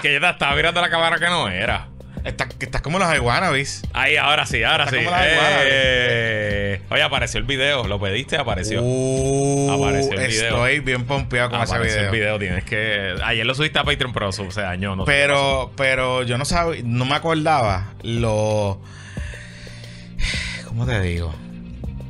[0.00, 1.88] que yo te estaba mirando la cámara que no era.
[2.24, 3.82] Estás, como los iguanabis.
[3.92, 5.04] Ahí, ahora sí, ahora Está sí.
[5.04, 5.56] como la iguana.
[5.62, 7.86] Eh, oye, apareció el video.
[7.86, 8.36] ¿Lo pediste?
[8.36, 8.82] Apareció.
[8.82, 10.48] Uh, Apareció el video.
[10.66, 12.10] Estoy bien pompeado con ese apareció video.
[12.10, 12.38] el video.
[12.38, 13.14] Tienes que.
[13.24, 14.96] Ayer lo subiste a Patreon, pero eso se dañó.
[14.96, 18.82] No Pero, pero yo no sabía, no me acordaba lo.
[20.66, 21.34] ¿Cómo te digo?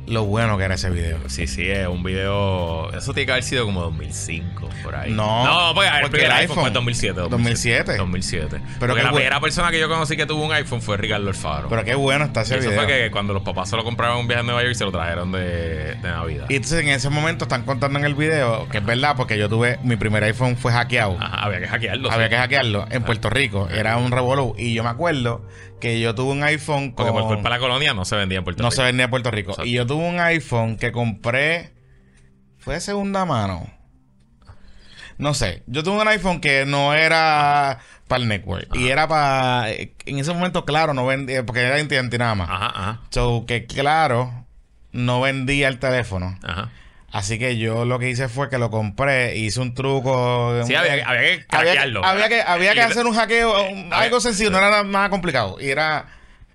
[0.09, 1.19] Lo bueno que era ese video.
[1.27, 2.91] Sí, sí, es un video.
[2.91, 5.11] Eso tiene que haber sido como 2005, por ahí.
[5.11, 7.21] No, no porque, el primer el iPhone fue iPhone, 2007.
[7.29, 7.97] 2007.
[7.97, 8.49] 2007.
[8.49, 9.11] Pero porque la bueno.
[9.13, 11.69] primera persona que yo conocí que tuvo un iPhone fue Ricardo Alfaro.
[11.69, 12.81] Pero qué bueno está ese eso video.
[12.81, 14.83] fue que cuando los papás se lo compraron en un viaje a Nueva York se
[14.83, 16.45] lo trajeron de, de Navidad.
[16.49, 19.47] Y entonces en ese momento están contando en el video que es verdad porque yo
[19.47, 21.17] tuve mi primer iPhone fue hackeado.
[21.19, 22.11] Ajá, había que hackearlo.
[22.11, 22.29] Había sí.
[22.31, 23.69] que hackearlo en Puerto Rico.
[23.69, 24.55] Era un revolú.
[24.57, 25.45] Y yo me acuerdo
[25.79, 28.37] que yo tuve un iPhone Porque por con- culpa de la colonia no se vendía
[28.39, 28.75] en Puerto No Rico.
[28.81, 29.51] se vendía en Puerto Rico.
[29.51, 29.67] Exacto.
[29.69, 31.71] Y yo tuve un iPhone que compré.
[32.59, 33.67] Fue de segunda mano.
[35.17, 35.63] No sé.
[35.67, 38.73] Yo tuve un iPhone que no era para el network.
[38.75, 39.69] Y era para.
[39.71, 41.45] En ese momento, claro, no vendía.
[41.45, 42.49] Porque era AT&T nada más.
[42.49, 44.45] Ajá, ajá, So que claro,
[44.91, 46.37] no vendía el teléfono.
[46.43, 46.69] ajá.
[47.11, 49.35] Así que yo lo que hice fue que lo compré.
[49.37, 50.61] Hice un truco.
[50.65, 52.05] Sí, había, había que Había, craquearlo.
[52.05, 55.57] había que, había que hacer un hackeo, un- algo sencillo, no era nada, nada complicado.
[55.59, 56.05] Y era.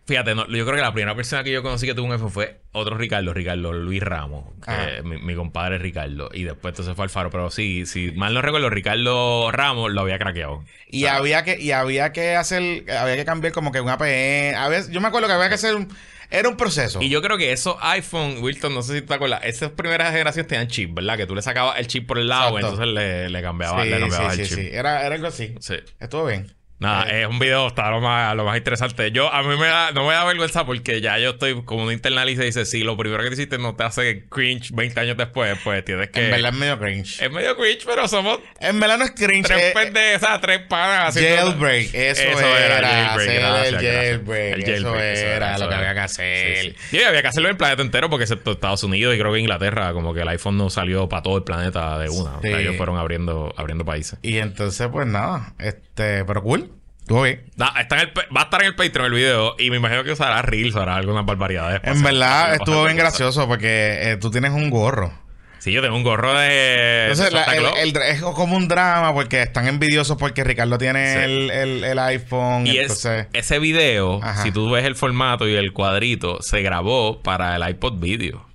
[0.06, 2.30] Fíjate, no, yo creo que la primera persona que yo conocí que tuvo un iPhone
[2.30, 4.86] fue otro Ricardo, Ricardo Luis Ramos, que Ajá.
[5.02, 6.28] mi, mi compadre Ricardo.
[6.32, 7.30] Y después entonces fue Alfaro.
[7.30, 10.62] Pero sí, si mal no recuerdo, Ricardo Ramos lo había craqueado.
[10.88, 14.54] Y había que, y había que hacer, había que cambiar como que un APN.
[14.56, 15.88] A veces, yo me acuerdo que había que hacer un,
[16.34, 17.00] era un proceso.
[17.00, 20.48] Y yo creo que esos iPhone, Wilton, no sé si te acuerdas, esas primeras generaciones
[20.48, 21.16] tenían chip, ¿verdad?
[21.16, 22.82] Que tú le sacabas el chip por el lado, Exacto.
[22.82, 24.64] entonces le, le cambiabas, sí, le cambiabas sí, el sí, chip.
[24.64, 24.70] sí.
[24.72, 25.54] Era, era algo así.
[25.60, 25.74] Sí.
[26.00, 26.52] Estuvo bien.
[26.80, 27.22] Nada, Eh.
[27.22, 29.10] es un video, está lo más, lo más interesante.
[29.12, 31.92] Yo, a mí me da, no me da vergüenza porque ya yo estoy como un
[31.92, 35.16] internaliza y dice, si lo primero que te hiciste no te hace cringe 20 años
[35.16, 36.24] después, pues tienes que...
[36.24, 37.22] En verdad es medio cringe.
[37.22, 39.46] Es medio cringe, pero somos en verdad no es cringe.
[39.46, 44.96] tres eh, pendejos, tres panas Jailbreak, eso, era, jailbreak, hacer gracias, el jailbreak, El eso
[44.98, 46.56] era eso lo que había que hacer.
[46.60, 46.96] Sí, sí.
[46.98, 49.38] Y había que hacerlo en el planeta entero porque excepto Estados Unidos y creo que
[49.38, 52.38] Inglaterra, como que el iPhone no salió para todo el planeta de una.
[52.38, 52.60] O sea, Sí.
[52.62, 54.18] ellos fueron abriendo, abriendo países.
[54.22, 56.70] Y entonces, pues nada, este, pero cool.
[57.06, 57.42] Bien.
[57.56, 60.04] Da- está en el, va a estar en el Patreon el video y me imagino
[60.04, 61.80] que usará Reels hará algunas barbaridades.
[61.84, 65.12] En verdad estuvo bien gracioso porque eh, tú tienes un gorro.
[65.58, 67.04] Sí, yo tengo un gorro de.
[67.10, 67.78] Entonces, de la- Santa el- Claus.
[67.78, 71.18] el dra- es como un drama porque están envidiosos porque Ricardo tiene Sí.
[71.24, 72.66] el, el- el iPhone.
[72.66, 74.42] Y es- entonces, ese video, Ajá.
[74.42, 78.46] si tú ves el formato y el cuadrito, se grabó para el iPod Video.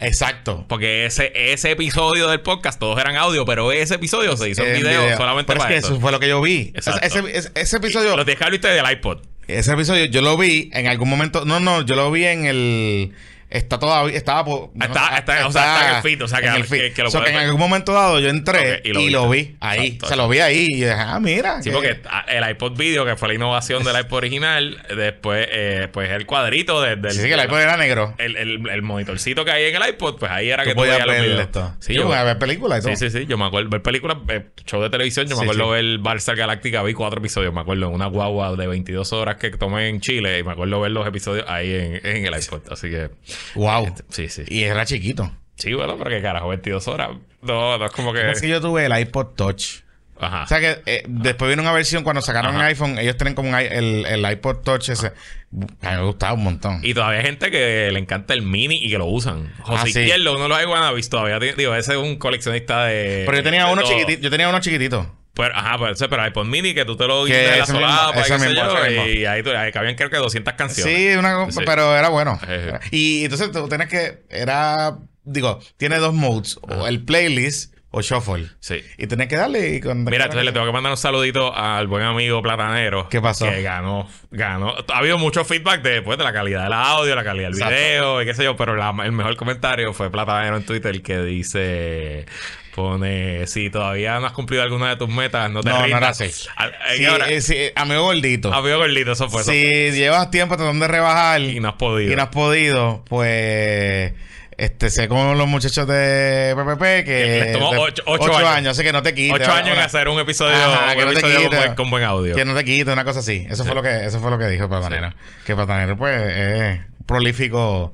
[0.00, 0.64] Exacto.
[0.68, 4.76] Porque ese, ese episodio del podcast, todos eran audio, pero ese episodio se hizo en
[4.82, 5.16] video, video.
[5.16, 5.88] solamente Pero es para que eso.
[5.92, 6.72] eso fue lo que yo vi.
[6.74, 7.06] Ese, Exacto.
[7.06, 9.18] ese- ese- ese episodio, Lo tienes que del iPod.
[9.46, 11.44] ese episodio yo lo vi en algún momento.
[11.44, 13.12] No, no, yo lo vi en el.
[13.54, 14.16] Está todavía.
[14.16, 14.44] Estaba.
[14.44, 16.66] por- no, Está- está- o sea, está en el feed, o sea, que- en el
[16.66, 19.28] que- que lo O sea, puedes en algún momento dado yo entré y y lo
[19.28, 19.86] vi ahí.
[19.86, 20.06] Exacto.
[20.08, 21.62] Sea, lo vi ahí y dije, ah, mira.
[21.62, 25.88] Sí, que- porque el iPod Video, que fue la innovación del iPod original, después, eh,
[25.92, 27.12] pues el cuadrito de- del.
[27.12, 28.14] Sí, sí, que el iPod era negro.
[28.18, 31.04] el, el, el monitorcito que hay en el iPod, pues ahí era que tú podías
[31.06, 31.74] ver esto.
[31.80, 32.96] Sí, yo yo, voy a ver películas y todo.
[32.96, 33.26] sí, sí, sí.
[33.26, 35.26] Yo me acuerdo ver películas, eh, show de televisión.
[35.26, 35.70] Yo me Sí, acuerdo sí.
[35.70, 36.82] ver Barça Galáctica.
[36.82, 37.54] Vi cuatro episodios.
[37.54, 40.38] Me acuerdo en una guagua de 22 horas que tomé en Chile.
[40.40, 42.62] Y me acuerdo ver los episodios ahí en, en el iPod.
[42.72, 43.10] Así que,
[43.54, 43.94] Wow.
[44.08, 44.42] sí, sí.
[44.48, 45.30] Y era chiquito.
[45.56, 47.10] Sí, bueno, pero que carajo, 22 horas.
[47.42, 48.30] No, no es como que.
[48.30, 49.82] Es que yo tuve el iPod Touch.
[50.18, 50.44] Ajá.
[50.44, 53.48] O sea que eh, después vino una versión cuando sacaron el iPhone, ellos tienen como
[53.50, 55.08] un el, el iPod Touch ese.
[55.08, 56.80] A mí me gustaba un montón.
[56.82, 59.52] Y todavía hay gente que le encanta el mini y que lo usan.
[59.60, 60.00] José Ah, sí.
[60.00, 61.38] Izquierdo, uno de los Iguanavis todavía.
[61.38, 63.24] Digo, ese es un coleccionista de.
[63.26, 63.92] Pero yo tenía de uno todo.
[63.92, 65.14] chiquitito, yo tenía uno chiquitito.
[65.34, 67.66] Pero, ajá, pero, ese- pero iPod mini que tú te lo Que guindas de la
[67.66, 69.06] solapa y yo.
[69.06, 70.96] Y ahí, ahí cabían creo que 200 canciones.
[70.96, 71.60] Sí, una, Sí.
[71.66, 72.38] pero era bueno.
[72.48, 72.78] Eh.
[72.92, 78.48] Y entonces tú tienes que, era, digo, tiene dos modes, o el playlist o shuffle.
[78.58, 78.82] Sí.
[78.98, 81.86] Y tienes que darle y cuando Mira, entonces le tengo que mandar un saludito al
[81.86, 83.08] buen amigo Platanero.
[83.08, 83.48] ¿Qué pasó?
[83.48, 84.74] Que ganó, ganó.
[84.92, 87.74] Ha habido mucho feedback de, pues, de la calidad del audio, la calidad del Exacto.
[87.76, 91.20] video y qué sé yo, pero la- el mejor comentario fue Platanero en Twitter que
[91.22, 92.26] dice,
[92.74, 96.20] pone, si todavía no has cumplido alguna de tus metas, no te No, no rindas.
[96.20, 96.48] así.
[96.56, 98.52] Al- ¿en Sí, eh, sí, amigo gordito.
[98.52, 99.42] Amigo gordito, eso fue.
[99.42, 101.40] eso si llevas tiempo tratando de rebajar.
[101.40, 102.12] Y no has podido.
[102.12, 104.12] y no has podido, pues
[104.56, 108.70] este sé con los muchachos de PPP que les tomó de- ocho- ocho años.
[108.78, 109.40] así que no te quites.
[109.40, 111.90] Ocho años en hacer un episodio, Ajá, un que no te episodio con, buen, con
[111.90, 112.34] buen audio.
[112.36, 113.46] Que no te quites, una cosa así.
[113.50, 115.12] Eso fue lo que eso fue lo que dijo Patanero.
[115.44, 117.92] Que Patanero pues es prolífico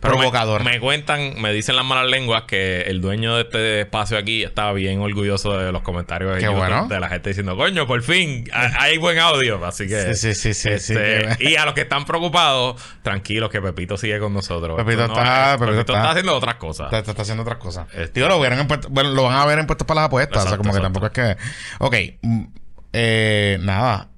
[0.00, 0.62] Pero provocador.
[0.64, 4.72] Me, cuentan, me dicen las malas lenguas que el dueño de este espacio aquí estaba
[4.72, 6.86] bien orgulloso de los comentarios de, Qué YouTube, bueno.
[6.88, 9.64] de la gente diciendo, coño, por fin, ha- hay buen audio.
[9.66, 10.14] Así que.
[10.14, 13.96] Sí, sí, sí, sí, sí, este, Y a los que están preocupados, tranquilos que Pepito
[13.96, 14.76] sigue con nosotros.
[14.76, 16.86] Pepito Esto está- es- Pepito está- haciendo otras cosas.
[16.86, 17.88] Está, está- está haciendo otras cosas.
[17.92, 20.06] Este- Tío, lo, hubieran en puesto- bueno, lo van a ver en puestos para las
[20.06, 20.36] apuestas.
[20.38, 21.36] o sea, Exacto, como que tampoco es que.
[21.80, 21.96] Ok.
[22.22, 22.44] mm,
[22.92, 24.08] eh, nada.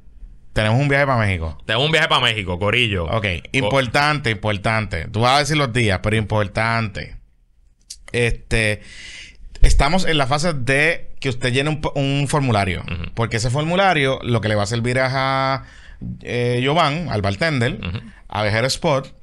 [0.62, 1.56] Tenemos un viaje para México.
[1.66, 3.04] Tengo un viaje para México, Corillo.
[3.06, 5.06] Ok, importante, importante.
[5.08, 7.16] Tú vas a decir los días, pero importante.
[8.12, 8.82] Este,
[9.62, 12.82] estamos en la fase de que usted llene un, un formulario.
[13.14, 15.64] Porque ese formulario lo que le va a servir es a
[16.22, 17.98] eh, Jovan, al bartender, Ujú.
[18.28, 19.14] a Vejero Spot,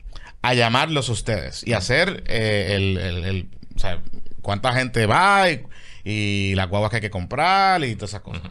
[0.41, 3.99] a llamarlos ustedes y hacer eh, el, el- el- o sea,
[4.41, 5.63] cuánta gente va y,
[6.03, 8.43] y las guaguas que hay que comprar y todas esas cosas.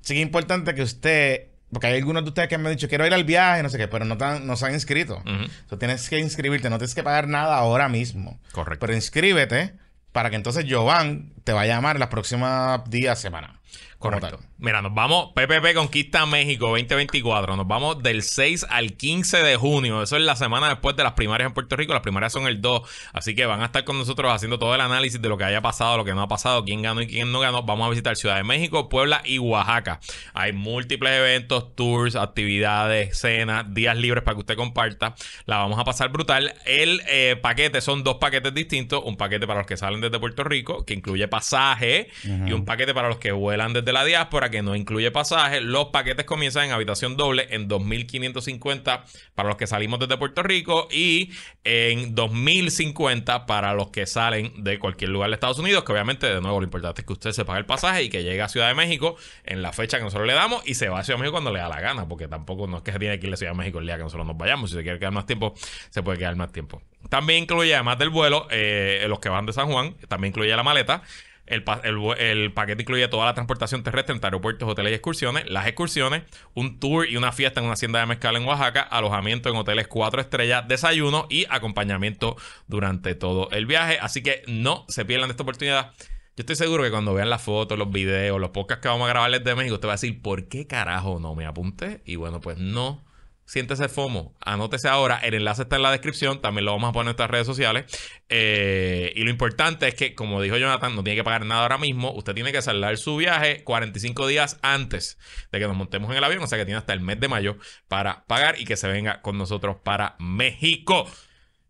[0.00, 2.88] Sí que es importante que usted, porque hay algunos de ustedes que me han dicho,
[2.88, 5.16] quiero ir al viaje, no sé qué, pero no, tan- no se han inscrito.
[5.24, 5.50] Ujú.
[5.68, 8.38] Tú tienes que inscribirte, no tienes que pagar nada ahora mismo.
[8.52, 8.80] Correcto.
[8.80, 9.74] Pero inscríbete
[10.12, 13.52] para que entonces Jovan te va a llamar las próximas días, semanas.
[14.02, 14.40] Correcto.
[14.58, 17.56] Mira, nos vamos, PPP Conquista México 2024.
[17.56, 20.02] Nos vamos del 6 al 15 de junio.
[20.02, 21.92] Eso es la semana después de las primarias en Puerto Rico.
[21.92, 22.82] Las primarias son el 2.
[23.12, 25.60] Así que van a estar con nosotros haciendo todo el análisis de lo que haya
[25.60, 27.62] pasado, lo que no ha pasado, quién ganó y quién no ganó.
[27.62, 30.00] Vamos a visitar Ciudad de México, Puebla y Oaxaca.
[30.34, 35.14] Hay múltiples eventos, tours, actividades, cenas, días libres para que usted comparta.
[35.46, 36.54] La vamos a pasar brutal.
[36.66, 39.00] El eh, paquete son dos paquetes distintos.
[39.04, 42.94] Un paquete para los que salen desde Puerto Rico, que incluye pasaje, y un paquete
[42.94, 45.60] para los que vuelan desde la diáspora, que no incluye pasaje.
[45.60, 49.02] Los paquetes comienzan en habitación doble en 2.550
[49.34, 51.30] para los que salimos desde Puerto Rico y
[51.64, 56.40] en 2.050 para los que salen de cualquier lugar de Estados Unidos, que obviamente, de
[56.40, 58.68] nuevo, lo importante es que usted se pague el pasaje y que llegue a Ciudad
[58.68, 61.22] de México en la fecha que nosotros le damos y se va a Ciudad de
[61.22, 63.32] México cuando le da la gana, porque tampoco no es que se tiene que ir
[63.32, 64.70] a Ciudad de México el día que nosotros nos vayamos.
[64.70, 65.54] Si se quiere quedar más tiempo,
[65.90, 66.82] se puede quedar más tiempo.
[67.08, 70.62] También incluye, además del vuelo, eh, los que van de San Juan, también incluye la
[70.62, 71.02] maleta.
[71.52, 76.22] El, paquete incluye toda la transportación terrestre entre aeropuertos, hoteles y excursiones, las excursiones,
[76.54, 79.88] un tour y una fiesta en una hacienda de mezcal en Oaxaca, alojamiento en hoteles
[79.88, 83.98] cuatro estrellas, desayuno y acompañamiento durante todo el viaje.
[84.00, 85.92] Así que no se pierdan de esta oportunidad.
[86.34, 89.10] Yo estoy seguro que cuando vean las fotos, los videos, los podcasts que vamos a
[89.10, 92.00] grabarles de México, usted va a decir, ¿por qué carajo no me apunté?
[92.06, 93.04] Y bueno, pues no.
[93.44, 97.02] Siéntese FOMO, anótese ahora, el enlace está en la descripción, también lo vamos a poner
[97.02, 97.84] en nuestras redes sociales.
[98.28, 101.76] Eh, y lo importante es que, como dijo Jonathan, no tiene que pagar nada ahora
[101.76, 105.18] mismo, usted tiene que saldar su viaje 45 días antes
[105.50, 107.28] de que nos montemos en el avión, o sea que tiene hasta el mes de
[107.28, 107.58] mayo
[107.88, 111.06] para pagar y que se venga con nosotros para México.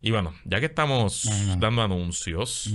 [0.00, 1.28] Y bueno, ya que estamos
[1.58, 2.70] dando anuncios,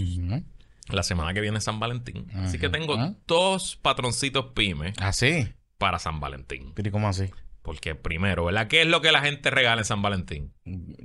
[0.90, 2.28] la semana que viene es San Valentín.
[2.36, 2.98] Así que tengo
[3.28, 5.48] dos patroncitos pymes Así.
[5.78, 6.72] para San Valentín.
[6.74, 7.30] ¿Pero y cómo así?
[7.68, 8.70] Porque primero, ¿verdad?
[8.70, 10.54] ¿Qué es lo que la gente regala en San Valentín?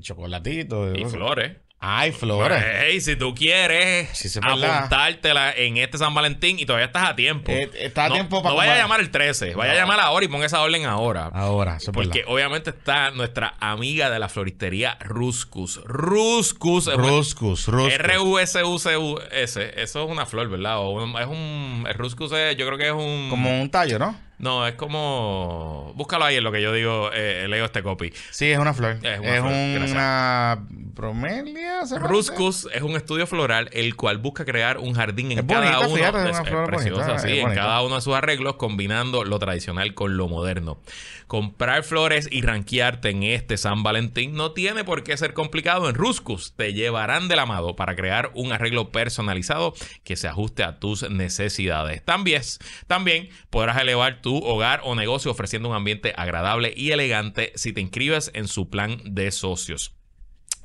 [0.01, 0.95] Chocolatito.
[0.95, 1.57] Y flores.
[1.85, 2.63] Ay, flores.
[2.65, 7.17] Hey, si tú quieres Sí, sí, apuntártela en este San Valentín y todavía estás a
[7.17, 7.51] tiempo.
[7.51, 9.81] Eh, está a no, tiempo para no vaya a llamar el 13, vaya a No.
[9.81, 11.31] llamar ahora y ponga esa orden ahora.
[11.35, 12.33] Ahora, eso es Porque verdad.
[12.33, 15.81] obviamente está nuestra amiga de la floristería Ruscus.
[15.85, 16.87] Ruscus.
[16.95, 17.99] Ruscus, Ruscus.
[17.99, 19.83] R-U-S-U-C-U-S.
[19.83, 20.77] Eso es una flor, ¿verdad?
[20.79, 21.85] O es un.
[21.89, 23.27] El Ruscus es, yo creo que es un.
[23.29, 24.17] Como un tallo, ¿no?
[24.43, 25.93] No, es como.
[25.95, 28.13] Búscalo ahí en lo que yo digo, eh, leo este copy.
[28.31, 28.99] Sí, es una flor.
[29.03, 31.87] Es Es una una, flor, bromelia.
[31.87, 31.97] ¿se?
[32.01, 35.87] Ruscus es un estudio floral el cual busca crear un jardín en Es cada bonita,
[35.87, 35.97] uno.
[35.97, 37.61] fíjate, es es, una es flor preciosa, bonita, sí, es en bonita.
[37.63, 40.81] cada uno de sus arreglos, combinando lo tradicional con lo moderno.
[41.29, 45.89] Comprar flores y ranquearte en este San Valentín no tiene por qué ser complicado.
[45.89, 49.73] En Ruscus te llevarán del amado para crear un arreglo personalizado
[50.05, 52.05] que se ajuste a tus necesidades.
[52.05, 52.43] También,
[52.87, 57.81] también podrás elevar tu hogar o negocio ofreciendo un ambiente agradable y elegante si te
[57.81, 59.95] inscribes en su plan de socios.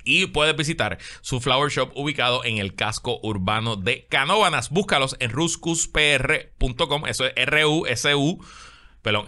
[0.04, 4.70] Y puedes visitar su flower shop ubicado en el casco urbano de Canóvanas.
[4.70, 7.06] Búscalos en ruscuspr.com.
[7.08, 8.42] Eso es R-U-S-U.
[9.02, 9.26] Perdón,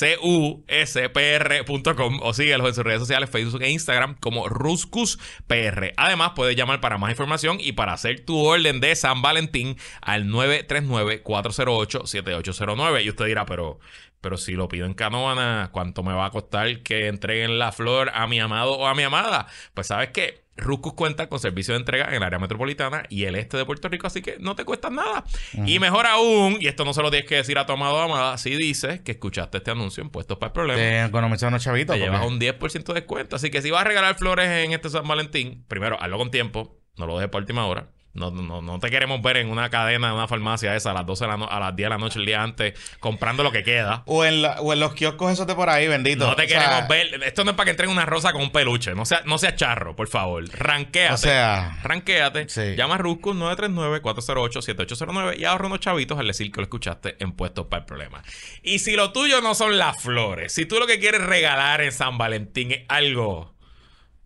[0.00, 5.94] R-U-S-C-U-S-P-R.com o síguelos en sus redes sociales, Facebook e Instagram como RuscusPR.
[5.96, 10.26] Además, puedes llamar para más información y para hacer tu orden de San Valentín al
[10.26, 13.04] 939-408-7809.
[13.04, 13.78] Y usted dirá, pero,
[14.20, 18.10] pero si lo pido en Canóvana, ¿cuánto me va a costar que entreguen la flor
[18.14, 19.46] a mi amado o a mi amada?
[19.74, 23.36] Pues sabes que Ruscus cuenta con servicio de entrega en el área metropolitana y el
[23.36, 25.24] este de Puerto Rico, así que no te cuesta nada.
[25.66, 28.38] Y mejor aún, y esto no se lo tienes que decir a tu amado amada,
[28.38, 31.94] si dices que escuchaste este anuncio en Puestos para el Problema, Te economizan unos chavitos.
[31.96, 33.36] te llevas un 10% de descuento.
[33.36, 36.78] Así que si vas a regalar flores en este San Valentín, primero hazlo con tiempo,
[36.96, 37.90] no lo dejes por última hora.
[38.16, 41.06] No, no, no te queremos ver en una cadena, en una farmacia esa a las
[41.06, 43.52] 12 de la no- a las 10 de la noche el día antes, comprando lo
[43.52, 44.02] que queda.
[44.06, 46.26] O en, la- o en los kioscos esos de por ahí, bendito.
[46.26, 47.22] No te O sea, queremos ver.
[47.24, 48.94] Esto no es para que entreguen una rosa con un peluche.
[48.94, 50.44] No sea, no sea charro, por favor.
[50.50, 51.14] Ranquéate.
[51.14, 52.48] O sea, Ranquéate.
[52.48, 52.74] Sí.
[52.76, 57.66] Llama a Ruscus 939-408-7809 y ahorra unos chavitos al decir que lo escuchaste en Puestos
[57.66, 58.22] para el Problema.
[58.62, 61.92] Y si lo tuyo no son las flores, si tú lo que quieres regalar en
[61.92, 63.54] San Valentín es algo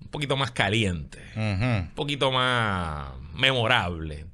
[0.01, 3.09] un poquito más caliente, un poquito más
[3.41, 4.27] memorable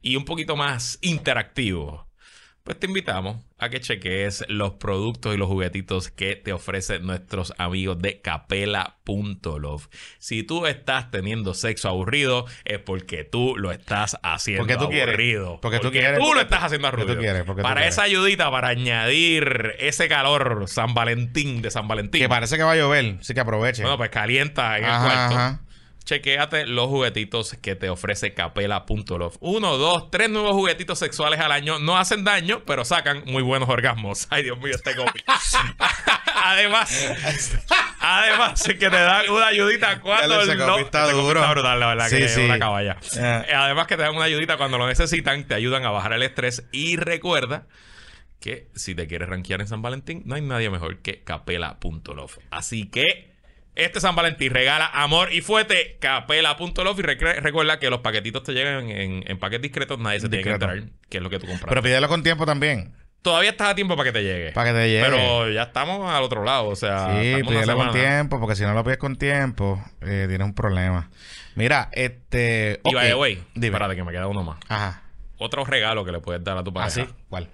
[0.00, 2.08] y un poquito más interactivo,
[2.64, 7.52] pues te invitamos a que cheques los productos y los juguetitos que te ofrecen nuestros
[7.58, 9.88] amigos de capela.love.
[10.18, 15.08] Si tú estás teniendo sexo aburrido, es porque tú lo estás haciendo Porque tú quieres.
[15.08, 15.58] aburrido.
[15.60, 16.18] Porque tú quieres.
[16.20, 17.20] Tú lo estás haciendo Porque tú aburrido.
[17.32, 17.94] quieres, porque tú para quieres.
[17.94, 22.20] esa ayudita, para añadir ese calor San Valentín de San Valentín.
[22.20, 23.82] Que parece que va a llover, así que aproveche.
[23.82, 25.34] Bueno, pues calienta en el cuarto.
[25.34, 25.62] ajá.
[26.04, 29.36] Chequéate los juguetitos que te ofrece Capela.love.
[29.40, 31.78] Uno, dos, tres nuevos juguetitos sexuales al año.
[31.78, 34.26] No hacen daño, pero sacan muy buenos orgasmos.
[34.30, 35.20] Ay, Dios mío, este copy.
[36.44, 36.90] además,
[38.00, 41.40] además que te dan una ayudita cuando Dale, ese no- copy está ese copy duro.
[41.40, 42.40] está brutal, la verdad, Sí, que es sí.
[42.42, 42.96] una caballa.
[43.16, 43.44] Eh.
[43.48, 46.22] Eh, Además que te dan una ayudita cuando lo necesitan, te ayudan a bajar el
[46.22, 47.66] estrés y recuerda
[48.40, 52.38] que si te quieres rankear en San Valentín, no hay nadie mejor que capela.love.
[52.50, 53.31] Así que
[53.74, 58.88] este San Valentín regala amor y fuerte capela.love y recuerda que los paquetitos te llegan
[58.90, 60.72] en, en paquetes discretos, nadie se tiene que Discreto.
[60.72, 61.68] enterar qué es lo que tú compras.
[61.68, 62.92] Pero pídelo con tiempo también.
[63.22, 64.50] Todavía estás a tiempo para que te llegue.
[64.52, 65.04] Para que te llegue.
[65.04, 68.74] Pero ya estamos al otro lado, o sea, Sí, pídelo con tiempo, porque si no
[68.74, 71.08] lo pides con tiempo, eh, tienes un problema.
[71.54, 72.80] Mira, este.
[72.84, 73.66] Y ok, by the way, Dime.
[73.68, 74.58] espérate que me queda uno más.
[74.68, 75.02] Ajá.
[75.38, 77.06] Otro regalo que le puedes dar a tu ¿Ah, pareja sí?
[77.28, 77.48] ¿Cuál?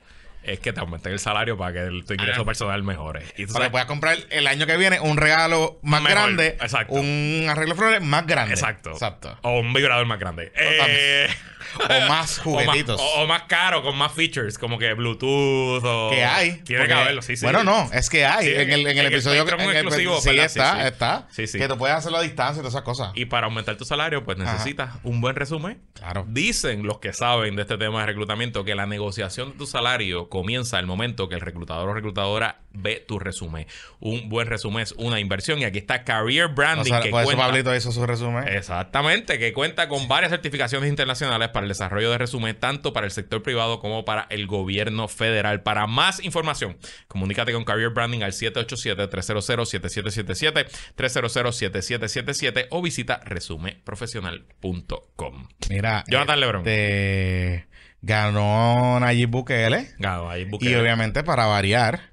[0.53, 2.45] Es que te aumenten el salario para que el- tu ingreso Ah.
[2.45, 3.23] personal mejore.
[3.37, 6.19] Y tú Para sabes- que puedas comprar el año que viene un regalo más Mejor,
[6.19, 6.47] grande.
[6.61, 6.95] exacto.
[6.95, 8.55] Un arreglo de flores más grande.
[8.55, 8.91] Exacto.
[8.93, 9.39] Exacto.
[9.43, 10.53] O un vibrador más grande.
[10.55, 11.29] Eh,
[11.89, 13.01] O más juguetitos.
[13.01, 16.11] O más, o- o más caro, con más features, como que Bluetooth o...
[16.11, 16.53] Que hay.
[16.65, 17.45] Tiene porque- que haberlo, sí, sí.
[17.45, 18.47] Bueno, no, es que hay.
[18.47, 21.27] Sí, en el, en el el episodio el- exclusivo, Sí, está, está.
[21.31, 21.59] Sí, sí.
[21.59, 23.13] Que tú puedes hacerlo a distancia y todas esas cosas.
[23.15, 25.81] Y para aumentar tu salario, pues necesitas un buen resumen.
[25.95, 26.25] Claro.
[26.29, 30.29] Dicen los que saben de este tema de reclutamiento que la negociación de tu salario
[30.29, 33.67] comienza al momento que el reclutador o reclutadora ve tu resumen.
[34.01, 37.23] Un buen resumen es una inversión y aquí está Career O Branding sea, que por
[37.25, 38.47] eso Pablito hizo su resumen.
[38.49, 43.13] Exactamente, que cuenta con varias certificaciones internacionales para el desarrollo de resumen, tanto para el
[43.13, 45.63] sector privado como para el gobierno federal.
[45.63, 46.77] Para más información,
[47.09, 55.49] comunícate con Career Branding al 787-300-7777, 300-7777 o visita resumeprofesional.com.
[55.71, 56.05] Mira.
[56.09, 56.63] Jonathan Lebron.
[56.67, 57.67] este,
[58.01, 59.91] ganó Nayib Bukele.
[59.99, 60.77] Gado, ahí Y busqué.
[60.77, 62.08] obviamente, para variar,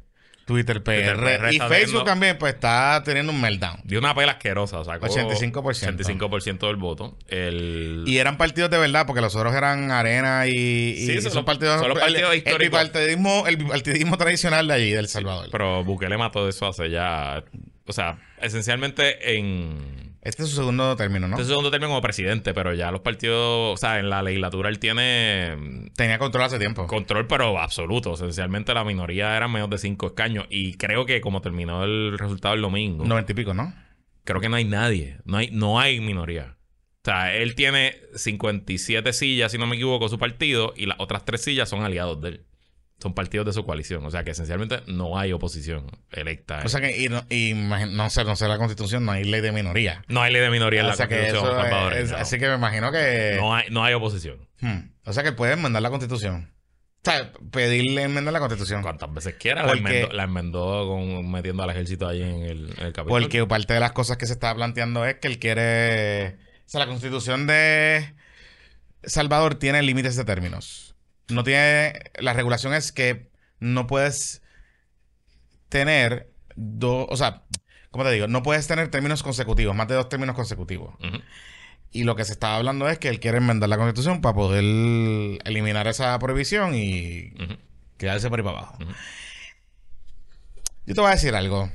[0.46, 0.94] Twitter PR.
[0.94, 3.82] Twitter PR y Facebook también, pues está teniendo un meltdown.
[3.84, 5.52] Dio una pela asquerosa, sacó 85%.
[5.52, 7.18] 85% del voto.
[7.28, 8.04] El...
[8.06, 11.80] Y eran partidos de verdad, porque los otros eran Arena y, y Sí, son partidos.
[11.80, 12.62] son los partidos el, históricos.
[12.62, 15.50] El bipartidismo, el bipartidismo tradicional de allí, del Salvador.
[15.52, 17.44] Pero Bukele mató eso hace ya...
[17.88, 20.05] O sea, esencialmente en...
[20.26, 21.36] este es su segundo término, ¿no?
[21.36, 24.22] Este es su segundo término como presidente, pero ya los partidos, o sea, en la
[24.24, 26.88] legislatura él tiene mm, Tenía control hace tiempo.
[26.88, 28.16] control, pero absoluto.
[28.16, 30.48] Esencialmente la minoría eran menos de cinco escaños.
[30.50, 33.74] Y creo que como terminó el resultado el domingo, Noventa y pico, ¿no?
[34.24, 35.20] creo que no hay nadie.
[35.26, 36.58] No hay, no hay minoría.
[37.04, 41.24] O sea, él tiene 57 sillas, si no me equivoco, su partido, y las otras
[41.24, 42.46] tres sillas son aliados de él.
[43.06, 44.04] Son partidos de su coalición.
[44.04, 46.64] O sea que esencialmente no hay oposición electa.
[46.66, 49.42] O sea que, y, no, y no sé, no sé la constitución, no hay ley
[49.42, 50.04] de minoría.
[50.08, 52.18] no hay ley de minoría en o la sea que constitución eso es- no.
[52.18, 53.36] así que me imagino que.
[53.40, 54.50] no, hay, no hay oposición.
[54.60, 54.90] Hmm.
[55.06, 56.52] O sea que pueden enmendar la constitución.
[57.06, 58.82] O sea, pedirle enmendar la constitución.
[58.82, 59.64] cuantas veces quiera.
[59.68, 63.28] La enmendó, la enmendó con, metiendo al ejército ahí en el, en el Capitolio.
[63.28, 66.38] Porque parte de las cosas que se está planteando es que él quiere.
[66.66, 68.16] O sea, la constitución de
[69.04, 70.95] Salvador tiene límites de términos.
[71.30, 71.94] No tiene.
[72.20, 73.30] La regulación es que
[73.60, 74.42] no puedes
[75.70, 77.08] tener dos.
[77.10, 77.44] O sea,
[77.92, 78.28] ¿cómo te digo?
[78.28, 80.96] No puedes tener términos consecutivos, más de dos términos consecutivos.
[81.92, 84.64] Y lo que se está hablando es que él quiere enmendar la constitución para poder
[85.46, 87.34] eliminar esa prohibición y
[87.98, 88.78] quedarse por ahí para abajo.
[90.86, 91.72] Yo te voy a decir algo.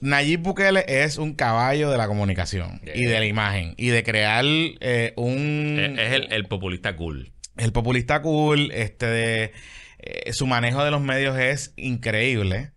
[0.00, 2.96] Nayib Bukele es un caballo de la comunicación Yeah.
[2.96, 7.30] y de la imagen y de crear eh, un Es, es el, el populista cool.
[7.60, 9.52] El populista cool, este de
[9.98, 12.72] eh, su manejo de los medios es increíble.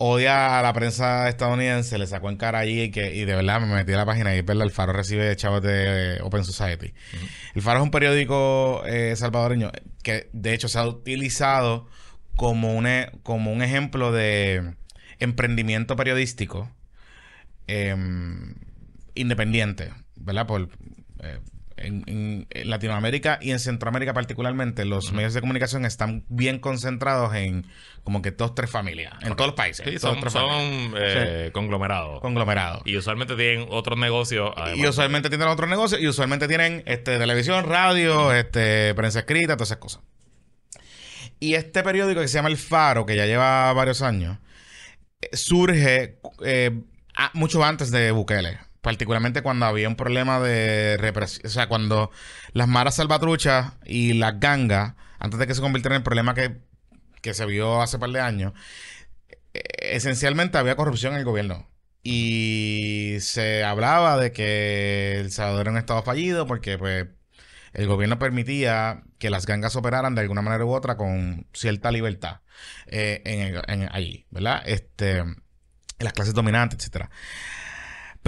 [0.00, 3.66] Odia a la prensa estadounidense, le sacó en cara allí que, y de verdad me
[3.66, 6.94] metí a la página y verdad, el Faro recibe chavos de Open Society.
[7.54, 9.72] El Faro es un periódico eh, salvadoreño
[10.04, 11.88] que de hecho se ha utilizado
[12.36, 12.86] como un,
[13.24, 14.74] como un ejemplo de
[15.18, 16.70] emprendimiento periodístico
[17.66, 18.54] em,
[19.16, 20.46] independiente, ¿verdad?
[20.46, 20.68] Por,
[21.24, 21.40] eh,
[21.80, 27.34] en, en- en Latinoamérica y en Centroamérica particularmente, los medios de comunicación están bien concentrados
[27.34, 27.66] en
[28.04, 29.86] como que dos, tres familias, en todos los países.
[29.88, 30.92] Sí, son, tres son familias.
[30.94, 32.20] eh, conglomerados.
[32.20, 32.82] conglomerados.
[32.86, 34.52] Y usualmente tienen otros negocios.
[34.74, 39.68] Y usualmente tienen otros negocios y usualmente tienen este, televisión, radio, este, prensa escrita, todas
[39.68, 40.02] esas cosas.
[41.40, 44.38] Y este periódico que se llama El Faro, que ya lleva varios años,
[45.20, 46.80] eh, surge eh,
[47.14, 48.58] a- mucho antes de Bukele.
[48.80, 51.46] Particularmente cuando había un problema de represión.
[51.46, 52.10] O sea, cuando
[52.52, 56.58] las maras salvatruchas y las gangas antes de que se convirtiera en el problema que,
[57.22, 58.52] que se vio hace par de años,
[59.54, 59.62] eh,
[59.96, 61.68] esencialmente había corrupción en el gobierno.
[62.02, 67.06] Y se hablaba de que El Salvador era un estado fallido porque pues
[67.74, 72.40] el gobierno permitía que las gangas operaran de alguna manera u otra con cierta libertad
[72.86, 74.62] eh, en, en- allí, ¿verdad?
[74.66, 75.24] Este,
[75.98, 77.10] las clases dominantes, etcétera.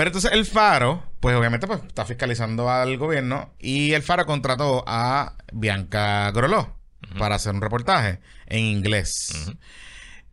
[0.00, 4.82] Pero entonces el Faro, pues obviamente pues, está fiscalizando al gobierno y el Faro contrató
[4.86, 6.74] a Bianca Groló
[7.18, 9.52] para hacer un reportaje en inglés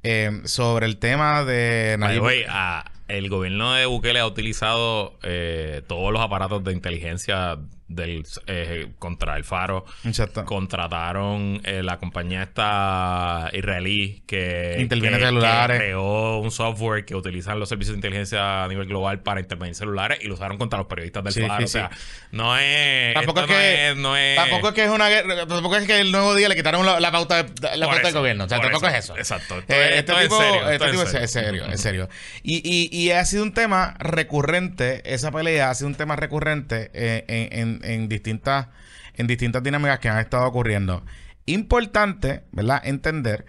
[0.04, 5.82] eh, sobre el tema de Nayib- way, ah, el gobierno de Bukele ha utilizado eh,
[5.86, 7.58] todos los aparatos de inteligencia
[7.88, 9.86] del, eh, contra el Faro.
[10.06, 10.44] Exacto.
[10.46, 15.78] Contrataron eh, la compañía esta israelí que, Interviene que- celulares.
[15.80, 19.76] que creó un software que utilizan los servicios de inteligencia a nivel global para intervenir
[19.76, 21.58] celulares y lo usaron contra los periodistas del Sí, Faro.
[21.60, 21.98] sí, o sea, sí.
[22.32, 23.14] no es.
[23.14, 25.88] Tampoco es, no que, es- no es- tampoco es que es una guerra- tampoco es
[25.88, 28.44] que el nuevo día le quitaron la, la pauta, de- la pauta del gobierno.
[28.46, 28.96] O sea, tampoco eso.
[28.98, 29.18] es eso.
[29.18, 29.60] Exacto.
[29.60, 31.24] Esto Eh, es- este tipo, serio, este tipo serio.
[31.24, 32.10] es serio, es serio.
[32.44, 36.92] Y, y, y ha sido un tema recurrente, esa pelea ha sido un tema recurrente
[36.94, 38.68] eh, en, en, en distintas,
[39.16, 41.04] en distintas dinámicas que han estado ocurriendo.
[41.46, 42.82] Importante, ¿verdad?
[42.84, 43.46] Entender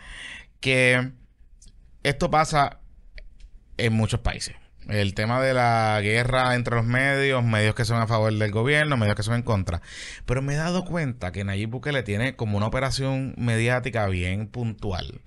[0.61, 1.13] que
[2.03, 2.81] esto pasa
[3.77, 4.55] en muchos países.
[4.89, 8.97] El tema de la guerra entre los medios, medios que son a favor del gobierno,
[8.97, 9.83] medios que son en contra.
[10.25, 15.21] Pero me he dado cuenta que Nayib Bukele tiene como una operación mediática bien puntual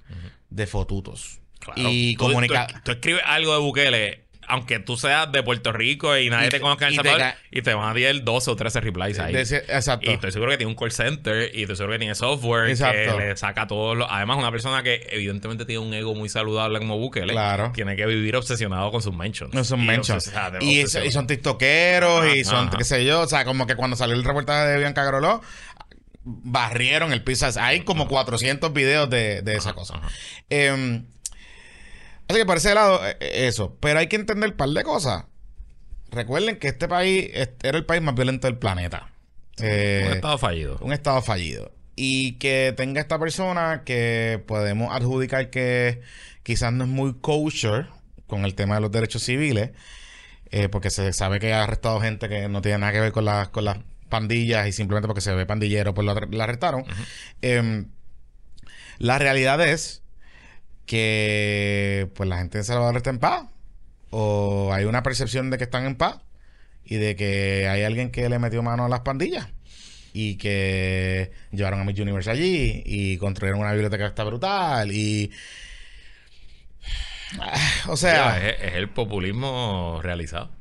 [0.49, 1.41] de fotutos.
[1.59, 1.79] Claro.
[1.79, 2.65] Y Tú- comunica...
[2.67, 6.49] Tú, tú escribes algo de Bukele, aunque tú seas de Puerto Rico y nadie Y
[6.49, 9.35] te conozca en El Salvador, y te van a dar 12 o 13 replies ahí.
[9.35, 10.09] ese- exacto.
[10.09, 13.17] Y estoy seguro que tiene un call center y estoy seguro que tiene software Exacto.
[13.17, 14.07] que le saca todos los...
[14.09, 17.71] Además, una persona que evidentemente tiene un ego muy saludable como Bukele, Claro.
[17.73, 19.53] tiene que vivir obsesionado con sus mentions.
[19.53, 20.27] No son Y mentions.
[20.27, 22.77] o sea, Y, son tiktokeros y son, ajá.
[22.77, 25.41] qué sé yo, o sea, como que cuando salió el reportaje de Bianca Groló,
[26.23, 27.47] barrieron el piso.
[27.59, 29.99] Hay como 400 videos de, de esa cosa.
[30.49, 31.01] Eh,
[32.31, 33.77] así que por ese lado, eh, eh, eso.
[33.79, 35.25] Pero hay que entender un par de cosas.
[36.11, 37.29] Recuerden que este país
[37.63, 39.11] era el país más violento del planeta.
[39.61, 40.77] Eh, Un estado fallido.
[40.81, 41.71] un estado fallido.
[41.95, 46.01] Y que tenga esta persona que podemos adjudicar que
[46.43, 47.87] quizás no es muy kosher
[48.27, 49.71] con el tema de los derechos civiles,
[50.51, 53.25] eh, porque se sabe que ha arrestado gente que no tiene nada que ver con
[53.25, 53.77] las, con las
[54.09, 56.85] pandillas y simplemente porque se ve pandillero, pues lo, lo arrestaron.
[57.41, 57.87] Em,
[58.97, 60.00] la realidad es
[60.91, 63.45] que pues la gente de Salvador está en paz.
[64.09, 66.17] O hay una percepción de que están en paz
[66.83, 69.47] y de que hay alguien que le metió mano a las pandillas
[70.11, 75.31] y que llevaron a Miss Universe allí y construyeron una biblioteca que está brutal y
[77.87, 80.51] o sea, es el populismo realizado.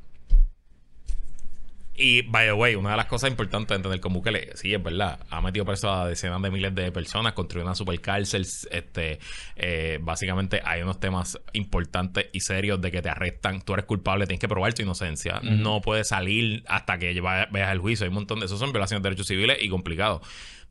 [2.01, 4.81] Y, by the way, una de las cosas importantes de entender con Bukele, sí, es
[4.81, 9.19] verdad, ha metido preso a decenas de miles de personas, construyó una supercárcel, este,
[9.55, 14.25] eh, básicamente hay unos temas importantes y serios de que te arrestan, tú eres culpable,
[14.25, 18.15] tienes que probar tu inocencia, no puedes salir hasta que veas el juicio, hay un
[18.15, 20.21] montón de esos son violaciones de derechos civiles y complicados.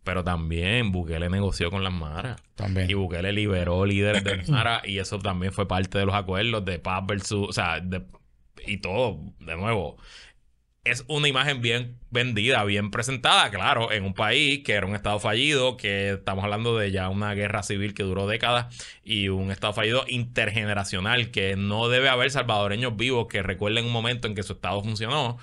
[0.02, 2.40] Pero también Bukele negoció con las maras.
[2.54, 2.90] También.
[2.90, 6.78] Y Bukele liberó líderes de Mara y eso también fue parte de los acuerdos de
[6.78, 8.02] paz versus, o sea, de-
[8.66, 9.96] y todo, de nuevo.
[10.82, 15.20] Es una imagen bien vendida, bien presentada, claro, en un país que era un estado
[15.20, 19.74] fallido, que estamos hablando de ya una guerra civil que duró décadas y un estado
[19.74, 24.54] fallido intergeneracional, que no debe haber salvadoreños vivos que recuerden un momento en que su
[24.54, 25.36] estado funcionó.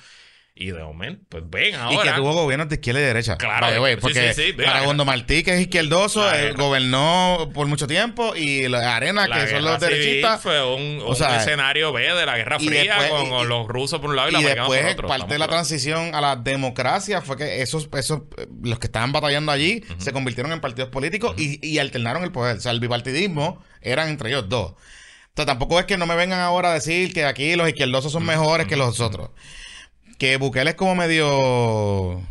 [0.60, 1.94] Y de momento, pues ven ahora.
[1.96, 3.38] y que tuvo gobiernos de izquierda y derecha.
[3.38, 7.68] Claro, way, sí, porque sí, sí, mira, Aragondo Martí, que es izquierdoso, La gobernó por
[7.68, 10.42] mucho tiempo y la Arena, La que son los derechistas.
[10.42, 13.68] Fue un, O un sea, escenario B de la Guerra Fría después- con y- los
[13.68, 15.08] rusos por un lado y, Y americanos después, por otro.
[15.20, 18.22] parte de la transición a la democracia fue que esos, esos
[18.64, 22.58] los que estaban batallando allí se convirtieron en partidos políticos y, y alternaron el poder.
[22.58, 24.74] O sea, el bipartidismo eran entre ellos dos.
[25.30, 28.26] Entonces, tampoco es que no me vengan ahora a decir que aquí los izquierdosos son
[28.26, 29.30] mejores que los otros.
[30.18, 32.22] Que Bukele es como medio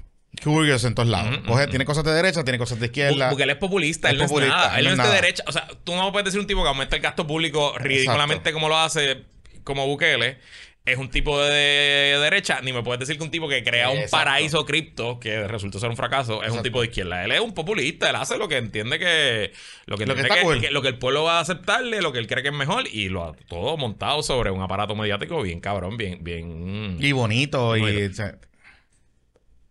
[0.43, 1.39] curious en todos lados.
[1.47, 1.71] Coge- ujú.
[1.71, 3.29] tiene cosas de derecha, tiene cosas de izquierda.
[3.29, 4.79] Bu- Bukele es populista, Es él no populista, es nada.
[4.79, 5.45] él no es de derecha.
[5.47, 8.69] O sea, tú no puedes decir un tipo que aumenta el gasto público ridículamente como
[8.69, 9.23] lo hace
[9.65, 10.39] como Bukele.
[10.87, 13.97] Es un tipo de derecha, ni me puedes decir que un tipo que crea un
[13.99, 14.17] Exacto.
[14.17, 17.25] paraíso cripto que resultó ser un fracaso es un tipo de izquierda.
[17.25, 19.53] Él es un populista, él hace lo que entiende que
[19.87, 20.61] lo que, Lo que entiende está que, cool.
[20.61, 22.85] que- lo que el pueblo va a aceptarle, lo que él cree que es mejor
[22.87, 27.77] y lo ha todo montado sobre un aparato mediático bien cabrón, bien bien Y bonito.
[27.77, 28.13] Y, Bonito.
[28.13, 28.39] o sea,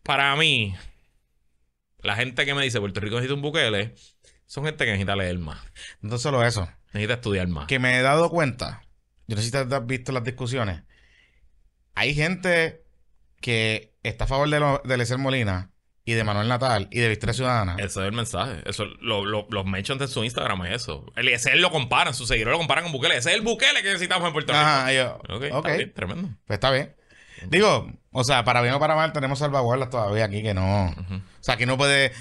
[0.03, 0.75] para mí,
[1.99, 3.95] la gente que me dice Puerto Rico necesita un Bukele,
[4.45, 5.59] son gente que necesita leer más,
[6.01, 6.69] no solo eso.
[6.93, 7.67] necesita estudiar más.
[7.67, 8.81] que me he dado cuenta,
[9.27, 10.83] yo no sé si te has visto las discusiones,
[11.95, 12.83] hay gente
[13.41, 15.71] que está a favor de, lo, de Eliezer Molina
[16.03, 17.73] y de Manuel Natal y de Victoria Ciudadana.
[17.79, 18.61] Ese es el mensaje.
[18.65, 21.05] Eso, lo, lo- los mentions de su Instagram es eso.
[21.15, 23.17] El, ese él lo comparan, sus seguidores lo comparan con Bukele.
[23.17, 24.63] Ese es el Bukele que necesitamos en Puerto Rico.
[24.63, 26.29] Ajá, yo, Ok, ok, está bien, tremendo.
[26.45, 26.95] pues está bien.
[27.47, 30.87] Digo, o sea, para bien o para mal tenemos salvaguardas todavía aquí que no.
[30.89, 32.11] O sea, que no puede.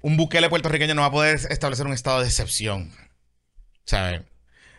[0.00, 2.90] Un Bukele puertorriqueño no va a poder establecer un estado de excepción.
[3.84, 4.24] Sea,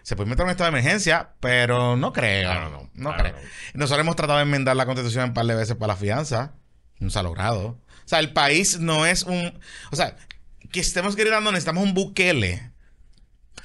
[0.03, 2.51] se puede meter un estado de emergencia, pero no creo.
[2.51, 2.89] Claro, no.
[2.93, 3.35] No Claro, creo.
[3.73, 3.79] no.
[3.79, 6.53] Nosotros hemos tratado de enmendar la constitución un par de veces para la fianza.
[6.99, 7.67] No se ha logrado.
[7.67, 9.59] O sea, el país no es un.
[9.91, 10.15] O sea,
[10.71, 12.69] que estemos gritando, necesitamos un Bukele.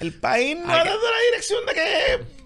[0.01, 2.38] El país no ha dado la dirección de que.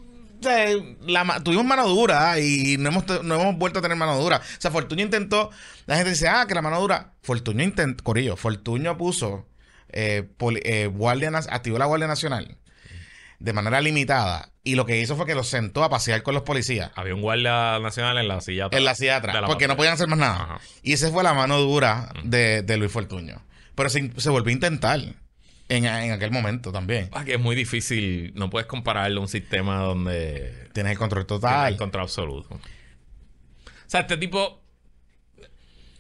[1.07, 4.39] la ma- tuvimos mano dura y no hemos, no hemos vuelto a tener mano dura.
[4.39, 5.51] O sea, Fortuño intentó.
[5.87, 7.13] La gente dice, ah, que la mano dura.
[7.23, 8.03] Fortuño intentó.
[8.05, 9.47] Corillo, Fortuño puso.
[9.91, 12.57] eh, poli- eh, guardia, activó la Guardia Nacional
[13.43, 14.51] de manera limitada.
[14.65, 16.93] Y lo que hizo fue que los sentó a pasear con los policías.
[16.95, 18.79] Había un guardia nacional en la silla atrás.
[18.79, 19.43] En la silla atrás.
[19.47, 20.37] Porque no podían hacer más nada.
[20.43, 20.61] Ajá.
[20.83, 23.43] Y esa fue la mano dura de, de Luis Fortuño.
[23.75, 25.01] Pero se, se volvió a intentar
[25.69, 27.09] en, en aquel momento también.
[27.13, 28.33] Ah, que es muy difícil.
[28.37, 31.73] No puedes compararlo a un sistema donde Tienes el control tienes total.
[31.73, 32.55] el control absoluto.
[32.55, 32.61] O
[33.93, 34.62] sea, este tipo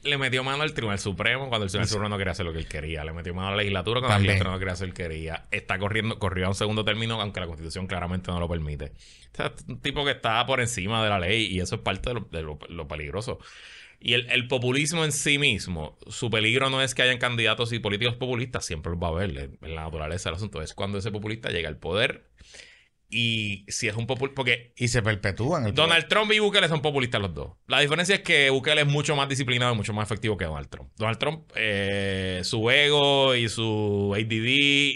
[0.05, 2.59] le metió mano al Tribunal Supremo cuando el Tribunal Supremo no quería hacer lo que
[2.59, 3.05] él quería.
[3.05, 4.29] Le metió mano a la legislatura cuando También.
[4.29, 5.45] la legislatura no quería hacer lo que él quería.
[5.51, 8.93] Está corriendo, corrió a un segundo término, aunque la Constitución claramente no lo permite.
[9.33, 11.81] O sea, es un tipo que está por encima de la ley y eso es
[11.83, 13.38] parte de lo, de lo- lo peligroso.
[14.01, 17.79] Y el, el populismo en sí mismo, su peligro no es que hayan candidatos y
[17.79, 20.61] políticos populistas, siempre los va a haber, en en la naturaleza del asunto.
[20.61, 22.25] Es cuando ese populista llega al poder
[23.12, 24.35] y si es un populista...
[24.37, 25.66] Porque Y se perpetúan.
[25.66, 27.53] el Donald Trump y Bukele son populistas los dos.
[27.66, 30.68] La diferencia es que Bukele es mucho más disciplinado y mucho más efectivo que Donald
[30.68, 30.90] Trump.
[30.96, 34.48] Donald Trump, eh, su ego y su ADD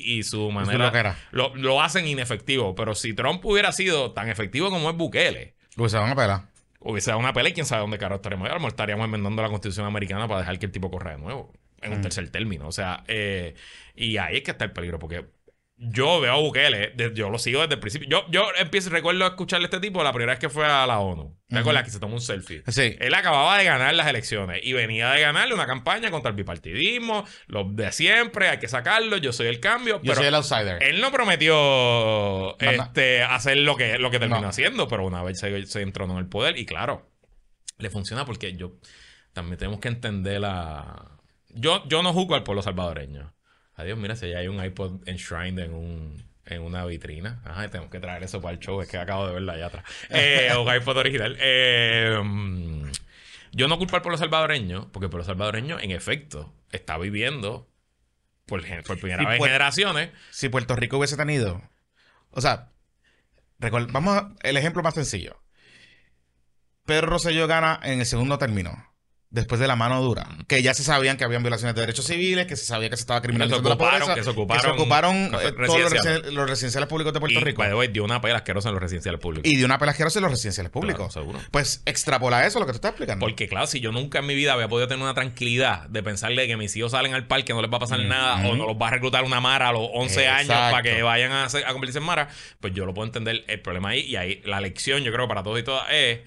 [0.05, 2.75] y su manera lo, lo hacen inefectivo.
[2.75, 6.43] Pero si Trump hubiera sido tan efectivo como es Bukele, Luis se van a pelar.
[6.81, 10.27] hubiese dado una pelea y quién sabe dónde carajo mejor estaríamos enmendando la constitución americana
[10.27, 11.53] para dejar que el tipo corra de nuevo
[11.83, 12.67] en un tercer término.
[12.67, 13.55] O sea, eh,
[13.95, 15.27] y ahí es que está el peligro porque
[15.79, 18.09] yo veo a Bukele, yo lo sigo desde el principio.
[18.09, 20.99] Yo, yo empiezo, recuerdo escucharle a este tipo la primera vez que fue a la
[21.01, 21.37] ONU.
[21.49, 22.63] ¿Te que se tomó un selfie?
[22.67, 22.97] Sí.
[22.99, 27.25] Él acababa de ganar las elecciones y venía de ganarle una campaña contra el bipartidismo,
[27.47, 29.97] los de siempre, hay que sacarlo, yo soy el cambio.
[29.97, 30.83] Yo pero soy el outsider.
[30.83, 34.49] él no prometió este, hacer lo que, lo que terminó No.
[34.49, 37.11] haciendo, pero una vez se, se entronó en el poder y claro,
[37.79, 38.73] le funciona porque yo
[39.35, 41.11] también tenemos que entender la...
[41.51, 43.36] Yo, yo no juzgo al pueblo salvadoreño.
[43.77, 47.41] Adiós, mira, si allá hay un iPod enshrined en un en una vitrina.
[47.45, 48.81] Ajá, tenemos que traer eso para el show.
[48.81, 49.85] Es que acabo de verlo allá atrás.
[50.11, 51.37] Eh, un iPod original.
[51.41, 52.17] Eh,
[53.53, 57.69] yo no culpo al pueblo salvadoreño, porque el pueblo salvadoreño, en efecto, está viviendo
[58.47, 61.63] por, por primera vez en generaciones si Puerto Rico hubiese tenido.
[62.31, 62.71] O sea,
[63.59, 65.43] vamos a el ejemplo más sencillo.
[66.85, 68.95] Pedro Rosselló gana en el segundo término.
[69.37, 70.27] Después de la mano dura.
[70.49, 73.03] Que ya se sabían que habían violaciones de derechos civiles, que se sabía que se
[73.03, 74.15] estaba criminalizando la ocuparon- pobreza.
[74.15, 77.39] que se ocuparon- ocuparon, que se- eh, todos los, residen- los residenciales públicos de Puerto
[77.39, 77.63] y, Rico.
[77.63, 79.51] way, dio una pela asquerosa en los residenciales públicos.
[79.51, 81.13] Y de una pelasquerosa en los residenciales públicos.
[81.13, 81.39] Claro, seguro.
[81.51, 83.27] Pues extrapola eso, lo que tú estás explicando.
[83.27, 86.47] Porque, claro, si yo nunca en mi vida había podido tener una tranquilidad de pensarle
[86.47, 88.77] que mis hijos salen al parque, no les va a pasar nada, o no los
[88.77, 91.73] va a reclutar una Mara a los 11 años para que vayan a, hacer- a
[91.73, 92.29] convertirse en Mara,
[92.61, 93.45] pues yo lo puedo entender.
[93.49, 96.21] El problema ahí, y ahí la lección, yo creo, para todos y todas, es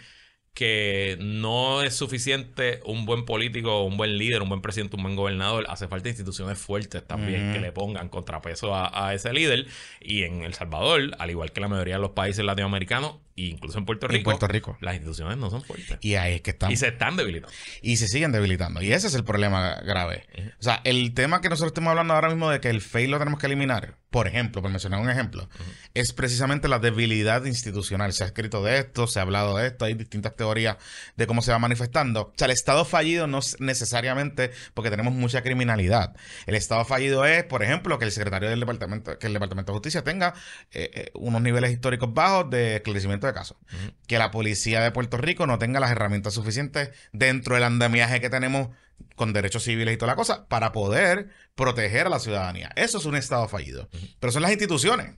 [0.60, 5.15] que no es suficiente un buen político, un buen líder, un buen presidente, un buen
[5.15, 5.63] gobernador.
[5.69, 9.67] Hace falta instituciones fuertes también que le pongan contrapeso a, a ese líder.
[10.02, 13.13] Y en El Salvador, al igual que la mayoría de los países latinoamericanos,
[13.47, 14.78] incluso en Puerto En Rico, Puerto Rico.
[14.82, 15.97] las instituciones no son fuertes.
[16.02, 16.73] Y ahí es que estamos.
[16.73, 17.56] Y se están debilitando.
[17.82, 18.82] y se siguen debilitando.
[18.82, 20.25] Y ese es el problema grave.
[20.60, 23.19] O sea, el tema que nosotros estamos hablando ahora mismo de que el fail lo
[23.19, 25.47] tenemos que eliminar, por ejemplo, por mencionar un ejemplo,
[25.93, 28.12] es precisamente la debilidad institucional.
[28.13, 30.78] Se ha escrito de esto, se ha hablado de esto, hay distintas teorías
[31.15, 32.21] de cómo se va manifestando.
[32.21, 36.15] O sea, el Estado fallido no es necesariamente porque tenemos mucha criminalidad.
[36.47, 39.75] El Estado fallido es, por ejemplo, que el secretario del departamento, que el Departamento de
[39.78, 40.34] Justicia tenga
[40.71, 43.94] eh, eh, unos niveles históricos bajos de esclarecimiento de Ujú.
[44.08, 48.30] que la policía de Puerto Rico no tenga las herramientas suficientes dentro del andamiaje que
[48.30, 48.70] tenemos
[49.15, 52.72] con derechos civiles y toda la cosa para poder proteger a la ciudadanía.
[52.76, 53.89] Eso es un Estado fallido.
[54.20, 55.15] Pero son las instituciones.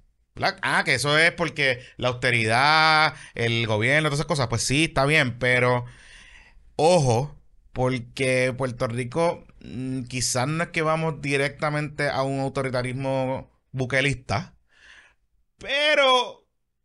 [0.62, 4.48] Ah, que eso es porque la austeridad, el gobierno, todas esas cosas.
[4.48, 5.86] Pues sí, está bien, pero
[6.76, 7.38] ojo,
[7.74, 14.56] porque Puerto Rico mm, quizás no es que vamos directamente a un autoritarismo buquelista,
[15.58, 16.41] pero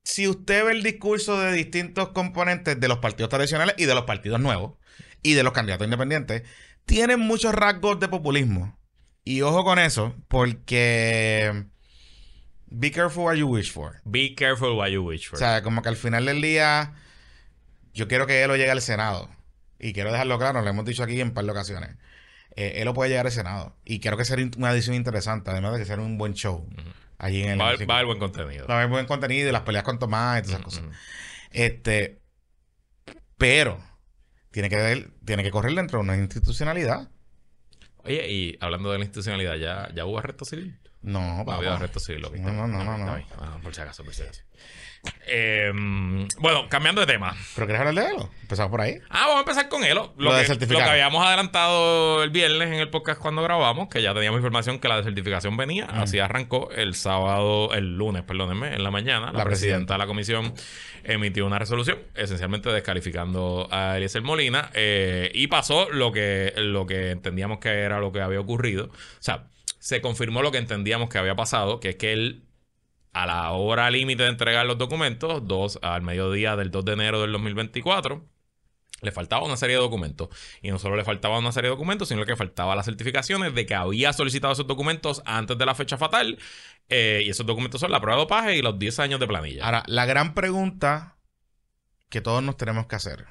[0.06, 4.04] si usted ve el discurso de distintos componentes de los partidos tradicionales y de los
[4.04, 4.74] partidos nuevos
[5.20, 6.44] y de los candidatos independientes,
[6.84, 8.78] tienen muchos rasgos de populismo.
[9.24, 11.64] Y ojo con eso, porque
[12.66, 14.00] be careful what you wish for.
[14.04, 15.34] Be careful what you wish for.
[15.34, 16.94] O sea, como que al final del día,
[17.92, 19.28] yo quiero que él lo llegue al Senado.
[19.80, 21.96] Y quiero dejarlo claro, lo hemos dicho aquí en un par de ocasiones.
[22.54, 23.76] eh, él lo puede llegar al Senado.
[23.84, 26.64] Y creo que sería una edición interesante, además de que sea un buen show.
[27.18, 27.94] Allí en el Va, a haber- hemiciclo.
[27.94, 28.66] va buen contenido.
[28.66, 30.84] Va a haber buen contenido y las peleas con Tomás y todas esas cosas.
[31.50, 32.20] Este,
[33.38, 33.82] pero
[34.50, 37.10] tiene que tiene que correr dentro de una institucionalidad.
[38.04, 40.78] Oye, y hablando de la institucionalidad, ¿ya, ya hubo arresto civil?
[41.02, 42.22] No, No había arresto civil.
[42.22, 43.24] No, no, no, está no, no.
[43.38, 44.42] Ah, por si acaso, por si acaso.
[45.26, 45.72] Eh,
[46.38, 47.34] bueno, cambiando de tema.
[47.54, 48.30] ¿Pero quieres hablar de Elo?
[48.42, 48.98] Empezamos por ahí.
[49.08, 50.14] Ah, vamos a empezar con Elo.
[50.16, 54.02] Lo, Lo que, lo que habíamos adelantado el viernes en el podcast cuando grabamos, que
[54.02, 55.86] ya teníamos información que la desertificación venía.
[55.86, 55.98] Mm.
[56.00, 59.32] Así arrancó el sábado, el lunes, perdónenme, en la mañana.
[59.32, 60.54] La, La presidenta de la comisión
[61.02, 64.70] emitió una resolución, esencialmente descalificando a Eliezer Molina.
[64.74, 68.86] eh, y pasó lo que, lo que entendíamos que era lo que había ocurrido.
[68.86, 68.90] O
[69.20, 69.44] sea,
[69.78, 72.42] se confirmó lo que entendíamos que había pasado, que es que él
[73.22, 77.20] a la hora límite de entregar los documentos, dos, al mediodía del 2 de enero
[77.22, 78.24] del 2024,
[79.02, 80.28] le faltaba una serie de documentos.
[80.62, 83.66] Y no solo le faltaba una serie de documentos, sino que faltaba las certificaciones de
[83.66, 86.38] que había solicitado esos documentos antes de la fecha fatal.
[86.88, 89.64] Eh, y esos documentos son la prueba de dopaje y los 10 años de planilla.
[89.64, 91.16] Ahora, la gran pregunta
[92.08, 93.26] que todos nos tenemos que hacer.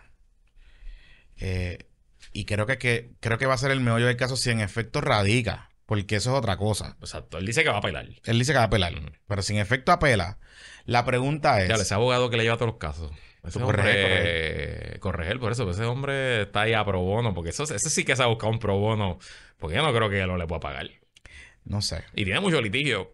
[1.38, 1.90] eh,
[2.34, 4.60] y creo que, que- creo que va a ser el meollo del caso si en
[4.60, 5.70] efecto radica.
[5.86, 6.96] Porque eso es otra cosa.
[7.00, 7.38] Exacto.
[7.38, 8.08] Él dice que va a apelar.
[8.24, 8.94] Él dice que va a apelar.
[8.96, 9.06] Ujú.
[9.28, 10.40] Pero si en efecto apela,
[10.86, 11.70] la pregunta es.
[11.70, 13.12] Ya, ese abogado que le lleva todos los casos.
[13.44, 17.36] Ese Tú, hombre, Corregel, Corregel, por eso, pues ese hombre está ahí a pro bono,
[17.36, 19.20] porque eso, ese sí que se ha buscado un pro bono,
[19.60, 20.90] porque yo no creo que él no le pueda pagar.
[21.64, 22.04] No sé.
[22.16, 23.14] Y tiene mucho litigio.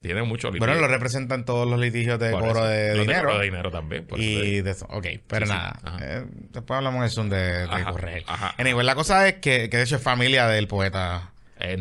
[0.00, 0.66] Tiene mucho litigio.
[0.66, 2.66] Bueno, lo representan todos los litigios de Por cobro eso.
[2.66, 3.22] de Lo dinero.
[3.28, 4.06] cobro de dinero también.
[4.06, 4.86] por Y de eso.
[4.90, 5.58] Ok, pero Sí, sí.
[5.58, 5.80] nada.
[5.84, 5.98] Ajá.
[6.02, 8.24] eh, después hablamos de Zoom de, de Ajá, Corregel.
[8.26, 8.54] ajá.
[8.58, 11.32] Anyway, la cosa es que, que de hecho es familia del poeta.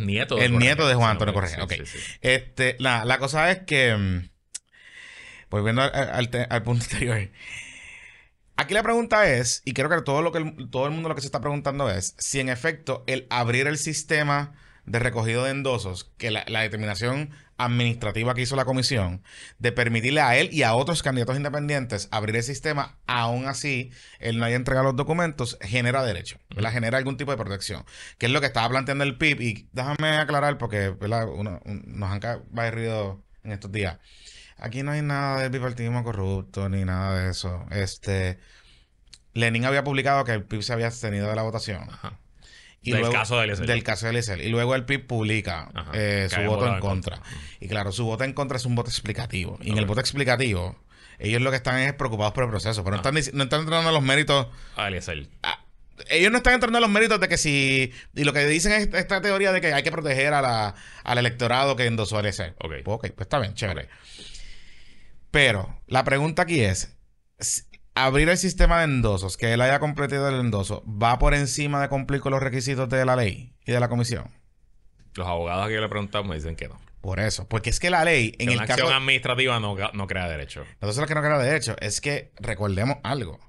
[0.06, 1.78] Nieto El nieto de Juan sí, Antonio hombre, Corregel.
[1.78, 1.88] sí, ok.
[1.88, 2.18] sí, sí.
[2.22, 3.96] Este, la, la cosa es que.
[3.96, 4.30] mm,
[5.50, 7.30] Volviendo al, al punto anterior.
[8.58, 11.16] Aquí la pregunta es, y creo que todo lo que el- todo el mundo lo
[11.16, 14.54] que se está preguntando es si en efecto el abrir el sistema
[14.86, 19.24] de recogido de endosos, que la, la determinación administrativa que hizo la comisión,
[19.60, 24.38] de permitirle a él y a otros candidatos independientes abrir el sistema, aún así él
[24.38, 26.72] no haya entregado los documentos, genera derecho, ¿verdad?
[26.74, 27.86] Genera algún tipo de protección,
[28.18, 29.42] que es lo que estaba planteando el PIB.
[29.42, 31.28] Y déjame aclarar, porque ¿verdad?
[31.30, 32.20] Uno- un- nos han
[32.52, 33.98] barrido en estos días.
[34.58, 37.66] Aquí no hay nada del bipartidismo corrupto ni nada de eso.
[37.72, 38.38] Este,
[39.34, 41.84] Lenin había publicado que el PIB se había abstenido de la votación.
[41.90, 42.20] Ajá.
[42.86, 43.66] Y Del luego- caso de Eliezer.
[43.66, 44.08] Del caso.
[44.12, 45.92] Y luego el PIB publica Ajá.
[45.96, 47.18] eh, su voto en contra.
[47.18, 47.22] contra.
[47.60, 49.58] Y claro, su voto en contra es un voto explicativo.
[49.62, 50.78] Y en el voto explicativo,
[51.18, 52.84] ellos lo que están es preocupados por el proceso.
[52.84, 54.48] Pero no están, dic- no están entrando en los méritos.
[54.76, 55.28] Ah, Eliezer.
[55.42, 55.66] ah,
[56.10, 57.92] ellos no están entrando en los méritos de que si.
[58.16, 61.18] Y lo que dicen es esta teoría de que hay que proteger a la, al
[61.18, 62.54] electorado que endosó a Eliezer.
[62.60, 62.74] Ok.
[62.84, 63.90] Pues, ok, pues está bien, chévere.
[65.32, 66.96] Pero la pregunta aquí es:
[67.96, 71.90] abrir el sistema de endosos, que él haya completado el endoso, ¿va por encima de
[71.90, 74.30] cumplir con los requisitos de la ley y de la comisión?
[75.16, 76.80] Los abogados que le he preguntado me dicen que no.
[77.02, 78.82] Por eso, porque es que la ley, en Que el una caso.
[78.84, 80.66] acción administrativa no, no crea derecho.
[80.82, 83.40] Nosotros lo que no queda de hecho es que recordemos algo.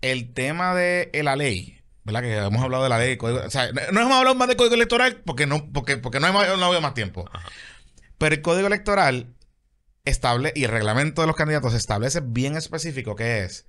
[0.00, 2.20] El tema de la ley, ¿verdad?
[2.22, 4.56] Que hemos hablado de la ley, código- o sea, no, no hemos hablado más del
[4.56, 7.28] código electoral porque no, porque, porque no hemos no ha habido más tiempo.
[7.32, 7.48] Ajá.
[8.18, 9.34] Pero el código electoral
[10.06, 13.66] estable y el reglamento de los candidatos establece bien específico que es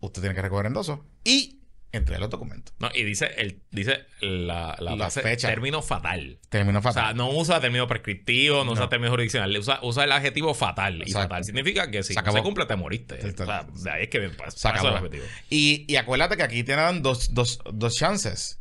[0.00, 1.58] usted tiene que recoger endoso y
[1.92, 2.74] entregar los documentos.
[2.78, 5.48] No, y dice, el, dice la, la, fecha.
[5.48, 6.38] término fatal.
[6.48, 7.16] Terminó O sea, fatal.
[7.16, 8.72] no usa término prescriptivo, no, No.
[8.72, 11.02] usa término jurisdiccional, usa, usa el adjetivo fatal.
[11.06, 13.20] Y fatal significa que Se si no se cumple, te moriste.
[13.20, 15.24] Sí, o sea, de ahí es que pa- Se para eso es el objetivo.
[15.50, 18.58] Y, y acuérdate que aquí te dan dos, dos, dos chances.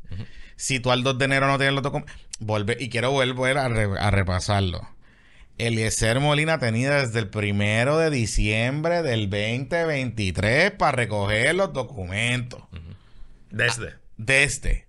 [0.58, 3.70] Si tú al 2 de enero no tienes los documentos, vuelve, y quiero volver a,
[3.70, 4.88] re- a repasarlo.
[5.68, 12.64] Eliezer Molina tenía desde el primero de diciembre del 2023 para recoger los documentos.
[13.50, 13.96] Desde.
[14.18, 14.88] Desde.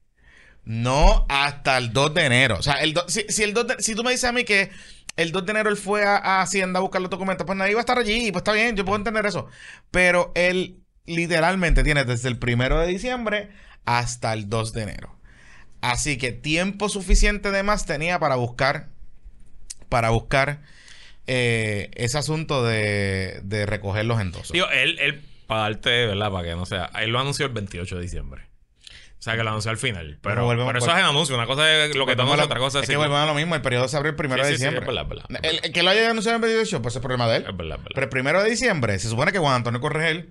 [0.65, 2.57] No hasta el 2 de enero.
[2.59, 4.45] O sea, el do- si, si el 2 de- si tú me dices a mí
[4.45, 4.71] que
[5.17, 7.73] el 2 de enero él fue a, a Hacienda a buscar los documentos, pues nadie
[7.73, 8.31] iba a estar allí.
[8.31, 9.49] Pues está bien, yo puedo entender eso.
[9.91, 13.51] Pero él literalmente tiene desde el primero de diciembre
[13.85, 15.19] hasta el 2 de enero.
[15.81, 18.91] Así que tiempo suficiente de más tenía para buscar,
[19.93, 20.63] para buscar
[21.27, 24.53] eh, ese asunto de, de recoger los endosos.
[24.53, 26.33] Digo, él, él, para darte, ¿verdad?
[26.33, 26.87] Para que no sea.
[27.01, 28.43] Él lo anunció el 28 de diciembre.
[28.89, 30.19] O sea, que lo anunció al final.
[30.23, 31.37] Pero, Pero pero eso es el anuncio.
[31.37, 32.85] Una cosa es lo que a otra cosa es...
[32.85, 33.55] es que volvemos a lo mismo.
[33.55, 34.81] El periodo se abre el primero Sí, de sí, sí, diciembre.
[34.81, 37.03] es verdad, es verdad, es El, que lo haya anunciado en el 28, pues es
[37.03, 37.45] problema de él.
[37.49, 37.79] Es verdad.
[37.85, 40.31] Pero el primero de diciembre, se supone que Juan Antonio Corregel,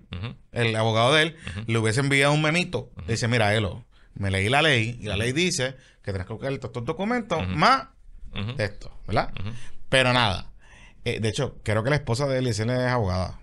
[0.52, 1.36] el abogado de él,
[1.68, 2.92] le hubiese enviado un memito.
[3.08, 6.52] Dice, mira, Elo, me leí la ley y la ley dice que tienes que buscar
[6.52, 7.48] estos documentos
[8.58, 9.32] Esto, ¿verdad?
[9.90, 10.48] Pero nada.
[11.04, 13.40] Eh, de hecho, creo que la esposa de Eliezer es abogada.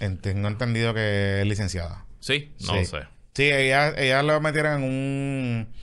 [0.00, 2.04] En- Tengo entendido que es licenciada.
[2.20, 2.78] Sí, no Sí.
[2.80, 2.98] lo sé.
[3.34, 5.74] Sí, ella, ella lo metieron en un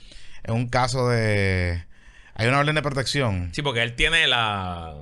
[0.44, 1.84] Es un caso de.
[2.34, 3.50] Hay una orden de protección.
[3.52, 4.92] Sí, porque él tiene la.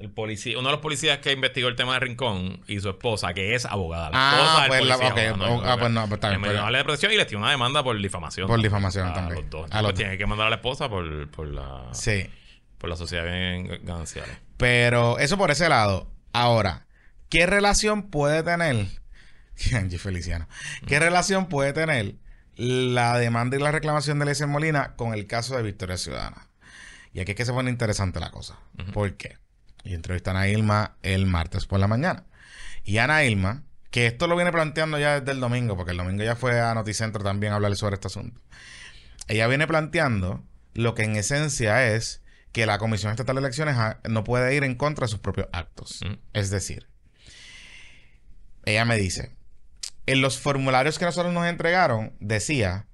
[0.00, 3.32] El policía, uno de los policías que investigó el tema de Rincón y su esposa,
[3.34, 4.10] que es abogada.
[4.10, 7.12] La Ah, pues la- policía, ok, no, ah, pues no, pues una orden de protección
[7.12, 8.48] y le tiró una demanda por difamación.
[8.48, 9.42] Por difamación a también.
[9.42, 9.70] Los dos.
[9.70, 9.94] A los Pues dos.
[9.98, 12.28] tiene que mandar a la esposa por, por la, Sí.
[12.82, 14.26] Por la sociedad bien ganancial.
[14.56, 16.10] Pero eso por ese lado.
[16.32, 16.88] Ahora,
[17.28, 18.88] ¿qué relación puede tener?
[19.72, 20.48] Angie Feliciano.
[20.84, 22.16] ¿Qué relación puede tener
[22.56, 26.48] la demanda y la reclamación de Eliezer Molina con el caso de Victoria Ciudadana?
[27.12, 28.58] Y aquí es que se pone interesante la cosa.
[28.92, 29.38] ¿Por qué?
[29.84, 32.24] Y entrevistan a Ilma el martes por la mañana.
[32.82, 36.24] Y Ana Ilma, que esto lo viene planteando ya desde el domingo, porque el domingo
[36.24, 38.40] ya fue a Noticentro también a hablar sobre este asunto.
[39.28, 40.42] Ella viene planteando
[40.74, 42.21] lo que en esencia es
[42.52, 45.48] que la Comisión Estatal de Elecciones ah, no puede ir en contra de sus propios
[45.52, 46.00] actos.
[46.06, 46.14] Mm.
[46.32, 46.88] Es decir,
[48.64, 49.34] ella me dice,
[50.06, 52.86] en los formularios que nosotros nos entregaron, decía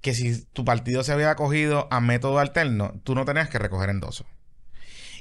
[0.00, 3.88] que si tu partido se había acogido a método alterno, tú no tenías que recoger
[3.88, 4.26] endoso.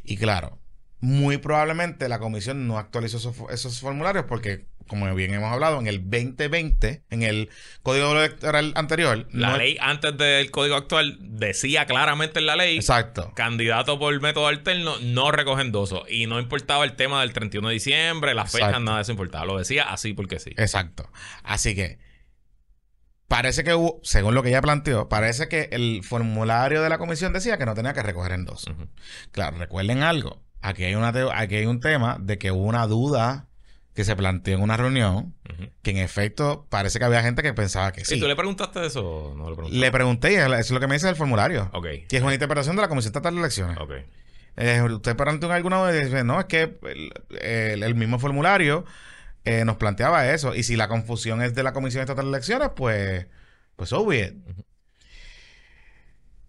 [0.04, 0.60] Y claro,
[1.05, 5.87] muy probablemente la comisión no actualizó esos, esos formularios porque, como bien hemos hablado, en
[5.87, 7.49] el 2020, en el
[7.81, 12.77] código electoral anterior, La no- ley antes del código actual decía claramente en la ley
[12.77, 13.33] Exacto.
[13.35, 16.05] candidato por método alterno no recoge endoso.
[16.07, 19.43] Y no importaba el tema del 31 de diciembre, las fechas, nada de eso importaba.
[19.43, 20.51] Lo decía así porque sí.
[20.55, 21.09] Exacto.
[21.43, 21.99] Así que
[23.27, 27.33] parece que hubo, según lo que ella planteó, parece que el formulario de la comisión
[27.33, 28.71] decía que no tenía que recoger endoso.
[28.71, 28.87] Ujú.
[29.33, 30.41] Claro, recuerden algo.
[30.65, 33.47] Aquí hay, una aquí hay un tema de que hubo una duda
[33.93, 35.36] que se planteó en una reunión
[35.84, 38.19] que en efecto parece que había gente que pensaba que ¿Y sí.
[38.19, 39.78] tú le preguntaste eso o no le preguntaste?
[39.80, 41.69] Le pregunté y eso es lo que me dice el formulario.
[41.73, 41.86] Ok.
[42.08, 43.78] Que es una interpretación de la Comisión Estatal de Elecciones.
[43.80, 43.91] Ok.
[44.56, 48.86] Eh, usted planteó en alguna vez, dice, no, es que el, el- el mismo formulario
[49.45, 50.56] eh, nos planteaba eso.
[50.56, 53.28] Y si la confusión es de la Comisión Estatal de Elecciones, pues,
[53.76, 54.34] pues be it.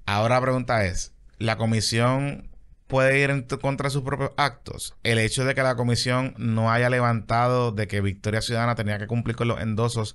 [0.06, 2.50] Ahora la pregunta es, ¿la comisión
[2.94, 4.94] puede ir en contra de sus propios actos?
[5.02, 9.08] El hecho de que la comisión no haya levantado de que Victoria Ciudadana tenía que
[9.08, 10.14] cumplir con los endosos,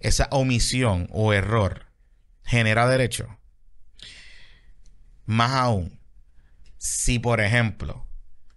[0.00, 1.84] esa omisión o error
[2.42, 3.36] genera derecho.
[5.26, 6.00] Más aún,
[6.78, 8.06] si por ejemplo,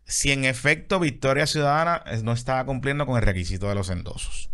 [0.05, 4.51] si en efecto Victoria Ciudadana eh, no estaba cumpliendo con el requisito de los endosos,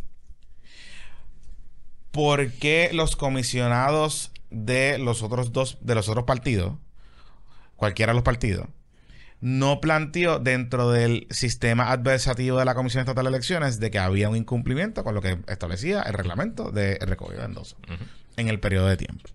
[2.09, 6.79] ¿por qué los comisionados de los otros dos, de los otros partidos,
[7.75, 8.67] cualquiera de los partidos,
[9.47, 14.27] no planteó dentro del sistema adversativo de la Comisión Estatal de Elecciones de que había
[14.27, 18.03] un incumplimiento con lo que establecía el reglamento de recogido de endosos Ujú.
[18.37, 19.29] en el periodo de tiempo?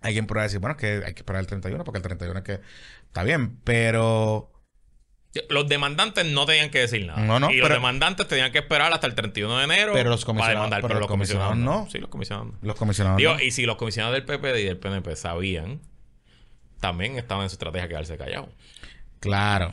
[0.00, 2.44] Alguien podrá decir, bueno, es que hay que esperar el 31 porque el 31 es
[2.44, 2.60] que
[3.08, 4.52] está bien, pero
[5.48, 7.20] Los demandantes no tenían que decir nada.
[7.20, 10.24] No, no, y los demandantes tenían que esperar hasta el 31 de enero Pero los
[10.24, 10.80] para comisionados- demandar.
[10.82, 11.84] pero Pero, los los comisionados, comisionados no.
[11.86, 11.90] no.
[11.90, 12.58] Sí, los comisionados no.
[12.62, 13.40] los comisionados Digo, no.
[13.42, 15.80] y si los comisionados del PPD y del PNP sabían,
[16.80, 18.50] también estaban en su estrategia quedarse callados.
[19.20, 19.72] Claro,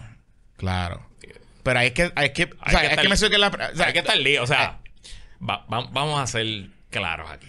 [0.57, 1.05] claro.
[1.63, 3.75] Pero hay que, hay que, o Hay sea, que es que estar- que la, o
[3.75, 4.43] sea, hay que estar lío.
[4.43, 4.79] O sea,
[5.41, 6.45] va- va- vamos a ser
[6.89, 7.47] claros aquí.